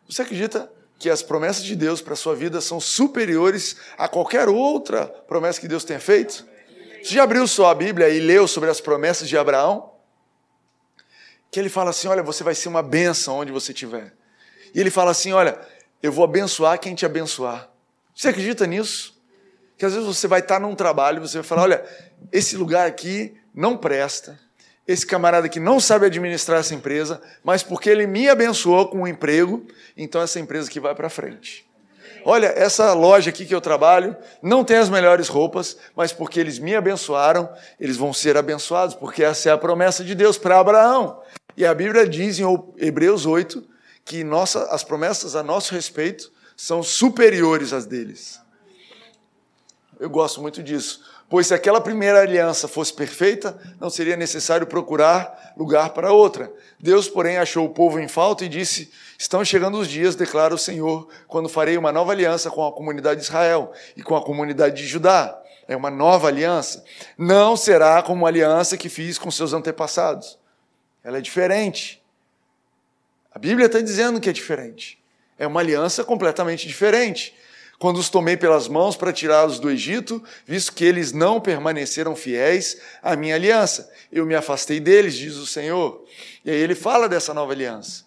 Você 0.08 0.22
acredita 0.22 0.70
que 1.04 1.10
as 1.10 1.22
promessas 1.22 1.62
de 1.62 1.76
Deus 1.76 2.00
para 2.00 2.14
a 2.14 2.16
sua 2.16 2.34
vida 2.34 2.62
são 2.62 2.80
superiores 2.80 3.76
a 3.98 4.08
qualquer 4.08 4.48
outra 4.48 5.06
promessa 5.06 5.60
que 5.60 5.68
Deus 5.68 5.84
tenha 5.84 6.00
feito? 6.00 6.46
Você 7.02 7.12
já 7.16 7.24
abriu 7.24 7.46
sua 7.46 7.74
Bíblia 7.74 8.08
e 8.08 8.20
leu 8.20 8.48
sobre 8.48 8.70
as 8.70 8.80
promessas 8.80 9.28
de 9.28 9.36
Abraão? 9.36 9.92
Que 11.50 11.60
ele 11.60 11.68
fala 11.68 11.90
assim: 11.90 12.08
olha, 12.08 12.22
você 12.22 12.42
vai 12.42 12.54
ser 12.54 12.70
uma 12.70 12.82
bênção 12.82 13.36
onde 13.36 13.52
você 13.52 13.72
estiver. 13.72 14.14
E 14.74 14.80
ele 14.80 14.90
fala 14.90 15.10
assim: 15.10 15.34
olha, 15.34 15.60
eu 16.02 16.10
vou 16.10 16.24
abençoar 16.24 16.80
quem 16.80 16.94
te 16.94 17.04
abençoar. 17.04 17.68
Você 18.14 18.28
acredita 18.28 18.66
nisso? 18.66 19.22
Que 19.76 19.84
às 19.84 19.92
vezes 19.92 20.08
você 20.08 20.26
vai 20.26 20.40
estar 20.40 20.58
num 20.58 20.74
trabalho, 20.74 21.20
você 21.20 21.36
vai 21.36 21.44
falar: 21.44 21.64
olha, 21.64 21.84
esse 22.32 22.56
lugar 22.56 22.86
aqui 22.86 23.36
não 23.54 23.76
presta, 23.76 24.40
esse 24.86 25.06
camarada 25.06 25.48
que 25.48 25.58
não 25.58 25.80
sabe 25.80 26.06
administrar 26.06 26.60
essa 26.60 26.74
empresa, 26.74 27.20
mas 27.42 27.62
porque 27.62 27.88
ele 27.88 28.06
me 28.06 28.28
abençoou 28.28 28.88
com 28.88 29.02
um 29.02 29.06
emprego, 29.06 29.66
então 29.96 30.20
essa 30.20 30.38
empresa 30.38 30.68
aqui 30.68 30.78
vai 30.78 30.94
para 30.94 31.08
frente. 31.08 31.66
Olha, 32.26 32.46
essa 32.56 32.92
loja 32.94 33.28
aqui 33.28 33.44
que 33.44 33.54
eu 33.54 33.60
trabalho 33.60 34.16
não 34.42 34.64
tem 34.64 34.78
as 34.78 34.88
melhores 34.88 35.28
roupas, 35.28 35.76
mas 35.94 36.12
porque 36.12 36.40
eles 36.40 36.58
me 36.58 36.74
abençoaram, 36.74 37.50
eles 37.78 37.96
vão 37.96 38.12
ser 38.12 38.36
abençoados, 38.36 38.94
porque 38.94 39.22
essa 39.22 39.50
é 39.50 39.52
a 39.52 39.58
promessa 39.58 40.02
de 40.02 40.14
Deus 40.14 40.38
para 40.38 40.58
Abraão. 40.58 41.20
E 41.56 41.66
a 41.66 41.74
Bíblia 41.74 42.08
diz 42.08 42.38
em 42.38 42.44
Hebreus 42.78 43.26
8 43.26 43.62
que 44.04 44.24
nossa, 44.24 44.64
as 44.64 44.82
promessas 44.82 45.36
a 45.36 45.42
nosso 45.42 45.74
respeito 45.74 46.32
são 46.56 46.82
superiores 46.82 47.72
às 47.72 47.86
deles. 47.86 48.40
Eu 49.98 50.10
gosto 50.10 50.40
muito 50.40 50.62
disso. 50.62 51.02
Pois 51.28 51.46
se 51.46 51.54
aquela 51.54 51.80
primeira 51.80 52.20
aliança 52.20 52.68
fosse 52.68 52.92
perfeita, 52.92 53.58
não 53.80 53.88
seria 53.88 54.16
necessário 54.16 54.66
procurar 54.66 55.52
lugar 55.56 55.90
para 55.90 56.12
outra. 56.12 56.52
Deus, 56.78 57.08
porém, 57.08 57.38
achou 57.38 57.64
o 57.64 57.70
povo 57.70 57.98
em 57.98 58.08
falta 58.08 58.44
e 58.44 58.48
disse: 58.48 58.90
Estão 59.18 59.44
chegando 59.44 59.78
os 59.78 59.88
dias, 59.88 60.14
declara 60.14 60.54
o 60.54 60.58
Senhor, 60.58 61.08
quando 61.26 61.48
farei 61.48 61.78
uma 61.78 61.90
nova 61.90 62.12
aliança 62.12 62.50
com 62.50 62.66
a 62.66 62.72
comunidade 62.72 63.20
de 63.20 63.26
Israel 63.26 63.72
e 63.96 64.02
com 64.02 64.14
a 64.14 64.22
comunidade 64.22 64.76
de 64.76 64.86
Judá. 64.86 65.40
É 65.66 65.74
uma 65.74 65.90
nova 65.90 66.28
aliança. 66.28 66.84
Não 67.16 67.56
será 67.56 68.02
como 68.02 68.26
a 68.26 68.28
aliança 68.28 68.76
que 68.76 68.90
fiz 68.90 69.16
com 69.16 69.30
seus 69.30 69.54
antepassados. 69.54 70.38
Ela 71.02 71.18
é 71.18 71.20
diferente. 71.22 72.02
A 73.32 73.38
Bíblia 73.38 73.66
está 73.66 73.80
dizendo 73.80 74.20
que 74.20 74.28
é 74.28 74.32
diferente. 74.32 75.02
É 75.38 75.46
uma 75.46 75.60
aliança 75.60 76.04
completamente 76.04 76.68
diferente 76.68 77.34
quando 77.78 77.98
os 77.98 78.08
tomei 78.08 78.36
pelas 78.36 78.68
mãos 78.68 78.96
para 78.96 79.12
tirá-los 79.12 79.58
do 79.58 79.70
Egito, 79.70 80.22
visto 80.46 80.72
que 80.72 80.84
eles 80.84 81.12
não 81.12 81.40
permaneceram 81.40 82.14
fiéis 82.14 82.80
à 83.02 83.16
minha 83.16 83.34
aliança. 83.34 83.90
Eu 84.12 84.24
me 84.24 84.34
afastei 84.34 84.80
deles, 84.80 85.14
diz 85.14 85.34
o 85.36 85.46
Senhor. 85.46 86.04
E 86.44 86.50
aí 86.50 86.56
ele 86.56 86.74
fala 86.74 87.08
dessa 87.08 87.34
nova 87.34 87.52
aliança. 87.52 88.04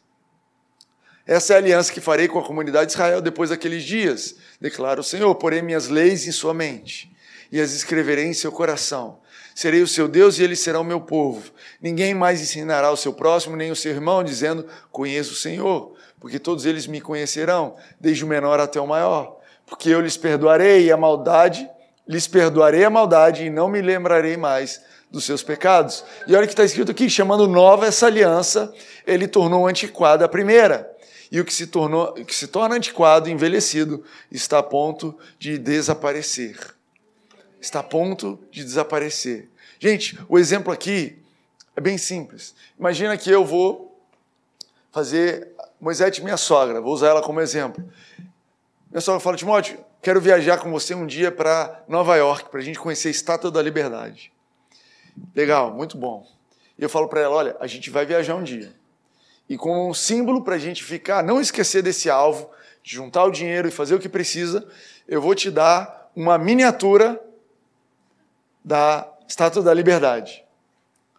Essa 1.26 1.54
é 1.54 1.56
a 1.58 1.60
aliança 1.60 1.92
que 1.92 2.00
farei 2.00 2.28
com 2.30 2.40
a 2.40 2.44
comunidade 2.44 2.88
de 2.88 2.94
Israel 2.94 3.22
depois 3.22 3.50
daqueles 3.50 3.84
dias, 3.84 4.36
declara 4.62 5.02
o 5.02 5.04
Senhor. 5.04 5.36
Porém 5.36 5.62
minhas 5.62 5.90
leis 5.90 6.26
em 6.26 6.32
sua 6.32 6.54
mente 6.54 7.12
e 7.52 7.60
as 7.60 7.74
escreverei 7.74 8.26
em 8.26 8.34
seu 8.34 8.52
coração. 8.52 9.20
Serei 9.54 9.82
o 9.82 9.88
seu 9.88 10.08
Deus 10.08 10.40
e 10.40 10.44
eles 10.44 10.60
serão 10.60 10.84
meu 10.84 11.02
povo. 11.02 11.52
Ninguém 11.82 12.14
mais 12.14 12.40
ensinará 12.40 12.92
o 12.92 12.98
seu 12.98 13.12
próximo, 13.12 13.58
nem 13.58 13.72
o 13.72 13.76
seu 13.76 13.92
irmão, 13.92 14.24
dizendo: 14.24 14.66
Conheço 14.92 15.34
o 15.34 15.36
Senhor, 15.36 15.96
porque 16.20 16.40
todos 16.40 16.66
eles 16.66 16.88
me 16.88 17.02
conhecerão, 17.02 17.76
desde 18.00 18.24
o 18.24 18.28
menor 18.28 18.60
até 18.60 18.80
o 18.80 18.88
maior 18.88 19.37
porque 19.68 19.90
eu 19.90 20.02
lhes 20.02 20.18
perdoarei 20.18 20.92
a 20.92 20.98
maldade, 20.98 21.70
lhes 22.08 22.28
perdoarei 22.28 22.86
a 22.86 22.90
maldade 22.90 23.46
e 23.46 23.50
não 23.50 23.68
me 23.68 23.82
lembrarei 23.82 24.38
mais 24.38 24.82
dos 25.12 25.26
seus 25.26 25.44
pecados. 25.44 26.04
E 26.26 26.34
olha 26.34 26.46
o 26.46 26.48
que 26.48 26.54
está 26.54 26.64
escrito 26.64 26.92
aqui, 26.92 27.10
chamando 27.10 27.48
nova 27.48 27.86
essa 27.86 28.08
aliança, 28.08 28.74
ele 29.06 29.28
tornou 29.28 29.68
antiquada 29.68 30.26
a 30.26 30.30
primeira. 30.30 30.90
E 31.30 31.40
o 31.42 31.46
que 31.46 31.54
se, 31.54 31.68
tornou, 31.68 32.14
que 32.14 32.34
se 32.34 32.48
torna 32.48 32.76
antiquado, 32.76 33.30
envelhecido, 33.30 34.04
está 34.32 34.60
a 34.60 34.64
ponto 34.64 35.14
de 35.38 35.58
desaparecer. 35.58 36.58
Está 37.60 37.82
a 37.82 37.84
ponto 37.84 38.40
de 38.50 38.64
desaparecer. 38.64 39.50
Gente, 39.80 40.18
o 40.30 40.40
exemplo 40.40 40.72
aqui 40.72 41.22
é 41.76 41.82
bem 41.82 41.98
simples. 41.98 42.56
Imagina 42.80 43.18
que 43.18 43.30
eu 43.30 43.44
vou 43.44 44.00
fazer 44.92 45.50
Moisés, 45.80 46.18
minha 46.20 46.38
sogra, 46.38 46.82
vou 46.82 46.94
usar 46.94 47.10
ela 47.10 47.22
como 47.22 47.42
exemplo. 47.42 47.84
Minha 48.90 49.02
sogra 49.02 49.20
fala, 49.20 49.36
Timóteo, 49.36 49.84
quero 50.02 50.22
viajar 50.22 50.58
com 50.60 50.72
você 50.72 50.96
um 50.96 51.06
dia 51.06 51.32
para 51.32 51.84
Nova 51.88 52.16
York, 52.16 52.50
para 52.50 52.60
a 52.60 52.64
gente 52.64 52.80
conhecer 52.80 53.10
a 53.10 53.12
Estátua 53.12 53.52
da 53.52 53.62
Liberdade. 53.62 54.32
Legal, 55.36 55.74
muito 55.74 55.98
bom. 55.98 56.26
E 56.80 56.84
eu 56.84 56.90
falo 56.90 57.08
para 57.10 57.22
ela, 57.22 57.36
olha, 57.36 57.58
a 57.60 57.68
gente 57.68 57.90
vai 57.90 58.06
viajar 58.06 58.36
um 58.36 58.44
dia. 58.44 58.74
E 59.50 59.58
como 59.58 59.90
um 59.90 59.94
símbolo 59.94 60.42
para 60.44 60.56
a 60.56 60.60
gente 60.60 60.84
ficar, 60.84 61.22
não 61.22 61.42
esquecer 61.42 61.82
desse 61.82 62.10
alvo, 62.10 62.50
de 62.82 62.96
juntar 62.96 63.26
o 63.26 63.32
dinheiro 63.32 63.68
e 63.68 63.72
fazer 63.72 63.94
o 63.94 64.00
que 64.00 64.08
precisa, 64.08 64.66
eu 65.08 65.22
vou 65.22 65.36
te 65.36 65.52
dar 65.52 66.10
uma 66.16 66.38
miniatura 66.38 67.22
da 68.64 69.08
Estátua 69.28 69.62
da 69.62 69.74
Liberdade 69.74 70.47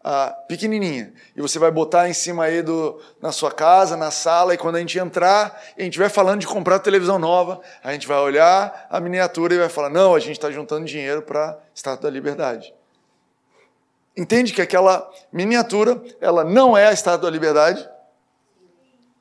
ah, 0.03 0.34
pequenininha. 0.46 1.12
E 1.36 1.40
você 1.40 1.59
vai 1.59 1.70
botar 1.70 2.09
em 2.09 2.12
cima 2.12 2.44
aí 2.44 2.62
do, 2.62 3.01
na 3.20 3.32
sua 3.32 3.51
casa, 3.51 3.96
na 3.96 4.11
sala, 4.11 4.55
e 4.55 4.59
quando 4.59 4.76
a 4.76 4.80
gente 4.80 4.99
entrar 4.99 5.61
e 5.76 5.82
a 5.82 5.84
gente 5.84 5.92
estiver 5.92 6.09
falando 6.09 6.40
de 6.40 6.46
comprar 6.46 6.78
televisão 6.78 7.18
nova, 7.18 7.61
a 7.82 7.92
gente 7.92 8.07
vai 8.07 8.18
olhar 8.18 8.86
a 8.90 9.01
miniatura 9.01 9.55
e 9.55 9.59
vai 9.59 9.68
falar: 9.68 9.90
não, 9.90 10.14
a 10.14 10.18
gente 10.18 10.32
está 10.32 10.51
juntando 10.51 10.86
dinheiro 10.86 11.22
para 11.22 11.51
a 11.51 11.57
Estátua 11.74 12.11
da 12.11 12.11
Liberdade. 12.11 12.74
Entende 14.16 14.53
que 14.53 14.62
aquela 14.62 15.09
miniatura, 15.32 16.03
ela 16.20 16.42
não 16.42 16.76
é 16.76 16.88
a 16.88 16.92
Estátua 16.92 17.30
da 17.30 17.30
Liberdade? 17.30 17.88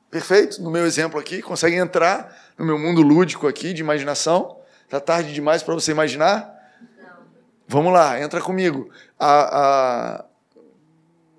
Perfeito? 0.10 0.62
No 0.62 0.72
meu 0.72 0.86
exemplo 0.86 1.20
aqui, 1.20 1.42
consegue 1.42 1.76
entrar 1.76 2.36
no 2.58 2.66
meu 2.66 2.80
mundo 2.80 3.02
lúdico 3.02 3.48
aqui 3.48 3.74
de 3.74 3.82
imaginação? 3.82 4.58
Está 4.86 5.00
tarde 5.00 5.34
demais 5.34 5.62
para 5.62 5.74
você 5.74 5.92
imaginar? 5.92 6.50
Não. 6.98 7.10
Vamos 7.68 7.94
lá, 7.94 8.20
entra 8.22 8.40
comigo. 8.40 8.90
A, 9.20 9.60
a, 9.60 10.26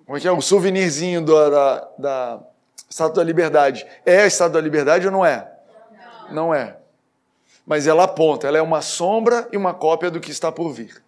como 0.09 0.16
é 0.16 0.20
que 0.22 0.26
é? 0.26 0.32
O 0.32 0.40
souvenirzinho 0.40 1.20
do, 1.20 1.50
da, 1.50 1.88
da 1.98 2.40
Estátua 2.88 3.16
da 3.16 3.24
Liberdade. 3.24 3.86
É 4.06 4.22
a 4.22 4.26
Estátua 4.26 4.54
da 4.54 4.61
Liberdade 4.62 5.04
ou 5.04 5.12
não 5.12 5.22
é? 5.22 5.46
Não. 6.28 6.34
não 6.34 6.54
é. 6.54 6.78
Mas 7.66 7.86
ela 7.86 8.04
aponta, 8.04 8.48
ela 8.48 8.56
é 8.56 8.62
uma 8.62 8.80
sombra 8.80 9.46
e 9.52 9.56
uma 9.59 9.74
cópia 9.74 10.11
do 10.11 10.18
que 10.18 10.30
está 10.30 10.50
por 10.50 10.72
vir. 10.72 11.02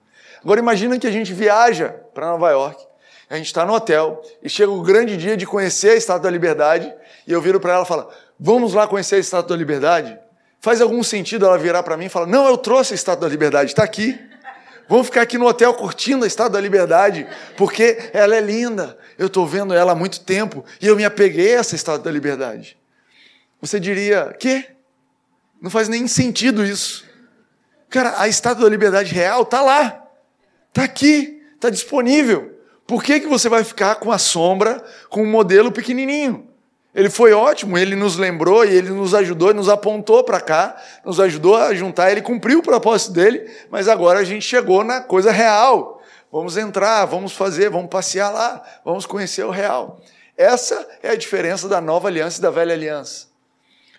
Agora 0.44 0.60
imagina 0.60 0.98
que 0.98 1.06
a 1.06 1.10
gente 1.10 1.32
viaja 1.32 1.96
para 2.12 2.26
Nova 2.26 2.50
York, 2.50 2.86
a 3.30 3.36
gente 3.36 3.46
está 3.46 3.64
no 3.64 3.72
hotel 3.72 4.20
e 4.42 4.50
chega 4.50 4.70
o 4.70 4.82
grande 4.82 5.16
dia 5.16 5.34
de 5.34 5.46
conhecer 5.46 5.92
a 5.92 5.96
Estátua 5.96 6.24
da 6.24 6.30
Liberdade 6.30 6.92
e 7.26 7.32
eu 7.32 7.40
viro 7.40 7.58
para 7.58 7.72
ela 7.72 7.84
e 7.84 7.88
falo, 7.88 8.06
vamos 8.38 8.74
lá 8.74 8.86
conhecer 8.86 9.14
a 9.14 9.20
Estátua 9.20 9.56
da 9.56 9.58
Liberdade? 9.58 10.18
Faz 10.60 10.78
algum 10.82 11.02
sentido 11.02 11.46
ela 11.46 11.56
virar 11.56 11.82
para 11.82 11.96
mim 11.96 12.04
e 12.04 12.10
falar, 12.10 12.26
não, 12.26 12.46
eu 12.46 12.58
trouxe 12.58 12.92
a 12.92 12.96
Estátua 12.96 13.26
da 13.26 13.32
Liberdade, 13.32 13.70
está 13.70 13.82
aqui. 13.82 14.20
Vamos 14.90 15.06
ficar 15.06 15.22
aqui 15.22 15.38
no 15.38 15.46
hotel 15.46 15.72
curtindo 15.72 16.24
a 16.24 16.26
Estátua 16.26 16.54
da 16.54 16.60
Liberdade, 16.60 17.24
porque 17.56 18.10
ela 18.12 18.34
é 18.34 18.40
linda. 18.40 18.98
Eu 19.16 19.28
estou 19.28 19.46
vendo 19.46 19.72
ela 19.72 19.92
há 19.92 19.94
muito 19.94 20.18
tempo 20.18 20.64
e 20.82 20.86
eu 20.88 20.96
me 20.96 21.04
apeguei 21.04 21.54
a 21.54 21.60
essa 21.60 21.76
Estátua 21.76 22.06
da 22.06 22.10
Liberdade. 22.10 22.76
Você 23.60 23.78
diria, 23.78 24.34
que? 24.36 24.66
Não 25.62 25.70
faz 25.70 25.88
nem 25.88 26.08
sentido 26.08 26.64
isso. 26.64 27.04
Cara, 27.88 28.20
a 28.20 28.26
Estátua 28.26 28.64
da 28.64 28.68
Liberdade 28.68 29.14
real 29.14 29.42
está 29.42 29.62
lá, 29.62 30.08
está 30.70 30.82
aqui, 30.82 31.40
está 31.54 31.70
disponível. 31.70 32.58
Por 32.84 33.04
que, 33.04 33.20
que 33.20 33.28
você 33.28 33.48
vai 33.48 33.62
ficar 33.62 33.94
com 33.94 34.10
a 34.10 34.18
sombra, 34.18 34.84
com 35.08 35.22
um 35.22 35.30
modelo 35.30 35.70
pequenininho? 35.70 36.49
Ele 36.94 37.08
foi 37.08 37.32
ótimo, 37.32 37.78
ele 37.78 37.94
nos 37.94 38.16
lembrou 38.16 38.64
e 38.64 38.70
ele 38.70 38.90
nos 38.90 39.14
ajudou, 39.14 39.54
nos 39.54 39.68
apontou 39.68 40.24
para 40.24 40.40
cá, 40.40 40.76
nos 41.04 41.20
ajudou 41.20 41.56
a 41.56 41.72
juntar, 41.72 42.10
ele 42.10 42.20
cumpriu 42.20 42.58
o 42.58 42.62
propósito 42.62 43.12
dele, 43.12 43.48
mas 43.70 43.86
agora 43.86 44.18
a 44.18 44.24
gente 44.24 44.42
chegou 44.44 44.82
na 44.82 45.00
coisa 45.00 45.30
real. 45.30 46.02
Vamos 46.32 46.56
entrar, 46.56 47.04
vamos 47.06 47.32
fazer, 47.32 47.70
vamos 47.70 47.90
passear 47.90 48.32
lá, 48.32 48.62
vamos 48.84 49.06
conhecer 49.06 49.44
o 49.44 49.50
real. 49.50 50.00
Essa 50.36 50.88
é 51.02 51.10
a 51.10 51.16
diferença 51.16 51.68
da 51.68 51.80
nova 51.80 52.08
aliança 52.08 52.38
e 52.38 52.42
da 52.42 52.50
velha 52.50 52.74
aliança. 52.74 53.28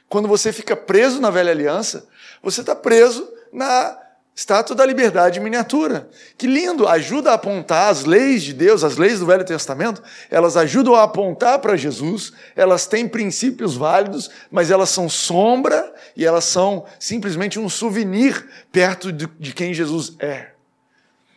Quando 0.10 0.28
você 0.28 0.52
fica 0.52 0.76
preso 0.76 1.22
na 1.22 1.30
velha 1.30 1.52
aliança, 1.52 2.08
você 2.44 2.60
está 2.60 2.76
preso 2.76 3.32
na 3.54 3.98
Estátua 4.34 4.76
da 4.76 4.86
Liberdade 4.86 5.40
em 5.40 5.44
miniatura. 5.44 6.10
Que 6.38 6.48
lindo! 6.48 6.88
Ajuda 6.88 7.32
a 7.32 7.34
apontar 7.34 7.92
as 7.92 8.06
leis 8.06 8.44
de 8.44 8.54
Deus, 8.54 8.84
as 8.84 8.96
leis 8.96 9.20
do 9.20 9.26
Velho 9.26 9.44
Testamento, 9.44 10.02
elas 10.30 10.56
ajudam 10.56 10.96
a 10.96 11.04
apontar 11.04 11.60
para 11.60 11.76
Jesus, 11.76 12.32
elas 12.56 12.88
têm 12.88 13.08
princípios 13.08 13.76
válidos, 13.76 14.30
mas 14.50 14.72
elas 14.72 14.90
são 14.90 15.10
sombra 15.10 15.94
e 16.16 16.26
elas 16.26 16.46
são 16.46 16.86
simplesmente 16.98 17.60
um 17.60 17.68
souvenir 17.68 18.48
perto 18.72 19.12
de, 19.12 19.54
quem 19.54 19.74
Jesus 19.74 20.16
é. 20.20 20.52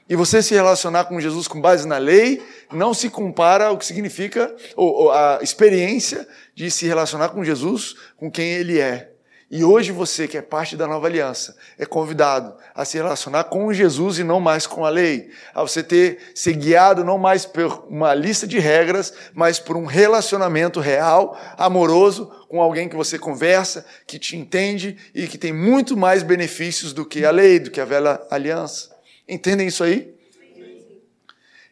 E 0.08 0.14
você 0.14 0.42
se 0.42 0.54
relacionar 0.54 1.04
com 1.04 1.20
Jesus 1.20 1.48
com 1.48 1.60
base 1.60 1.88
na 1.88 1.98
lei 1.98 2.42
não 2.70 2.94
se 2.94 3.08
compara 3.10 3.66
ao 3.66 3.78
que 3.78 3.86
significa 3.86 4.54
ou, 4.76 4.92
ou 4.94 5.12
a 5.12 5.40
experiência 5.42 6.28
de 6.54 6.70
se 6.70 6.86
relacionar 6.86 7.30
com 7.30 7.42
Jesus 7.42 7.96
com 8.16 8.30
quem 8.30 8.52
ele 8.52 8.78
é. 8.78 9.13
E 9.56 9.62
hoje 9.62 9.92
você, 9.92 10.26
que 10.26 10.36
é 10.36 10.42
parte 10.42 10.76
da 10.76 10.84
nova 10.84 11.06
aliança, 11.06 11.56
é 11.78 11.86
convidado 11.86 12.56
a 12.74 12.84
se 12.84 12.96
relacionar 12.96 13.44
com 13.44 13.72
Jesus 13.72 14.18
e 14.18 14.24
não 14.24 14.40
mais 14.40 14.66
com 14.66 14.84
a 14.84 14.88
lei. 14.88 15.30
A 15.54 15.62
você 15.62 15.80
ter 15.80 16.18
ser 16.34 16.54
guiado 16.54 17.04
não 17.04 17.18
mais 17.18 17.46
por 17.46 17.86
uma 17.88 18.12
lista 18.14 18.48
de 18.48 18.58
regras, 18.58 19.14
mas 19.32 19.60
por 19.60 19.76
um 19.76 19.84
relacionamento 19.84 20.80
real, 20.80 21.38
amoroso, 21.56 22.26
com 22.48 22.60
alguém 22.60 22.88
que 22.88 22.96
você 22.96 23.16
conversa, 23.16 23.86
que 24.08 24.18
te 24.18 24.36
entende 24.36 24.96
e 25.14 25.28
que 25.28 25.38
tem 25.38 25.52
muito 25.52 25.96
mais 25.96 26.24
benefícios 26.24 26.92
do 26.92 27.06
que 27.06 27.24
a 27.24 27.30
lei, 27.30 27.60
do 27.60 27.70
que 27.70 27.80
a 27.80 27.84
velha 27.84 28.20
aliança. 28.32 28.90
Entendem 29.28 29.68
isso 29.68 29.84
aí? 29.84 30.12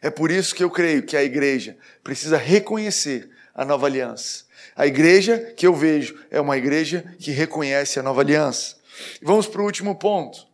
É 0.01 0.09
por 0.09 0.31
isso 0.31 0.55
que 0.55 0.63
eu 0.63 0.69
creio 0.69 1.03
que 1.03 1.17
a 1.17 1.23
igreja 1.23 1.75
precisa 2.01 2.37
reconhecer 2.37 3.29
a 3.53 3.65
nova 3.65 3.87
aliança 3.87 4.45
a 4.75 4.87
igreja 4.87 5.53
que 5.55 5.67
eu 5.67 5.73
vejo 5.73 6.19
é 6.31 6.41
uma 6.41 6.57
igreja 6.57 7.15
que 7.19 7.31
reconhece 7.31 7.99
a 7.99 8.03
nova 8.03 8.21
aliança. 8.21 8.77
Vamos 9.21 9.47
para 9.47 9.61
o 9.61 9.65
último 9.65 9.95
ponto. 9.95 10.47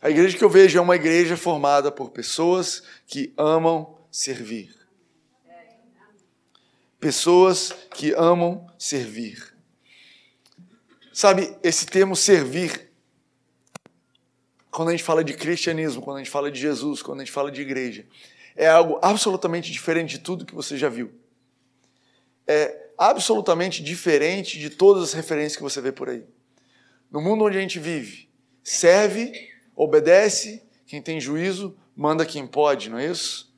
A 0.00 0.10
igreja 0.10 0.36
que 0.36 0.44
eu 0.44 0.50
vejo 0.50 0.78
é 0.78 0.80
uma 0.80 0.96
igreja 0.96 1.36
formada 1.36 1.90
por 1.90 2.10
pessoas 2.10 2.82
que 3.06 3.32
amam 3.36 3.98
servir. 4.10 4.74
Pessoas 7.00 7.72
que 7.94 8.12
amam 8.14 8.66
servir. 8.78 9.52
Sabe, 11.12 11.56
esse 11.62 11.84
termo 11.84 12.14
servir, 12.14 12.90
quando 14.70 14.88
a 14.88 14.92
gente 14.92 15.04
fala 15.04 15.22
de 15.22 15.34
cristianismo, 15.34 16.00
quando 16.00 16.16
a 16.16 16.20
gente 16.20 16.30
fala 16.30 16.50
de 16.50 16.60
Jesus, 16.60 17.02
quando 17.02 17.20
a 17.20 17.24
gente 17.24 17.32
fala 17.32 17.50
de 17.50 17.60
igreja, 17.60 18.06
é 18.56 18.68
algo 18.68 18.98
absolutamente 19.02 19.70
diferente 19.70 20.12
de 20.12 20.18
tudo 20.20 20.46
que 20.46 20.54
você 20.54 20.76
já 20.78 20.88
viu 20.88 21.21
é 22.46 22.90
absolutamente 22.98 23.82
diferente 23.82 24.58
de 24.58 24.70
todas 24.70 25.02
as 25.02 25.12
referências 25.12 25.56
que 25.56 25.62
você 25.62 25.80
vê 25.80 25.92
por 25.92 26.08
aí. 26.08 26.24
No 27.10 27.20
mundo 27.20 27.44
onde 27.44 27.58
a 27.58 27.60
gente 27.60 27.78
vive, 27.78 28.28
serve, 28.62 29.32
obedece, 29.74 30.62
quem 30.86 31.02
tem 31.02 31.20
juízo, 31.20 31.76
manda 31.96 32.24
quem 32.24 32.46
pode, 32.46 32.88
não 32.88 32.98
é 32.98 33.06
isso? 33.06 33.52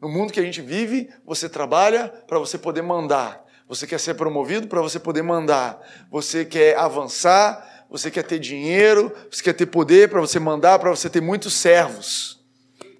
No 0.00 0.08
mundo 0.08 0.32
que 0.32 0.40
a 0.40 0.42
gente 0.42 0.60
vive, 0.60 1.10
você 1.24 1.48
trabalha 1.48 2.08
para 2.08 2.38
você 2.38 2.56
poder 2.56 2.82
mandar. 2.82 3.44
Você 3.66 3.86
quer 3.86 3.98
ser 3.98 4.14
promovido 4.14 4.68
para 4.68 4.80
você 4.80 4.98
poder 4.98 5.22
mandar. 5.22 5.78
Você 6.10 6.44
quer 6.44 6.76
avançar, 6.76 7.86
você 7.90 8.10
quer 8.10 8.22
ter 8.22 8.38
dinheiro, 8.38 9.12
você 9.30 9.42
quer 9.42 9.52
ter 9.52 9.66
poder 9.66 10.08
para 10.08 10.20
você 10.20 10.38
mandar, 10.38 10.78
para 10.78 10.90
você 10.90 11.10
ter 11.10 11.20
muitos 11.20 11.54
servos. 11.54 12.42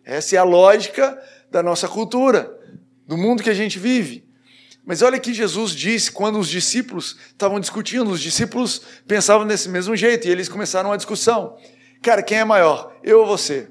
Essa 0.04 0.36
é 0.36 0.38
a 0.38 0.44
lógica 0.44 1.22
da 1.50 1.62
nossa 1.62 1.88
cultura, 1.88 2.54
do 3.06 3.16
mundo 3.16 3.42
que 3.42 3.50
a 3.50 3.54
gente 3.54 3.78
vive. 3.78 4.27
Mas 4.88 5.02
olha 5.02 5.20
que 5.20 5.34
Jesus 5.34 5.72
disse 5.72 6.10
quando 6.10 6.38
os 6.38 6.48
discípulos 6.48 7.14
estavam 7.26 7.60
discutindo, 7.60 8.10
os 8.10 8.22
discípulos 8.22 8.80
pensavam 9.06 9.46
desse 9.46 9.68
mesmo 9.68 9.94
jeito 9.94 10.26
e 10.26 10.30
eles 10.30 10.48
começaram 10.48 10.88
uma 10.88 10.96
discussão. 10.96 11.58
Cara, 12.00 12.22
quem 12.22 12.38
é 12.38 12.44
maior? 12.44 12.96
Eu 13.04 13.20
ou 13.20 13.26
você? 13.26 13.70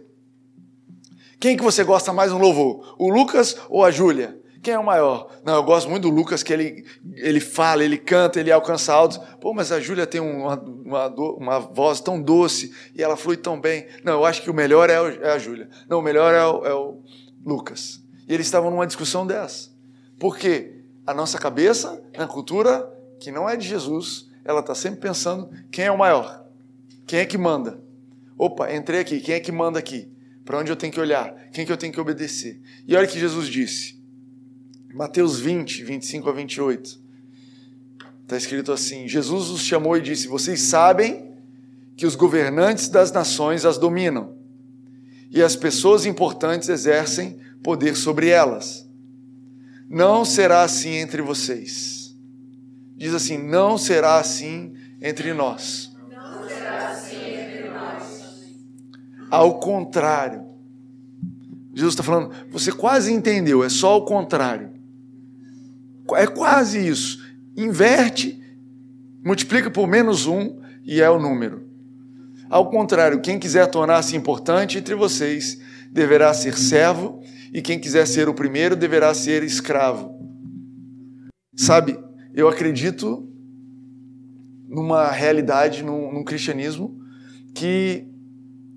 Quem 1.40 1.58
que 1.58 1.64
você 1.64 1.84
gosta 1.84 2.14
mais 2.14 2.32
no 2.32 2.38
louvor? 2.38 2.96
O 3.00 3.10
Lucas 3.10 3.58
ou 3.68 3.84
a 3.84 3.90
Júlia? 3.90 4.40
Quem 4.62 4.76
é 4.76 4.78
o 4.78 4.84
maior? 4.84 5.36
Não, 5.44 5.56
eu 5.56 5.64
gosto 5.64 5.90
muito 5.90 6.04
do 6.04 6.16
Lucas, 6.16 6.44
que 6.44 6.54
ele, 6.54 6.86
ele 7.16 7.40
fala, 7.40 7.84
ele 7.84 7.98
canta, 7.98 8.40
ele 8.40 8.52
alcança 8.52 8.94
altos. 8.94 9.18
Pô, 9.42 9.56
mas 9.56 9.72
a 9.72 9.80
Júlia 9.80 10.06
tem 10.06 10.22
uma, 10.22 10.62
uma, 10.62 11.08
uma, 11.08 11.60
voz 11.60 12.00
tão 12.00 12.22
doce 12.22 12.72
e 12.94 13.02
ela 13.02 13.18
flui 13.18 13.38
tão 13.38 13.60
bem. 13.60 13.88
Não, 14.04 14.14
eu 14.14 14.26
acho 14.26 14.44
que 14.44 14.52
o 14.52 14.54
melhor 14.54 14.88
é, 14.88 15.02
o, 15.02 15.08
é 15.08 15.32
a 15.32 15.40
Júlia. 15.40 15.68
Não, 15.90 15.98
o 15.98 16.04
melhor 16.04 16.32
é 16.36 16.46
o, 16.46 16.64
é 16.64 16.74
o 16.76 17.02
Lucas. 17.44 18.04
E 18.28 18.34
eles 18.36 18.46
estavam 18.46 18.70
numa 18.70 18.86
discussão 18.86 19.26
dessa. 19.26 19.76
Por 20.20 20.38
quê? 20.38 20.77
A 21.08 21.14
nossa 21.14 21.40
cabeça, 21.40 22.04
na 22.18 22.28
cultura 22.28 22.86
que 23.18 23.32
não 23.32 23.50
é 23.50 23.56
de 23.56 23.66
Jesus, 23.66 24.30
ela 24.44 24.60
está 24.60 24.76
sempre 24.76 25.00
pensando 25.00 25.50
quem 25.72 25.86
é 25.86 25.92
o 25.92 25.98
maior, 25.98 26.46
quem 27.08 27.20
é 27.20 27.26
que 27.26 27.38
manda. 27.38 27.82
Opa, 28.38 28.72
entrei 28.74 29.00
aqui, 29.00 29.22
quem 29.22 29.36
é 29.36 29.40
que 29.40 29.52
manda 29.52 29.80
aqui? 29.80 30.12
Para 30.44 30.60
onde 30.60 30.70
eu 30.70 30.76
tenho 30.76 30.92
que 30.92 31.00
olhar? 31.00 31.34
Quem 31.52 31.66
que 31.66 31.72
eu 31.72 31.78
tenho 31.78 31.94
que 31.94 32.00
obedecer? 32.00 32.62
E 32.86 32.96
olha 32.96 33.08
o 33.08 33.10
que 33.10 33.20
Jesus 33.20 33.48
disse. 33.48 33.98
Mateus 34.94 35.40
20, 35.40 35.84
25 35.84 36.30
a 36.30 36.34
28. 36.34 37.00
Está 38.24 38.38
escrito 38.38 38.72
assim: 38.72 39.08
Jesus 39.08 39.50
os 39.50 39.62
chamou 39.62 39.98
e 39.98 40.02
disse: 40.02 40.28
Vocês 40.28 40.62
sabem 40.62 41.34
que 41.96 42.06
os 42.06 42.16
governantes 42.16 42.90
das 42.90 43.12
nações 43.12 43.66
as 43.66 43.78
dominam, 43.78 44.36
e 45.32 45.42
as 45.42 45.56
pessoas 45.56 46.06
importantes 46.06 46.70
exercem 46.70 47.40
poder 47.64 47.96
sobre 47.96 48.28
elas. 48.30 48.87
Não 49.90 50.26
será 50.26 50.64
assim 50.64 50.96
entre 50.96 51.22
vocês. 51.22 52.16
Diz 52.96 53.14
assim: 53.14 53.38
não 53.38 53.78
será 53.78 54.20
assim 54.20 54.74
entre 55.02 55.34
nós. 55.34 55.92
Ao 59.30 59.60
contrário. 59.60 60.46
Jesus 61.74 61.94
está 61.94 62.02
falando, 62.02 62.34
você 62.50 62.72
quase 62.72 63.14
entendeu, 63.14 63.64
é 63.64 63.70
só 63.70 63.98
o 63.98 64.06
contrário. 64.06 64.72
É 66.16 66.26
quase 66.26 66.80
isso. 66.88 67.24
Inverte, 67.56 68.42
multiplica 69.24 69.70
por 69.70 69.88
menos 69.88 70.26
um 70.26 70.60
e 70.84 71.02
é 71.02 71.10
o 71.10 71.20
número. 71.20 71.68
Ao 72.50 72.70
contrário, 72.72 73.22
quem 73.22 73.38
quiser 73.38 73.68
tornar-se 73.68 74.16
importante 74.16 74.80
entre 74.80 74.96
vocês 74.96 75.60
deverá 75.92 76.34
ser 76.34 76.58
servo 76.58 77.22
e 77.54 77.62
quem 77.62 77.80
quiser 77.80 78.06
ser 78.06 78.28
o 78.30 78.34
primeiro 78.34 78.76
deverá 78.76 79.14
ser 79.14 79.44
escravo. 79.44 80.18
Sabe, 81.56 81.98
eu 82.34 82.48
acredito 82.48 83.28
numa 84.68 85.10
realidade, 85.10 85.84
num, 85.84 86.14
num 86.14 86.24
cristianismo 86.24 87.00
que 87.56 88.06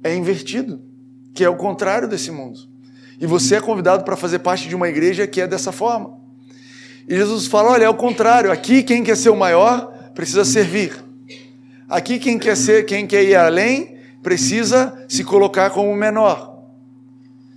é 0.02 0.14
invertido, 0.14 0.82
que 1.34 1.44
é 1.44 1.48
o 1.48 1.56
contrário 1.56 2.08
desse 2.08 2.30
mundo. 2.30 2.58
E 3.20 3.26
você 3.26 3.56
é 3.56 3.60
convidado 3.60 4.04
para 4.04 4.16
fazer 4.16 4.38
parte 4.38 4.68
de 4.68 4.74
uma 4.74 4.88
igreja 4.88 5.26
que 5.26 5.40
é 5.40 5.46
dessa 5.46 5.70
forma. 5.70 6.18
E 7.06 7.14
Jesus 7.14 7.46
fala: 7.46 7.72
olha, 7.72 7.84
é 7.84 7.88
o 7.88 7.94
contrário. 7.94 8.50
Aqui 8.50 8.82
quem 8.82 9.04
quer 9.04 9.16
ser 9.16 9.30
o 9.30 9.36
maior 9.36 9.92
precisa 10.14 10.44
servir. 10.44 10.92
Aqui 11.88 12.18
quem 12.18 12.38
quer 12.38 12.56
ser, 12.56 12.86
quem 12.86 13.06
quer 13.06 13.24
ir 13.24 13.34
além, 13.34 13.98
precisa 14.22 15.04
se 15.08 15.24
colocar 15.24 15.70
como 15.70 15.94
menor. 15.94 16.49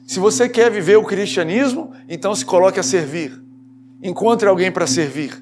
Se 0.06 0.20
você 0.20 0.50
quer 0.50 0.70
viver 0.70 0.98
o 0.98 1.04
cristianismo, 1.04 1.94
então 2.10 2.36
se 2.36 2.46
coloque 2.46 2.80
a 2.80 2.84
servir. 2.84 3.42
Encontre 4.02 4.48
alguém 4.48 4.72
para 4.72 4.86
servir. 4.86 5.42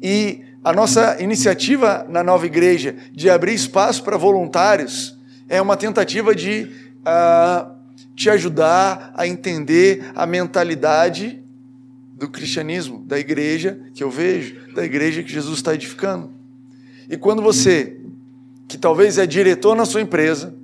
E 0.00 0.42
a 0.62 0.72
nossa 0.72 1.20
iniciativa 1.22 2.06
na 2.08 2.22
nova 2.22 2.44
igreja 2.46 2.96
de 3.12 3.30
abrir 3.30 3.54
espaço 3.54 4.02
para 4.04 4.16
voluntários 4.16 5.18
é 5.48 5.60
uma 5.62 5.76
tentativa 5.76 6.34
de 6.34 6.70
a 7.04 7.74
te 8.14 8.28
ajudar 8.28 9.12
a 9.14 9.26
entender 9.26 10.10
a 10.14 10.26
mentalidade 10.26 11.42
do 12.14 12.28
cristianismo, 12.28 13.04
da 13.06 13.18
igreja 13.18 13.80
que 13.94 14.02
eu 14.02 14.10
vejo, 14.10 14.74
da 14.74 14.84
igreja 14.84 15.22
que 15.22 15.32
Jesus 15.32 15.58
está 15.58 15.72
edificando. 15.72 16.30
E 17.08 17.16
quando 17.16 17.40
você, 17.40 17.96
que 18.66 18.76
talvez 18.76 19.18
é 19.18 19.26
diretor 19.26 19.76
na 19.76 19.86
sua 19.86 20.00
empresa, 20.00 20.54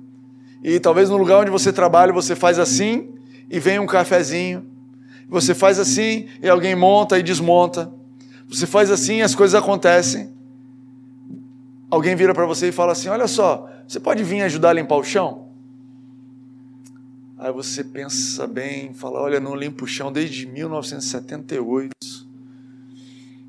e 0.61 0.79
talvez 0.79 1.09
no 1.09 1.17
lugar 1.17 1.39
onde 1.39 1.49
você 1.49 1.71
trabalha 1.71 2.11
você 2.11 2.35
faz 2.35 2.59
assim 2.59 3.14
e 3.49 3.59
vem 3.59 3.79
um 3.79 3.85
cafezinho, 3.85 4.65
você 5.27 5.53
faz 5.53 5.79
assim 5.79 6.27
e 6.41 6.47
alguém 6.47 6.75
monta 6.75 7.17
e 7.17 7.23
desmonta, 7.23 7.91
você 8.47 8.67
faz 8.67 8.91
assim 8.91 9.17
e 9.17 9.21
as 9.21 9.33
coisas 9.35 9.55
acontecem. 9.55 10.33
Alguém 11.89 12.15
vira 12.15 12.33
para 12.33 12.45
você 12.45 12.69
e 12.69 12.71
fala 12.71 12.91
assim: 12.91 13.09
Olha 13.09 13.27
só, 13.27 13.69
você 13.87 13.99
pode 13.99 14.23
vir 14.23 14.41
ajudar 14.41 14.69
a 14.69 14.73
limpar 14.73 14.97
o 14.97 15.03
chão? 15.03 15.49
Aí 17.37 17.51
você 17.51 17.83
pensa 17.83 18.47
bem, 18.47 18.93
fala: 18.93 19.19
Olha, 19.19 19.39
não 19.39 19.55
limpo 19.55 19.85
o 19.85 19.87
chão 19.87 20.11
desde 20.11 20.45
1978, 20.45 21.91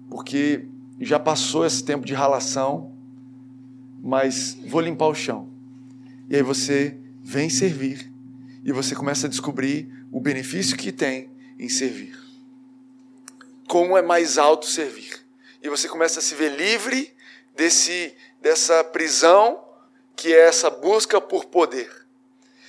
porque 0.09 0.67
já 1.01 1.19
passou 1.19 1.67
esse 1.67 1.85
tempo 1.85 2.07
de 2.07 2.15
ralação, 2.15 2.93
mas 4.03 4.57
vou 4.67 4.81
limpar 4.81 5.09
o 5.09 5.15
chão. 5.15 5.49
E 6.29 6.37
aí 6.37 6.43
você 6.43 6.99
vem 7.23 7.51
servir 7.51 8.16
e 8.67 8.73
você 8.73 8.97
começa 8.97 9.29
a 9.29 9.31
descobrir 9.31 9.89
o 10.11 10.21
benefício 10.21 10.77
que 10.77 10.91
tem 10.91 11.31
em 11.57 11.69
servir. 11.69 12.19
Como 13.69 13.97
é 13.97 14.03
mais 14.03 14.39
alto 14.39 14.67
servir. 14.67 15.25
E 15.63 15.69
você 15.69 15.89
começa 15.89 16.19
a 16.19 16.23
se 16.23 16.35
ver 16.35 16.49
livre 16.49 17.17
desse 17.55 18.13
dessa 18.41 18.83
prisão 18.83 19.65
que 20.17 20.35
é 20.35 20.41
essa 20.41 20.69
busca 20.69 21.21
por 21.21 21.45
poder. 21.45 21.89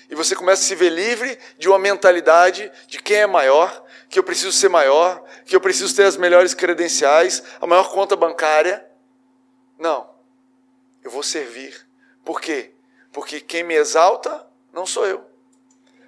E 0.07 0.13
você 0.13 0.35
começa 0.35 0.61
a 0.61 0.65
se 0.65 0.75
ver 0.75 0.91
livre 0.91 1.37
de 1.57 1.67
uma 1.67 1.79
mentalidade 1.79 2.71
de 2.87 3.01
quem 3.01 3.17
é 3.17 3.27
maior, 3.27 3.83
que 4.07 4.19
eu 4.19 4.23
preciso 4.23 4.51
ser 4.51 4.69
maior, 4.69 5.23
que 5.45 5.55
eu 5.55 5.61
preciso 5.61 5.95
ter 5.95 6.03
as 6.03 6.15
melhores 6.15 6.53
credenciais, 6.53 7.43
a 7.59 7.65
maior 7.65 7.91
conta 7.91 8.15
bancária. 8.15 8.85
Não. 9.79 10.07
Eu 11.03 11.09
vou 11.09 11.23
servir. 11.23 11.75
Por 12.23 12.39
quê? 12.39 12.75
Porque 13.11 13.41
quem 13.41 13.63
me 13.63 13.73
exalta 13.73 14.45
não 14.71 14.85
sou 14.85 15.05
eu. 15.07 15.26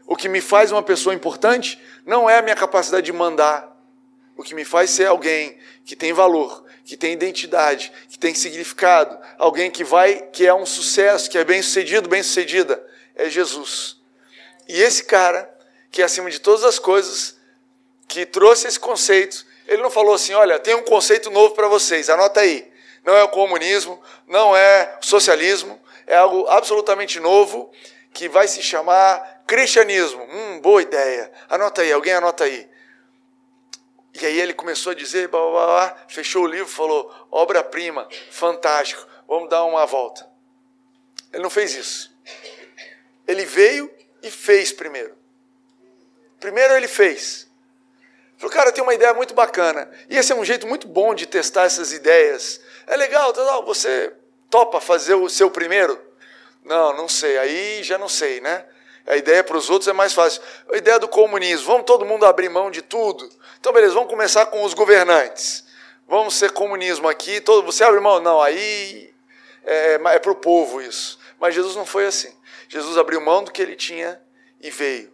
O 0.10 0.16
que 0.16 0.28
me 0.28 0.42
faz 0.42 0.72
uma 0.72 0.82
pessoa 0.82 1.14
importante 1.14 1.80
não 2.04 2.28
é 2.28 2.40
a 2.40 2.42
minha 2.42 2.56
capacidade 2.56 3.06
de 3.06 3.14
mandar. 3.14 3.80
O 4.36 4.42
que 4.42 4.56
me 4.56 4.66
faz 4.66 4.90
ser 4.90 5.06
alguém 5.06 5.56
que 5.86 5.96
tem 5.96 6.12
valor, 6.14 6.66
que 6.84 6.98
tem 6.98 7.14
identidade, 7.14 7.92
que 8.10 8.18
tem 8.18 8.34
significado, 8.34 9.16
alguém 9.38 9.70
que 9.70 9.84
vai, 9.84 10.16
que 10.34 10.48
é 10.48 10.54
um 10.54 10.66
sucesso, 10.66 11.30
que 11.30 11.38
é 11.38 11.44
bem 11.44 11.62
sucedido, 11.62 12.10
bem 12.10 12.24
sucedida, 12.24 12.84
é 13.16 13.30
Jesus. 13.30 13.98
E 14.68 14.82
esse 14.82 15.04
cara, 15.04 15.48
que 15.92 16.02
é 16.02 16.06
acima 16.06 16.32
de 16.32 16.40
todas 16.40 16.64
as 16.64 16.80
coisas, 16.80 17.38
que 18.08 18.26
trouxe 18.26 18.68
esse 18.68 18.80
conceito, 18.80 19.46
ele 19.68 19.84
não 19.84 19.92
falou 19.92 20.16
assim: 20.16 20.34
olha, 20.34 20.58
tem 20.58 20.74
um 20.74 20.84
conceito 20.84 21.30
novo 21.30 21.54
para 21.54 21.68
vocês, 21.68 22.10
anota 22.10 22.40
aí. 22.40 22.68
Não 23.06 23.16
é 23.16 23.24
o 23.24 23.30
comunismo, 23.30 24.02
não 24.28 24.58
é 24.58 24.98
o 25.04 25.06
socialismo, 25.06 25.80
é 26.08 26.16
algo 26.16 26.48
absolutamente 26.48 27.20
novo 27.20 27.72
que 28.12 28.28
vai 28.28 28.48
se 28.48 28.64
chamar 28.64 29.39
cristianismo. 29.50 30.24
Hum, 30.32 30.62
boa 30.62 30.80
ideia. 30.80 31.32
Anota 31.50 31.82
aí, 31.82 31.92
alguém 31.92 32.14
anota 32.14 32.44
aí. 32.44 32.70
E 34.22 34.24
aí 34.24 34.40
ele 34.40 34.54
começou 34.54 34.92
a 34.92 34.96
dizer, 34.96 35.28
blá, 35.28 35.40
blá, 35.42 35.66
blá, 35.66 36.06
fechou 36.08 36.44
o 36.44 36.48
livro, 36.48 36.68
falou: 36.68 37.12
obra-prima, 37.32 38.08
fantástico, 38.30 39.08
vamos 39.28 39.50
dar 39.50 39.66
uma 39.66 39.88
volta. 39.88 40.30
Ele 41.34 41.42
não 41.42 41.50
fez 41.50 41.74
isso. 41.74 42.16
Ele 43.28 43.44
veio 43.44 43.92
e 44.22 44.30
fez 44.30 44.72
primeiro. 44.72 45.18
Primeiro 46.40 46.76
ele 46.76 46.88
fez. 46.88 47.50
Falou, 48.38 48.54
cara, 48.54 48.72
tem 48.72 48.84
uma 48.84 48.94
ideia 48.94 49.14
muito 49.16 49.34
bacana. 49.34 49.90
E 50.10 50.16
esse 50.16 50.32
é 50.32 50.36
um 50.36 50.46
jeito 50.46 50.68
muito 50.68 50.88
bom 50.88 51.16
de 51.16 51.26
testar 51.26 51.64
essas 51.64 51.92
ideias. 51.92 52.62
É 52.86 52.96
legal, 52.96 53.34
tá, 53.34 53.44
tá, 53.44 53.60
você 53.62 54.14
topa 54.50 54.80
fazer 54.80 55.16
o 55.16 55.28
seu 55.28 55.50
primeiro? 55.50 56.00
Não, 56.64 56.96
não 56.96 57.10
sei. 57.10 57.38
Aí 57.40 57.84
já 57.84 57.98
não 57.98 58.08
sei, 58.08 58.40
né? 58.42 58.66
A 59.08 59.18
ideia 59.18 59.44
para 59.44 59.58
os 59.58 59.70
outros 59.70 59.88
é 59.88 59.94
mais 59.94 60.14
fácil. 60.14 60.42
A 60.72 60.78
ideia 60.78 61.00
do 61.00 61.08
comunismo, 61.08 61.66
vamos 61.66 61.86
todo 61.86 62.06
mundo 62.06 62.26
abrir 62.26 62.50
mão 62.50 62.70
de 62.70 62.82
tudo. 62.82 63.30
Então, 63.60 63.74
beleza, 63.74 63.94
vamos 63.94 64.10
começar 64.10 64.46
com 64.48 64.64
os 64.64 64.74
governantes. 64.74 65.66
Vamos 66.08 66.36
ser 66.36 66.52
comunismo 66.52 67.08
aqui. 67.08 67.42
Todo, 67.42 67.66
você 67.66 67.84
abre 67.84 68.00
mão? 68.00 68.20
Não, 68.20 68.42
aí 68.42 69.14
é, 69.64 69.94
é 69.94 70.20
para 70.20 70.32
o 70.32 70.36
povo 70.36 70.82
isso. 70.82 71.20
Mas 71.40 71.56
Jesus 71.56 71.76
não 71.76 71.86
foi 71.86 72.06
assim. 72.06 72.34
Jesus 72.68 72.98
abriu 72.98 73.20
mão 73.20 73.44
do 73.44 73.52
que 73.52 73.62
ele 73.62 73.76
tinha 73.76 74.22
e 74.62 74.70
veio. 74.70 75.12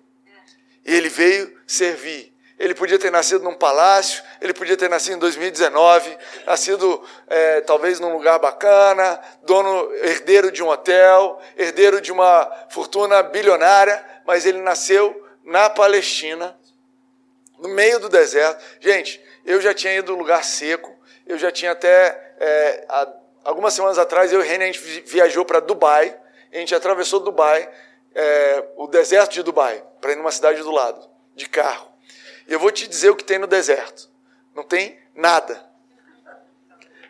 E 0.86 0.94
ele 0.94 1.10
veio 1.10 1.58
servir. 1.66 2.35
Ele 2.58 2.74
podia 2.74 2.98
ter 2.98 3.12
nascido 3.12 3.44
num 3.44 3.54
palácio, 3.54 4.24
ele 4.40 4.54
podia 4.54 4.78
ter 4.78 4.90
nascido 4.90 5.16
em 5.16 5.20
2019, 5.20 6.18
nascido 6.46 7.04
é, 7.28 7.62
talvez 7.62 8.00
num 8.00 8.14
lugar 8.14 8.40
bacana, 8.40 9.20
dono, 9.44 9.94
herdeiro 9.96 10.50
de 10.52 10.64
um 10.64 10.70
hotel, 10.70 11.40
herdeiro 11.58 12.00
de 12.00 12.14
uma 12.14 12.50
fortuna 12.70 13.22
bilionária, 13.24 14.04
mas 14.26 14.46
ele 14.46 14.62
nasceu 14.62 15.22
na 15.44 15.70
Palestina, 15.70 16.58
no 17.60 17.68
meio 17.70 18.00
do 18.00 18.08
deserto. 18.08 18.64
Gente, 18.80 19.22
eu 19.46 19.60
já 19.60 19.74
tinha 19.74 19.94
ido 19.94 20.16
lugar 20.16 20.44
seco, 20.44 20.96
eu 21.28 21.38
já 21.38 21.52
tinha 21.52 21.74
até. 21.74 22.36
É, 22.40 22.86
há, 22.88 23.14
algumas 23.44 23.74
semanas 23.74 23.98
atrás, 23.98 24.32
eu 24.32 24.44
e 24.44 24.48
René, 24.48 24.66
a 24.66 24.72
gente 24.72 24.80
viajou 25.06 25.44
para 25.44 25.60
Dubai, 25.60 26.18
a 26.52 26.58
gente 26.58 26.74
atravessou 26.74 27.20
Dubai, 27.20 27.70
é, 28.14 28.64
o 28.78 28.88
deserto 28.88 29.34
de 29.34 29.44
Dubai, 29.44 29.84
para 30.00 30.14
ir 30.14 30.16
numa 30.16 30.32
cidade 30.32 30.62
do 30.62 30.72
lado, 30.72 31.08
de 31.36 31.48
carro. 31.48 31.95
Eu 32.48 32.60
vou 32.60 32.72
te 32.72 32.88
dizer 32.88 33.10
o 33.10 33.16
que 33.16 33.24
tem 33.24 33.40
no 33.40 33.48
deserto. 33.48 34.10
Não 34.54 34.64
tem 34.64 35.00
nada. 35.14 35.64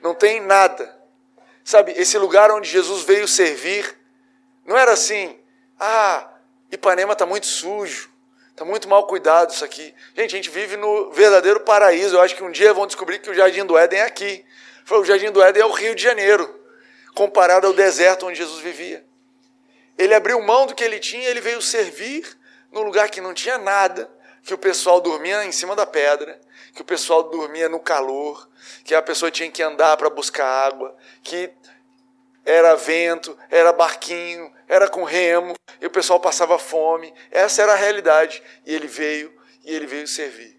Não 0.01 0.13
tem 0.13 0.41
nada. 0.41 0.95
Sabe, 1.63 1.93
esse 1.97 2.17
lugar 2.17 2.51
onde 2.51 2.69
Jesus 2.69 3.03
veio 3.03 3.27
servir, 3.27 3.97
não 4.65 4.77
era 4.77 4.91
assim, 4.91 5.39
ah, 5.79 6.29
Ipanema 6.71 7.13
está 7.13 7.25
muito 7.25 7.47
sujo, 7.47 8.11
está 8.51 8.63
muito 8.63 8.87
mal 8.87 9.07
cuidado 9.07 9.51
isso 9.51 9.65
aqui. 9.65 9.93
Gente, 10.15 10.35
a 10.35 10.37
gente 10.37 10.49
vive 10.49 10.77
no 10.77 11.11
verdadeiro 11.11 11.59
paraíso. 11.59 12.15
Eu 12.15 12.21
acho 12.21 12.35
que 12.35 12.43
um 12.43 12.51
dia 12.51 12.73
vão 12.73 12.85
descobrir 12.85 13.19
que 13.19 13.29
o 13.29 13.33
Jardim 13.33 13.65
do 13.65 13.77
Éden 13.77 13.99
é 13.99 14.03
aqui. 14.03 14.45
O 14.89 15.03
Jardim 15.03 15.31
do 15.31 15.41
Éden 15.41 15.63
é 15.63 15.65
o 15.65 15.71
Rio 15.71 15.95
de 15.95 16.03
Janeiro, 16.03 16.63
comparado 17.15 17.65
ao 17.65 17.73
deserto 17.73 18.27
onde 18.27 18.37
Jesus 18.37 18.61
vivia. 18.61 19.03
Ele 19.97 20.13
abriu 20.13 20.39
mão 20.41 20.67
do 20.67 20.75
que 20.75 20.83
ele 20.83 20.99
tinha, 20.99 21.27
ele 21.27 21.41
veio 21.41 21.61
servir 21.61 22.37
num 22.71 22.81
lugar 22.81 23.09
que 23.09 23.21
não 23.21 23.33
tinha 23.33 23.57
nada, 23.57 24.09
que 24.45 24.53
o 24.53 24.57
pessoal 24.59 25.01
dormia 25.01 25.43
em 25.43 25.51
cima 25.51 25.75
da 25.75 25.87
pedra, 25.87 26.39
que 26.75 26.81
o 26.83 26.85
pessoal 26.85 27.23
dormia 27.23 27.67
no 27.67 27.79
calor, 27.79 28.47
que 28.83 28.93
a 28.93 29.01
pessoa 29.01 29.31
tinha 29.31 29.49
que 29.49 29.63
andar 29.63 29.97
para 29.97 30.07
buscar 30.07 30.45
água, 30.45 30.95
que 31.23 31.51
era 32.45 32.75
vento, 32.75 33.35
era 33.49 33.73
barquinho, 33.73 34.53
era 34.67 34.87
com 34.87 35.03
remo, 35.03 35.55
e 35.81 35.87
o 35.87 35.89
pessoal 35.89 36.19
passava 36.19 36.59
fome. 36.59 37.11
Essa 37.31 37.63
era 37.63 37.73
a 37.73 37.75
realidade. 37.75 38.41
E 38.63 38.75
ele 38.75 38.85
veio, 38.85 39.35
e 39.63 39.73
ele 39.73 39.87
veio 39.87 40.07
servir. 40.07 40.55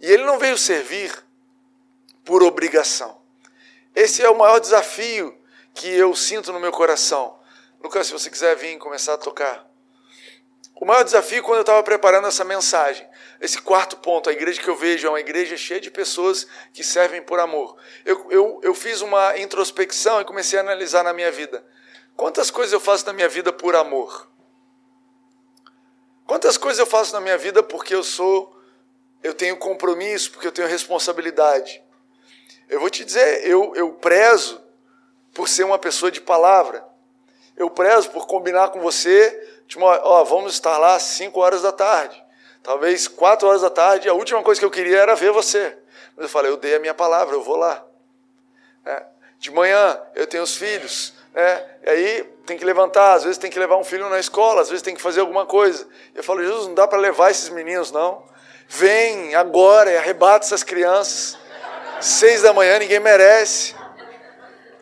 E 0.00 0.08
ele 0.08 0.22
não 0.22 0.38
veio 0.38 0.56
servir 0.56 1.12
por 2.24 2.44
obrigação. 2.44 3.20
Esse 3.92 4.22
é 4.22 4.30
o 4.30 4.38
maior 4.38 4.60
desafio 4.60 5.36
que 5.74 5.88
eu 5.88 6.14
sinto 6.14 6.52
no 6.52 6.60
meu 6.60 6.70
coração. 6.70 7.40
Lucas, 7.82 8.06
se 8.06 8.12
você 8.12 8.30
quiser 8.30 8.54
vir 8.54 8.78
começar 8.78 9.14
a 9.14 9.18
tocar. 9.18 9.67
O 10.80 10.84
maior 10.84 11.02
desafio 11.02 11.42
quando 11.42 11.56
eu 11.56 11.62
estava 11.62 11.82
preparando 11.82 12.28
essa 12.28 12.44
mensagem, 12.44 13.04
esse 13.40 13.60
quarto 13.60 13.96
ponto, 13.96 14.30
a 14.30 14.32
igreja 14.32 14.62
que 14.62 14.68
eu 14.68 14.76
vejo 14.76 15.08
é 15.08 15.10
uma 15.10 15.18
igreja 15.18 15.56
cheia 15.56 15.80
de 15.80 15.90
pessoas 15.90 16.46
que 16.72 16.84
servem 16.84 17.20
por 17.20 17.40
amor. 17.40 17.76
Eu, 18.04 18.30
eu, 18.30 18.60
eu 18.62 18.74
fiz 18.74 19.00
uma 19.00 19.36
introspecção 19.38 20.20
e 20.20 20.24
comecei 20.24 20.56
a 20.56 20.62
analisar 20.62 21.02
na 21.02 21.12
minha 21.12 21.32
vida. 21.32 21.64
Quantas 22.16 22.48
coisas 22.48 22.72
eu 22.72 22.78
faço 22.78 23.04
na 23.06 23.12
minha 23.12 23.28
vida 23.28 23.52
por 23.52 23.74
amor? 23.74 24.30
Quantas 26.24 26.56
coisas 26.56 26.78
eu 26.78 26.86
faço 26.86 27.12
na 27.12 27.20
minha 27.20 27.36
vida 27.36 27.60
porque 27.60 27.92
eu 27.92 28.04
sou, 28.04 28.56
eu 29.20 29.34
tenho 29.34 29.56
compromisso, 29.56 30.30
porque 30.30 30.46
eu 30.46 30.52
tenho 30.52 30.68
responsabilidade? 30.68 31.82
Eu 32.68 32.78
vou 32.78 32.88
te 32.88 33.04
dizer, 33.04 33.44
eu, 33.44 33.74
eu 33.74 33.94
prezo 33.94 34.62
por 35.34 35.48
ser 35.48 35.64
uma 35.64 35.78
pessoa 35.78 36.12
de 36.12 36.20
palavra. 36.20 36.86
Eu 37.56 37.68
prezo 37.68 38.10
por 38.10 38.28
combinar 38.28 38.68
com 38.68 38.78
você 38.78 39.57
ó, 39.76 40.24
vamos 40.24 40.54
estar 40.54 40.78
lá 40.78 40.94
às 40.94 41.02
5 41.02 41.38
horas 41.40 41.62
da 41.62 41.72
tarde. 41.72 42.22
Talvez 42.62 43.08
4 43.08 43.48
horas 43.48 43.62
da 43.62 43.70
tarde, 43.70 44.08
a 44.08 44.14
última 44.14 44.42
coisa 44.42 44.58
que 44.60 44.64
eu 44.64 44.70
queria 44.70 44.98
era 44.98 45.14
ver 45.14 45.30
você. 45.30 45.76
Mas 46.16 46.24
eu 46.24 46.28
falei, 46.28 46.50
eu 46.50 46.56
dei 46.56 46.74
a 46.74 46.80
minha 46.80 46.94
palavra, 46.94 47.34
eu 47.34 47.42
vou 47.42 47.56
lá. 47.56 47.84
É. 48.84 49.04
De 49.38 49.50
manhã, 49.50 50.00
eu 50.14 50.26
tenho 50.26 50.42
os 50.42 50.56
filhos. 50.56 51.12
Né? 51.32 51.66
E 51.84 51.90
aí 51.90 52.22
tem 52.44 52.58
que 52.58 52.64
levantar, 52.64 53.14
às 53.14 53.22
vezes 53.22 53.38
tem 53.38 53.50
que 53.50 53.58
levar 53.58 53.76
um 53.76 53.84
filho 53.84 54.08
na 54.08 54.18
escola, 54.18 54.62
às 54.62 54.68
vezes 54.68 54.82
tem 54.82 54.94
que 54.94 55.00
fazer 55.00 55.20
alguma 55.20 55.46
coisa. 55.46 55.86
Eu 56.14 56.24
falo, 56.24 56.42
Jesus, 56.42 56.66
não 56.66 56.74
dá 56.74 56.88
para 56.88 56.98
levar 56.98 57.30
esses 57.30 57.48
meninos, 57.48 57.92
não. 57.92 58.26
Vem 58.68 59.34
agora 59.34 59.90
e 59.90 59.96
arrebata 59.96 60.44
essas 60.44 60.62
crianças. 60.62 61.38
Seis 62.00 62.42
da 62.42 62.52
manhã, 62.52 62.78
ninguém 62.78 63.00
merece. 63.00 63.74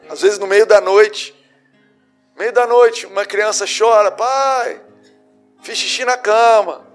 Às 0.08 0.22
vezes 0.22 0.38
no 0.38 0.46
meio 0.46 0.64
da 0.64 0.80
noite. 0.80 1.35
Meio 2.36 2.52
da 2.52 2.66
noite, 2.66 3.06
uma 3.06 3.24
criança 3.24 3.64
chora, 3.66 4.12
pai. 4.12 4.80
Fiz 5.62 5.78
xixi 5.78 6.04
na 6.04 6.18
cama. 6.18 6.86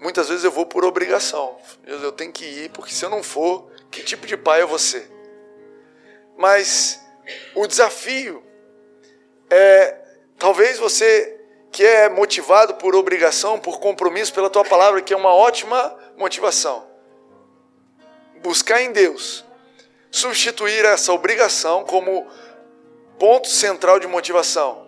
Muitas 0.00 0.28
vezes 0.30 0.42
eu 0.42 0.50
vou 0.50 0.64
por 0.64 0.84
obrigação. 0.86 1.56
Eu 1.86 2.10
tenho 2.10 2.32
que 2.32 2.44
ir, 2.44 2.70
porque 2.70 2.92
se 2.92 3.04
eu 3.04 3.10
não 3.10 3.22
for, 3.22 3.70
que 3.90 4.02
tipo 4.02 4.26
de 4.26 4.36
pai 4.38 4.64
vou 4.64 4.78
ser? 4.78 5.08
Mas 6.36 6.98
o 7.54 7.66
desafio 7.66 8.42
é 9.50 9.98
talvez 10.38 10.78
você 10.78 11.40
que 11.70 11.84
é 11.84 12.08
motivado 12.08 12.74
por 12.74 12.94
obrigação, 12.94 13.58
por 13.58 13.78
compromisso, 13.80 14.32
pela 14.32 14.50
tua 14.50 14.64
palavra, 14.64 15.02
que 15.02 15.12
é 15.12 15.16
uma 15.16 15.32
ótima 15.32 15.96
motivação. 16.16 16.86
Buscar 18.42 18.82
em 18.82 18.92
Deus, 18.92 19.44
substituir 20.12 20.84
essa 20.84 21.12
obrigação 21.12 21.84
como 21.84 22.30
ponto 23.18 23.48
central 23.48 23.98
de 23.98 24.06
motivação 24.06 24.86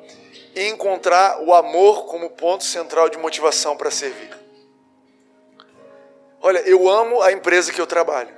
e 0.55 0.69
encontrar 0.69 1.41
o 1.41 1.55
amor 1.55 2.05
como 2.05 2.31
ponto 2.31 2.63
central 2.63 3.09
de 3.09 3.17
motivação 3.17 3.77
para 3.77 3.91
servir. 3.91 4.31
Olha, 6.43 6.59
eu 6.69 6.89
amo 6.89 7.23
a 7.23 7.33
empresa 7.33 7.73
que 7.73 7.81
eu 7.81 7.87
trabalho. 7.87 8.29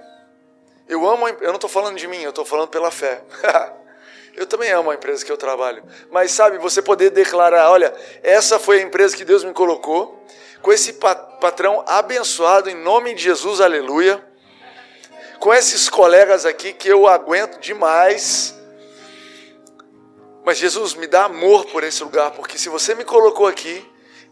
Eu 0.89 1.05
amo, 1.05 1.27
a, 1.27 1.31
eu 1.31 1.49
não 1.49 1.57
estou 1.57 1.69
falando 1.69 1.97
de 1.97 2.07
mim, 2.07 2.23
eu 2.23 2.31
estou 2.31 2.45
falando 2.45 2.69
pela 2.69 2.93
fé. 2.93 3.21
eu 4.37 4.47
também 4.47 4.71
amo 4.71 4.93
a 4.93 4.95
empresa 4.95 5.25
que 5.25 5.33
eu 5.33 5.37
trabalho. 5.37 5.83
Mas 6.13 6.31
sabe, 6.31 6.57
você 6.59 6.81
poder 6.81 7.11
declarar, 7.11 7.69
olha, 7.69 7.93
essa 8.23 8.61
foi 8.61 8.79
a 8.79 8.83
empresa 8.83 9.17
que 9.17 9.25
Deus 9.25 9.43
me 9.43 9.53
colocou, 9.53 10.25
com 10.63 10.73
esse 10.73 10.93
patrão 10.93 11.85
abençoado 11.87 12.71
em 12.71 12.77
nome 12.77 13.13
de 13.13 13.25
Jesus, 13.25 13.61
aleluia. 13.61 14.25
Com 15.39 15.53
esses 15.53 15.89
colegas 15.89 16.45
aqui 16.45 16.73
que 16.73 16.89
eu 16.89 17.07
aguento 17.07 17.61
demais. 17.61 18.55
Mas 20.45 20.59
Jesus 20.59 20.95
me 20.95 21.07
dá 21.07 21.25
amor 21.25 21.67
por 21.67 21.83
esse 21.83 22.03
lugar, 22.05 22.31
porque 22.31 22.57
se 22.57 22.69
você 22.69 22.95
me 22.95 23.05
colocou 23.05 23.47
aqui, 23.47 23.85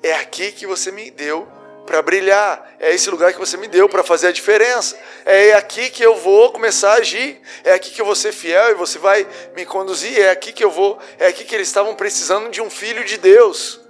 é 0.03 0.15
aqui 0.15 0.53
que 0.53 0.67
você 0.67 0.93
me 0.93 1.11
deu 1.11 1.49
para 1.85 2.01
brilhar. 2.03 2.77
É 2.79 2.95
esse 2.95 3.11
lugar 3.11 3.33
que 3.33 3.39
você 3.39 3.57
me 3.57 3.67
deu 3.67 3.89
para 3.89 4.03
fazer 4.03 4.29
a 4.29 4.33
diferença. 4.33 4.99
É 5.25 5.53
aqui 5.55 5.91
que 5.91 6.05
eu 6.05 6.17
vou 6.17 6.53
começar 6.53 6.93
a 6.93 6.97
agir. 6.97 7.41
É 7.63 7.73
aqui 7.73 7.91
que 7.91 8.01
eu 8.01 8.07
vou 8.07 8.15
ser 8.15 8.33
fiel 8.33 8.71
e 8.71 8.75
você 8.75 8.99
vai 8.99 9.27
me 9.55 9.65
conduzir. 9.65 10.19
É 10.19 10.31
aqui 10.31 10.53
que 10.53 10.65
eu 10.65 10.71
vou. 10.71 10.99
É 11.19 11.27
aqui 11.27 11.45
que 11.45 11.55
eles 11.55 11.69
estavam 11.69 11.95
precisando 11.95 12.49
de 12.51 12.61
um 12.61 12.71
filho 12.71 13.05
de 13.05 13.17
Deus. 13.19 13.81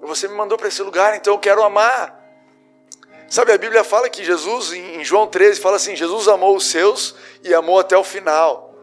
Você 0.00 0.26
me 0.26 0.34
mandou 0.34 0.58
para 0.58 0.68
esse 0.68 0.82
lugar, 0.82 1.14
então 1.16 1.34
eu 1.34 1.38
quero 1.38 1.62
amar. 1.62 2.21
Sabe, 3.32 3.50
a 3.50 3.56
Bíblia 3.56 3.82
fala 3.82 4.10
que 4.10 4.22
Jesus, 4.22 4.74
em 4.74 5.02
João 5.02 5.26
13, 5.26 5.58
fala 5.58 5.76
assim: 5.76 5.96
Jesus 5.96 6.28
amou 6.28 6.54
os 6.54 6.66
seus 6.66 7.14
e 7.42 7.54
amou 7.54 7.78
até 7.78 7.96
o 7.96 8.04
final. 8.04 8.74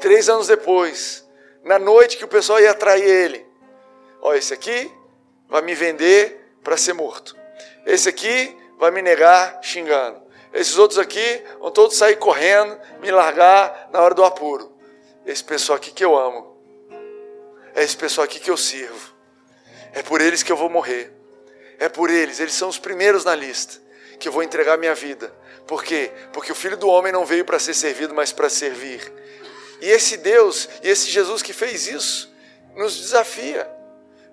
Três 0.00 0.28
anos 0.28 0.48
depois, 0.48 1.24
na 1.62 1.78
noite 1.78 2.16
que 2.16 2.24
o 2.24 2.28
pessoal 2.28 2.58
ia 2.58 2.72
atrair 2.72 3.08
ele, 3.08 3.46
ó, 4.20 4.34
esse 4.34 4.52
aqui 4.52 4.92
vai 5.48 5.62
me 5.62 5.72
vender 5.72 6.56
para 6.64 6.76
ser 6.76 6.94
morto. 6.94 7.36
Esse 7.86 8.08
aqui 8.08 8.58
vai 8.76 8.90
me 8.90 9.00
negar 9.00 9.60
xingando. 9.62 10.20
Esses 10.52 10.76
outros 10.76 10.98
aqui 10.98 11.44
vão 11.60 11.70
todos 11.70 11.96
sair 11.96 12.16
correndo, 12.16 12.76
me 12.98 13.12
largar 13.12 13.88
na 13.92 14.00
hora 14.00 14.16
do 14.16 14.24
apuro. 14.24 14.76
Esse 15.24 15.44
pessoal 15.44 15.76
aqui 15.76 15.92
que 15.92 16.04
eu 16.04 16.18
amo. 16.18 16.58
É 17.72 17.84
esse 17.84 17.96
pessoal 17.96 18.24
aqui 18.24 18.40
que 18.40 18.50
eu 18.50 18.56
sirvo. 18.56 19.14
É 19.92 20.02
por 20.02 20.20
eles 20.20 20.42
que 20.42 20.50
eu 20.50 20.56
vou 20.56 20.68
morrer. 20.68 21.14
É 21.78 21.88
por 21.88 22.10
eles, 22.10 22.40
eles 22.40 22.54
são 22.54 22.68
os 22.68 22.78
primeiros 22.78 23.24
na 23.24 23.34
lista 23.34 23.84
que 24.18 24.28
eu 24.28 24.32
vou 24.32 24.42
entregar 24.42 24.78
minha 24.78 24.94
vida. 24.94 25.32
Por 25.66 25.82
quê? 25.82 26.10
Porque 26.32 26.52
o 26.52 26.54
filho 26.54 26.76
do 26.76 26.88
homem 26.88 27.12
não 27.12 27.24
veio 27.24 27.44
para 27.44 27.58
ser 27.58 27.74
servido, 27.74 28.14
mas 28.14 28.32
para 28.32 28.48
servir. 28.48 29.12
E 29.80 29.90
esse 29.90 30.16
Deus, 30.16 30.68
e 30.82 30.88
esse 30.88 31.10
Jesus 31.10 31.42
que 31.42 31.52
fez 31.52 31.86
isso, 31.86 32.32
nos 32.74 32.96
desafia. 32.96 33.68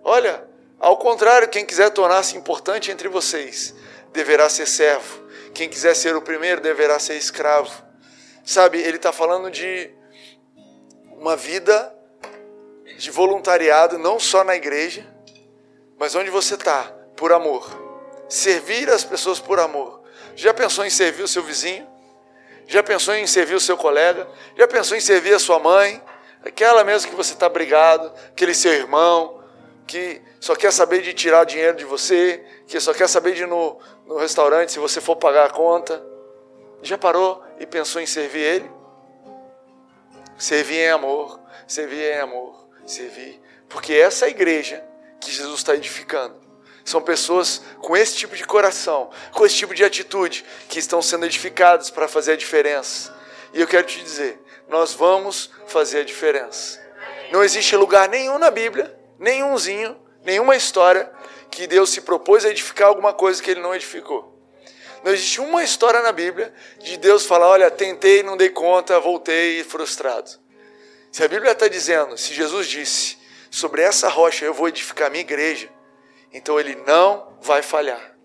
Olha, 0.03 0.43
ao 0.79 0.97
contrário, 0.97 1.47
quem 1.47 1.65
quiser 1.65 1.89
tornar-se 1.91 2.37
importante 2.37 2.91
entre 2.91 3.07
vocês 3.07 3.73
deverá 4.11 4.49
ser 4.49 4.67
servo. 4.67 5.21
Quem 5.53 5.69
quiser 5.69 5.95
ser 5.95 6.15
o 6.15 6.21
primeiro 6.21 6.61
deverá 6.61 6.99
ser 6.99 7.15
escravo. 7.15 7.83
Sabe, 8.45 8.79
ele 8.79 8.97
está 8.97 9.11
falando 9.11 9.51
de 9.51 9.91
uma 11.11 11.35
vida 11.35 11.93
de 12.97 13.11
voluntariado, 13.11 13.97
não 13.97 14.19
só 14.19 14.43
na 14.43 14.55
igreja, 14.55 15.05
mas 15.97 16.15
onde 16.15 16.29
você 16.29 16.55
está, 16.55 16.91
por 17.21 17.31
amor. 17.31 17.69
Servir 18.27 18.89
as 18.89 19.03
pessoas 19.03 19.39
por 19.39 19.59
amor. 19.59 20.01
Já 20.35 20.55
pensou 20.55 20.83
em 20.83 20.89
servir 20.89 21.21
o 21.21 21.27
seu 21.27 21.43
vizinho? 21.43 21.87
Já 22.65 22.81
pensou 22.81 23.13
em 23.13 23.27
servir 23.27 23.53
o 23.53 23.59
seu 23.59 23.77
colega? 23.77 24.27
Já 24.57 24.67
pensou 24.67 24.97
em 24.97 24.99
servir 24.99 25.35
a 25.35 25.37
sua 25.37 25.59
mãe? 25.59 26.01
Aquela 26.43 26.83
mesmo 26.83 27.11
que 27.11 27.15
você 27.15 27.33
está 27.33 27.47
brigado, 27.47 28.11
aquele 28.29 28.55
seu 28.55 28.73
irmão, 28.73 29.39
que 29.85 30.19
só 30.39 30.55
quer 30.55 30.73
saber 30.73 31.03
de 31.03 31.13
tirar 31.13 31.43
dinheiro 31.43 31.77
de 31.77 31.85
você, 31.85 32.43
que 32.65 32.79
só 32.79 32.91
quer 32.91 33.07
saber 33.07 33.35
de 33.35 33.43
ir 33.43 33.47
no, 33.47 33.77
no 34.07 34.17
restaurante 34.17 34.71
se 34.71 34.79
você 34.79 34.99
for 34.99 35.15
pagar 35.15 35.45
a 35.45 35.49
conta. 35.51 36.03
Já 36.81 36.97
parou 36.97 37.43
e 37.59 37.67
pensou 37.67 38.01
em 38.01 38.07
servir 38.07 38.39
Ele? 38.39 38.71
Servir 40.39 40.79
em 40.79 40.89
amor, 40.89 41.39
servir 41.67 42.01
em 42.01 42.19
amor, 42.19 42.67
servir. 42.83 43.39
Porque 43.69 43.93
essa 43.93 44.25
é 44.25 44.29
a 44.29 44.31
igreja 44.31 44.83
que 45.19 45.31
Jesus 45.31 45.59
está 45.59 45.75
edificando. 45.75 46.40
São 46.83 47.01
pessoas 47.01 47.61
com 47.79 47.95
esse 47.95 48.15
tipo 48.15 48.35
de 48.35 48.43
coração, 48.43 49.09
com 49.31 49.45
esse 49.45 49.55
tipo 49.55 49.75
de 49.75 49.83
atitude, 49.83 50.45
que 50.67 50.79
estão 50.79 51.01
sendo 51.01 51.25
edificadas 51.25 51.89
para 51.89 52.07
fazer 52.07 52.33
a 52.33 52.37
diferença. 52.37 53.15
E 53.53 53.61
eu 53.61 53.67
quero 53.67 53.85
te 53.85 54.01
dizer, 54.01 54.41
nós 54.67 54.93
vamos 54.93 55.49
fazer 55.67 55.99
a 55.99 56.03
diferença. 56.03 56.81
Não 57.31 57.43
existe 57.43 57.75
lugar 57.75 58.09
nenhum 58.09 58.37
na 58.37 58.49
Bíblia 58.49 59.01
nenhumzinho, 59.21 59.95
nenhuma 60.23 60.55
história 60.55 61.09
que 61.51 61.67
Deus 61.67 61.91
se 61.91 62.01
propôs 62.01 62.43
a 62.43 62.49
edificar 62.49 62.87
alguma 62.87 63.13
coisa 63.13 63.41
que 63.41 63.51
ele 63.51 63.61
não 63.61 63.73
edificou. 63.73 64.35
Não 65.03 65.13
existe 65.13 65.39
uma 65.39 65.63
história 65.63 66.01
na 66.01 66.11
Bíblia 66.11 66.53
de 66.79 66.97
Deus 66.97 67.25
falar: 67.25 67.47
olha, 67.47 67.69
tentei, 67.69 68.23
não 68.23 68.35
dei 68.35 68.49
conta, 68.49 68.99
voltei 68.99 69.63
frustrado. 69.63 70.31
Se 71.11 71.23
a 71.23 71.27
Bíblia 71.27 71.51
está 71.51 71.67
dizendo, 71.67 72.17
se 72.17 72.33
Jesus 72.33 72.67
disse, 72.67 73.17
sobre 73.49 73.81
essa 73.81 74.09
rocha 74.09 74.43
eu 74.43 74.53
vou 74.53 74.67
edificar 74.67 75.11
minha 75.11 75.21
igreja, 75.21 75.69
então 76.33 76.59
ele 76.59 76.75
não 76.87 77.37
vai 77.41 77.61
falhar. 77.61 78.15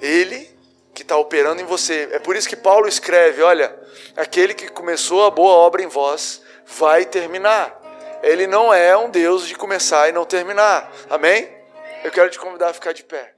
Ele 0.00 0.48
que 0.94 1.02
está 1.02 1.16
operando 1.16 1.60
em 1.62 1.64
você. 1.64 2.08
É 2.12 2.18
por 2.18 2.36
isso 2.36 2.48
que 2.48 2.56
Paulo 2.56 2.88
escreve: 2.88 3.42
olha, 3.42 3.74
aquele 4.16 4.54
que 4.54 4.68
começou 4.68 5.24
a 5.24 5.30
boa 5.30 5.52
obra 5.52 5.82
em 5.82 5.86
vós 5.86 6.42
vai 6.66 7.04
terminar. 7.04 7.76
Ele 8.22 8.46
não 8.46 8.74
é 8.74 8.96
um 8.96 9.10
Deus 9.10 9.46
de 9.46 9.54
começar 9.54 10.08
e 10.08 10.12
não 10.12 10.24
terminar. 10.24 10.92
Amém? 11.08 11.48
Eu 12.02 12.10
quero 12.10 12.30
te 12.30 12.38
convidar 12.38 12.70
a 12.70 12.74
ficar 12.74 12.92
de 12.92 13.04
pé. 13.04 13.37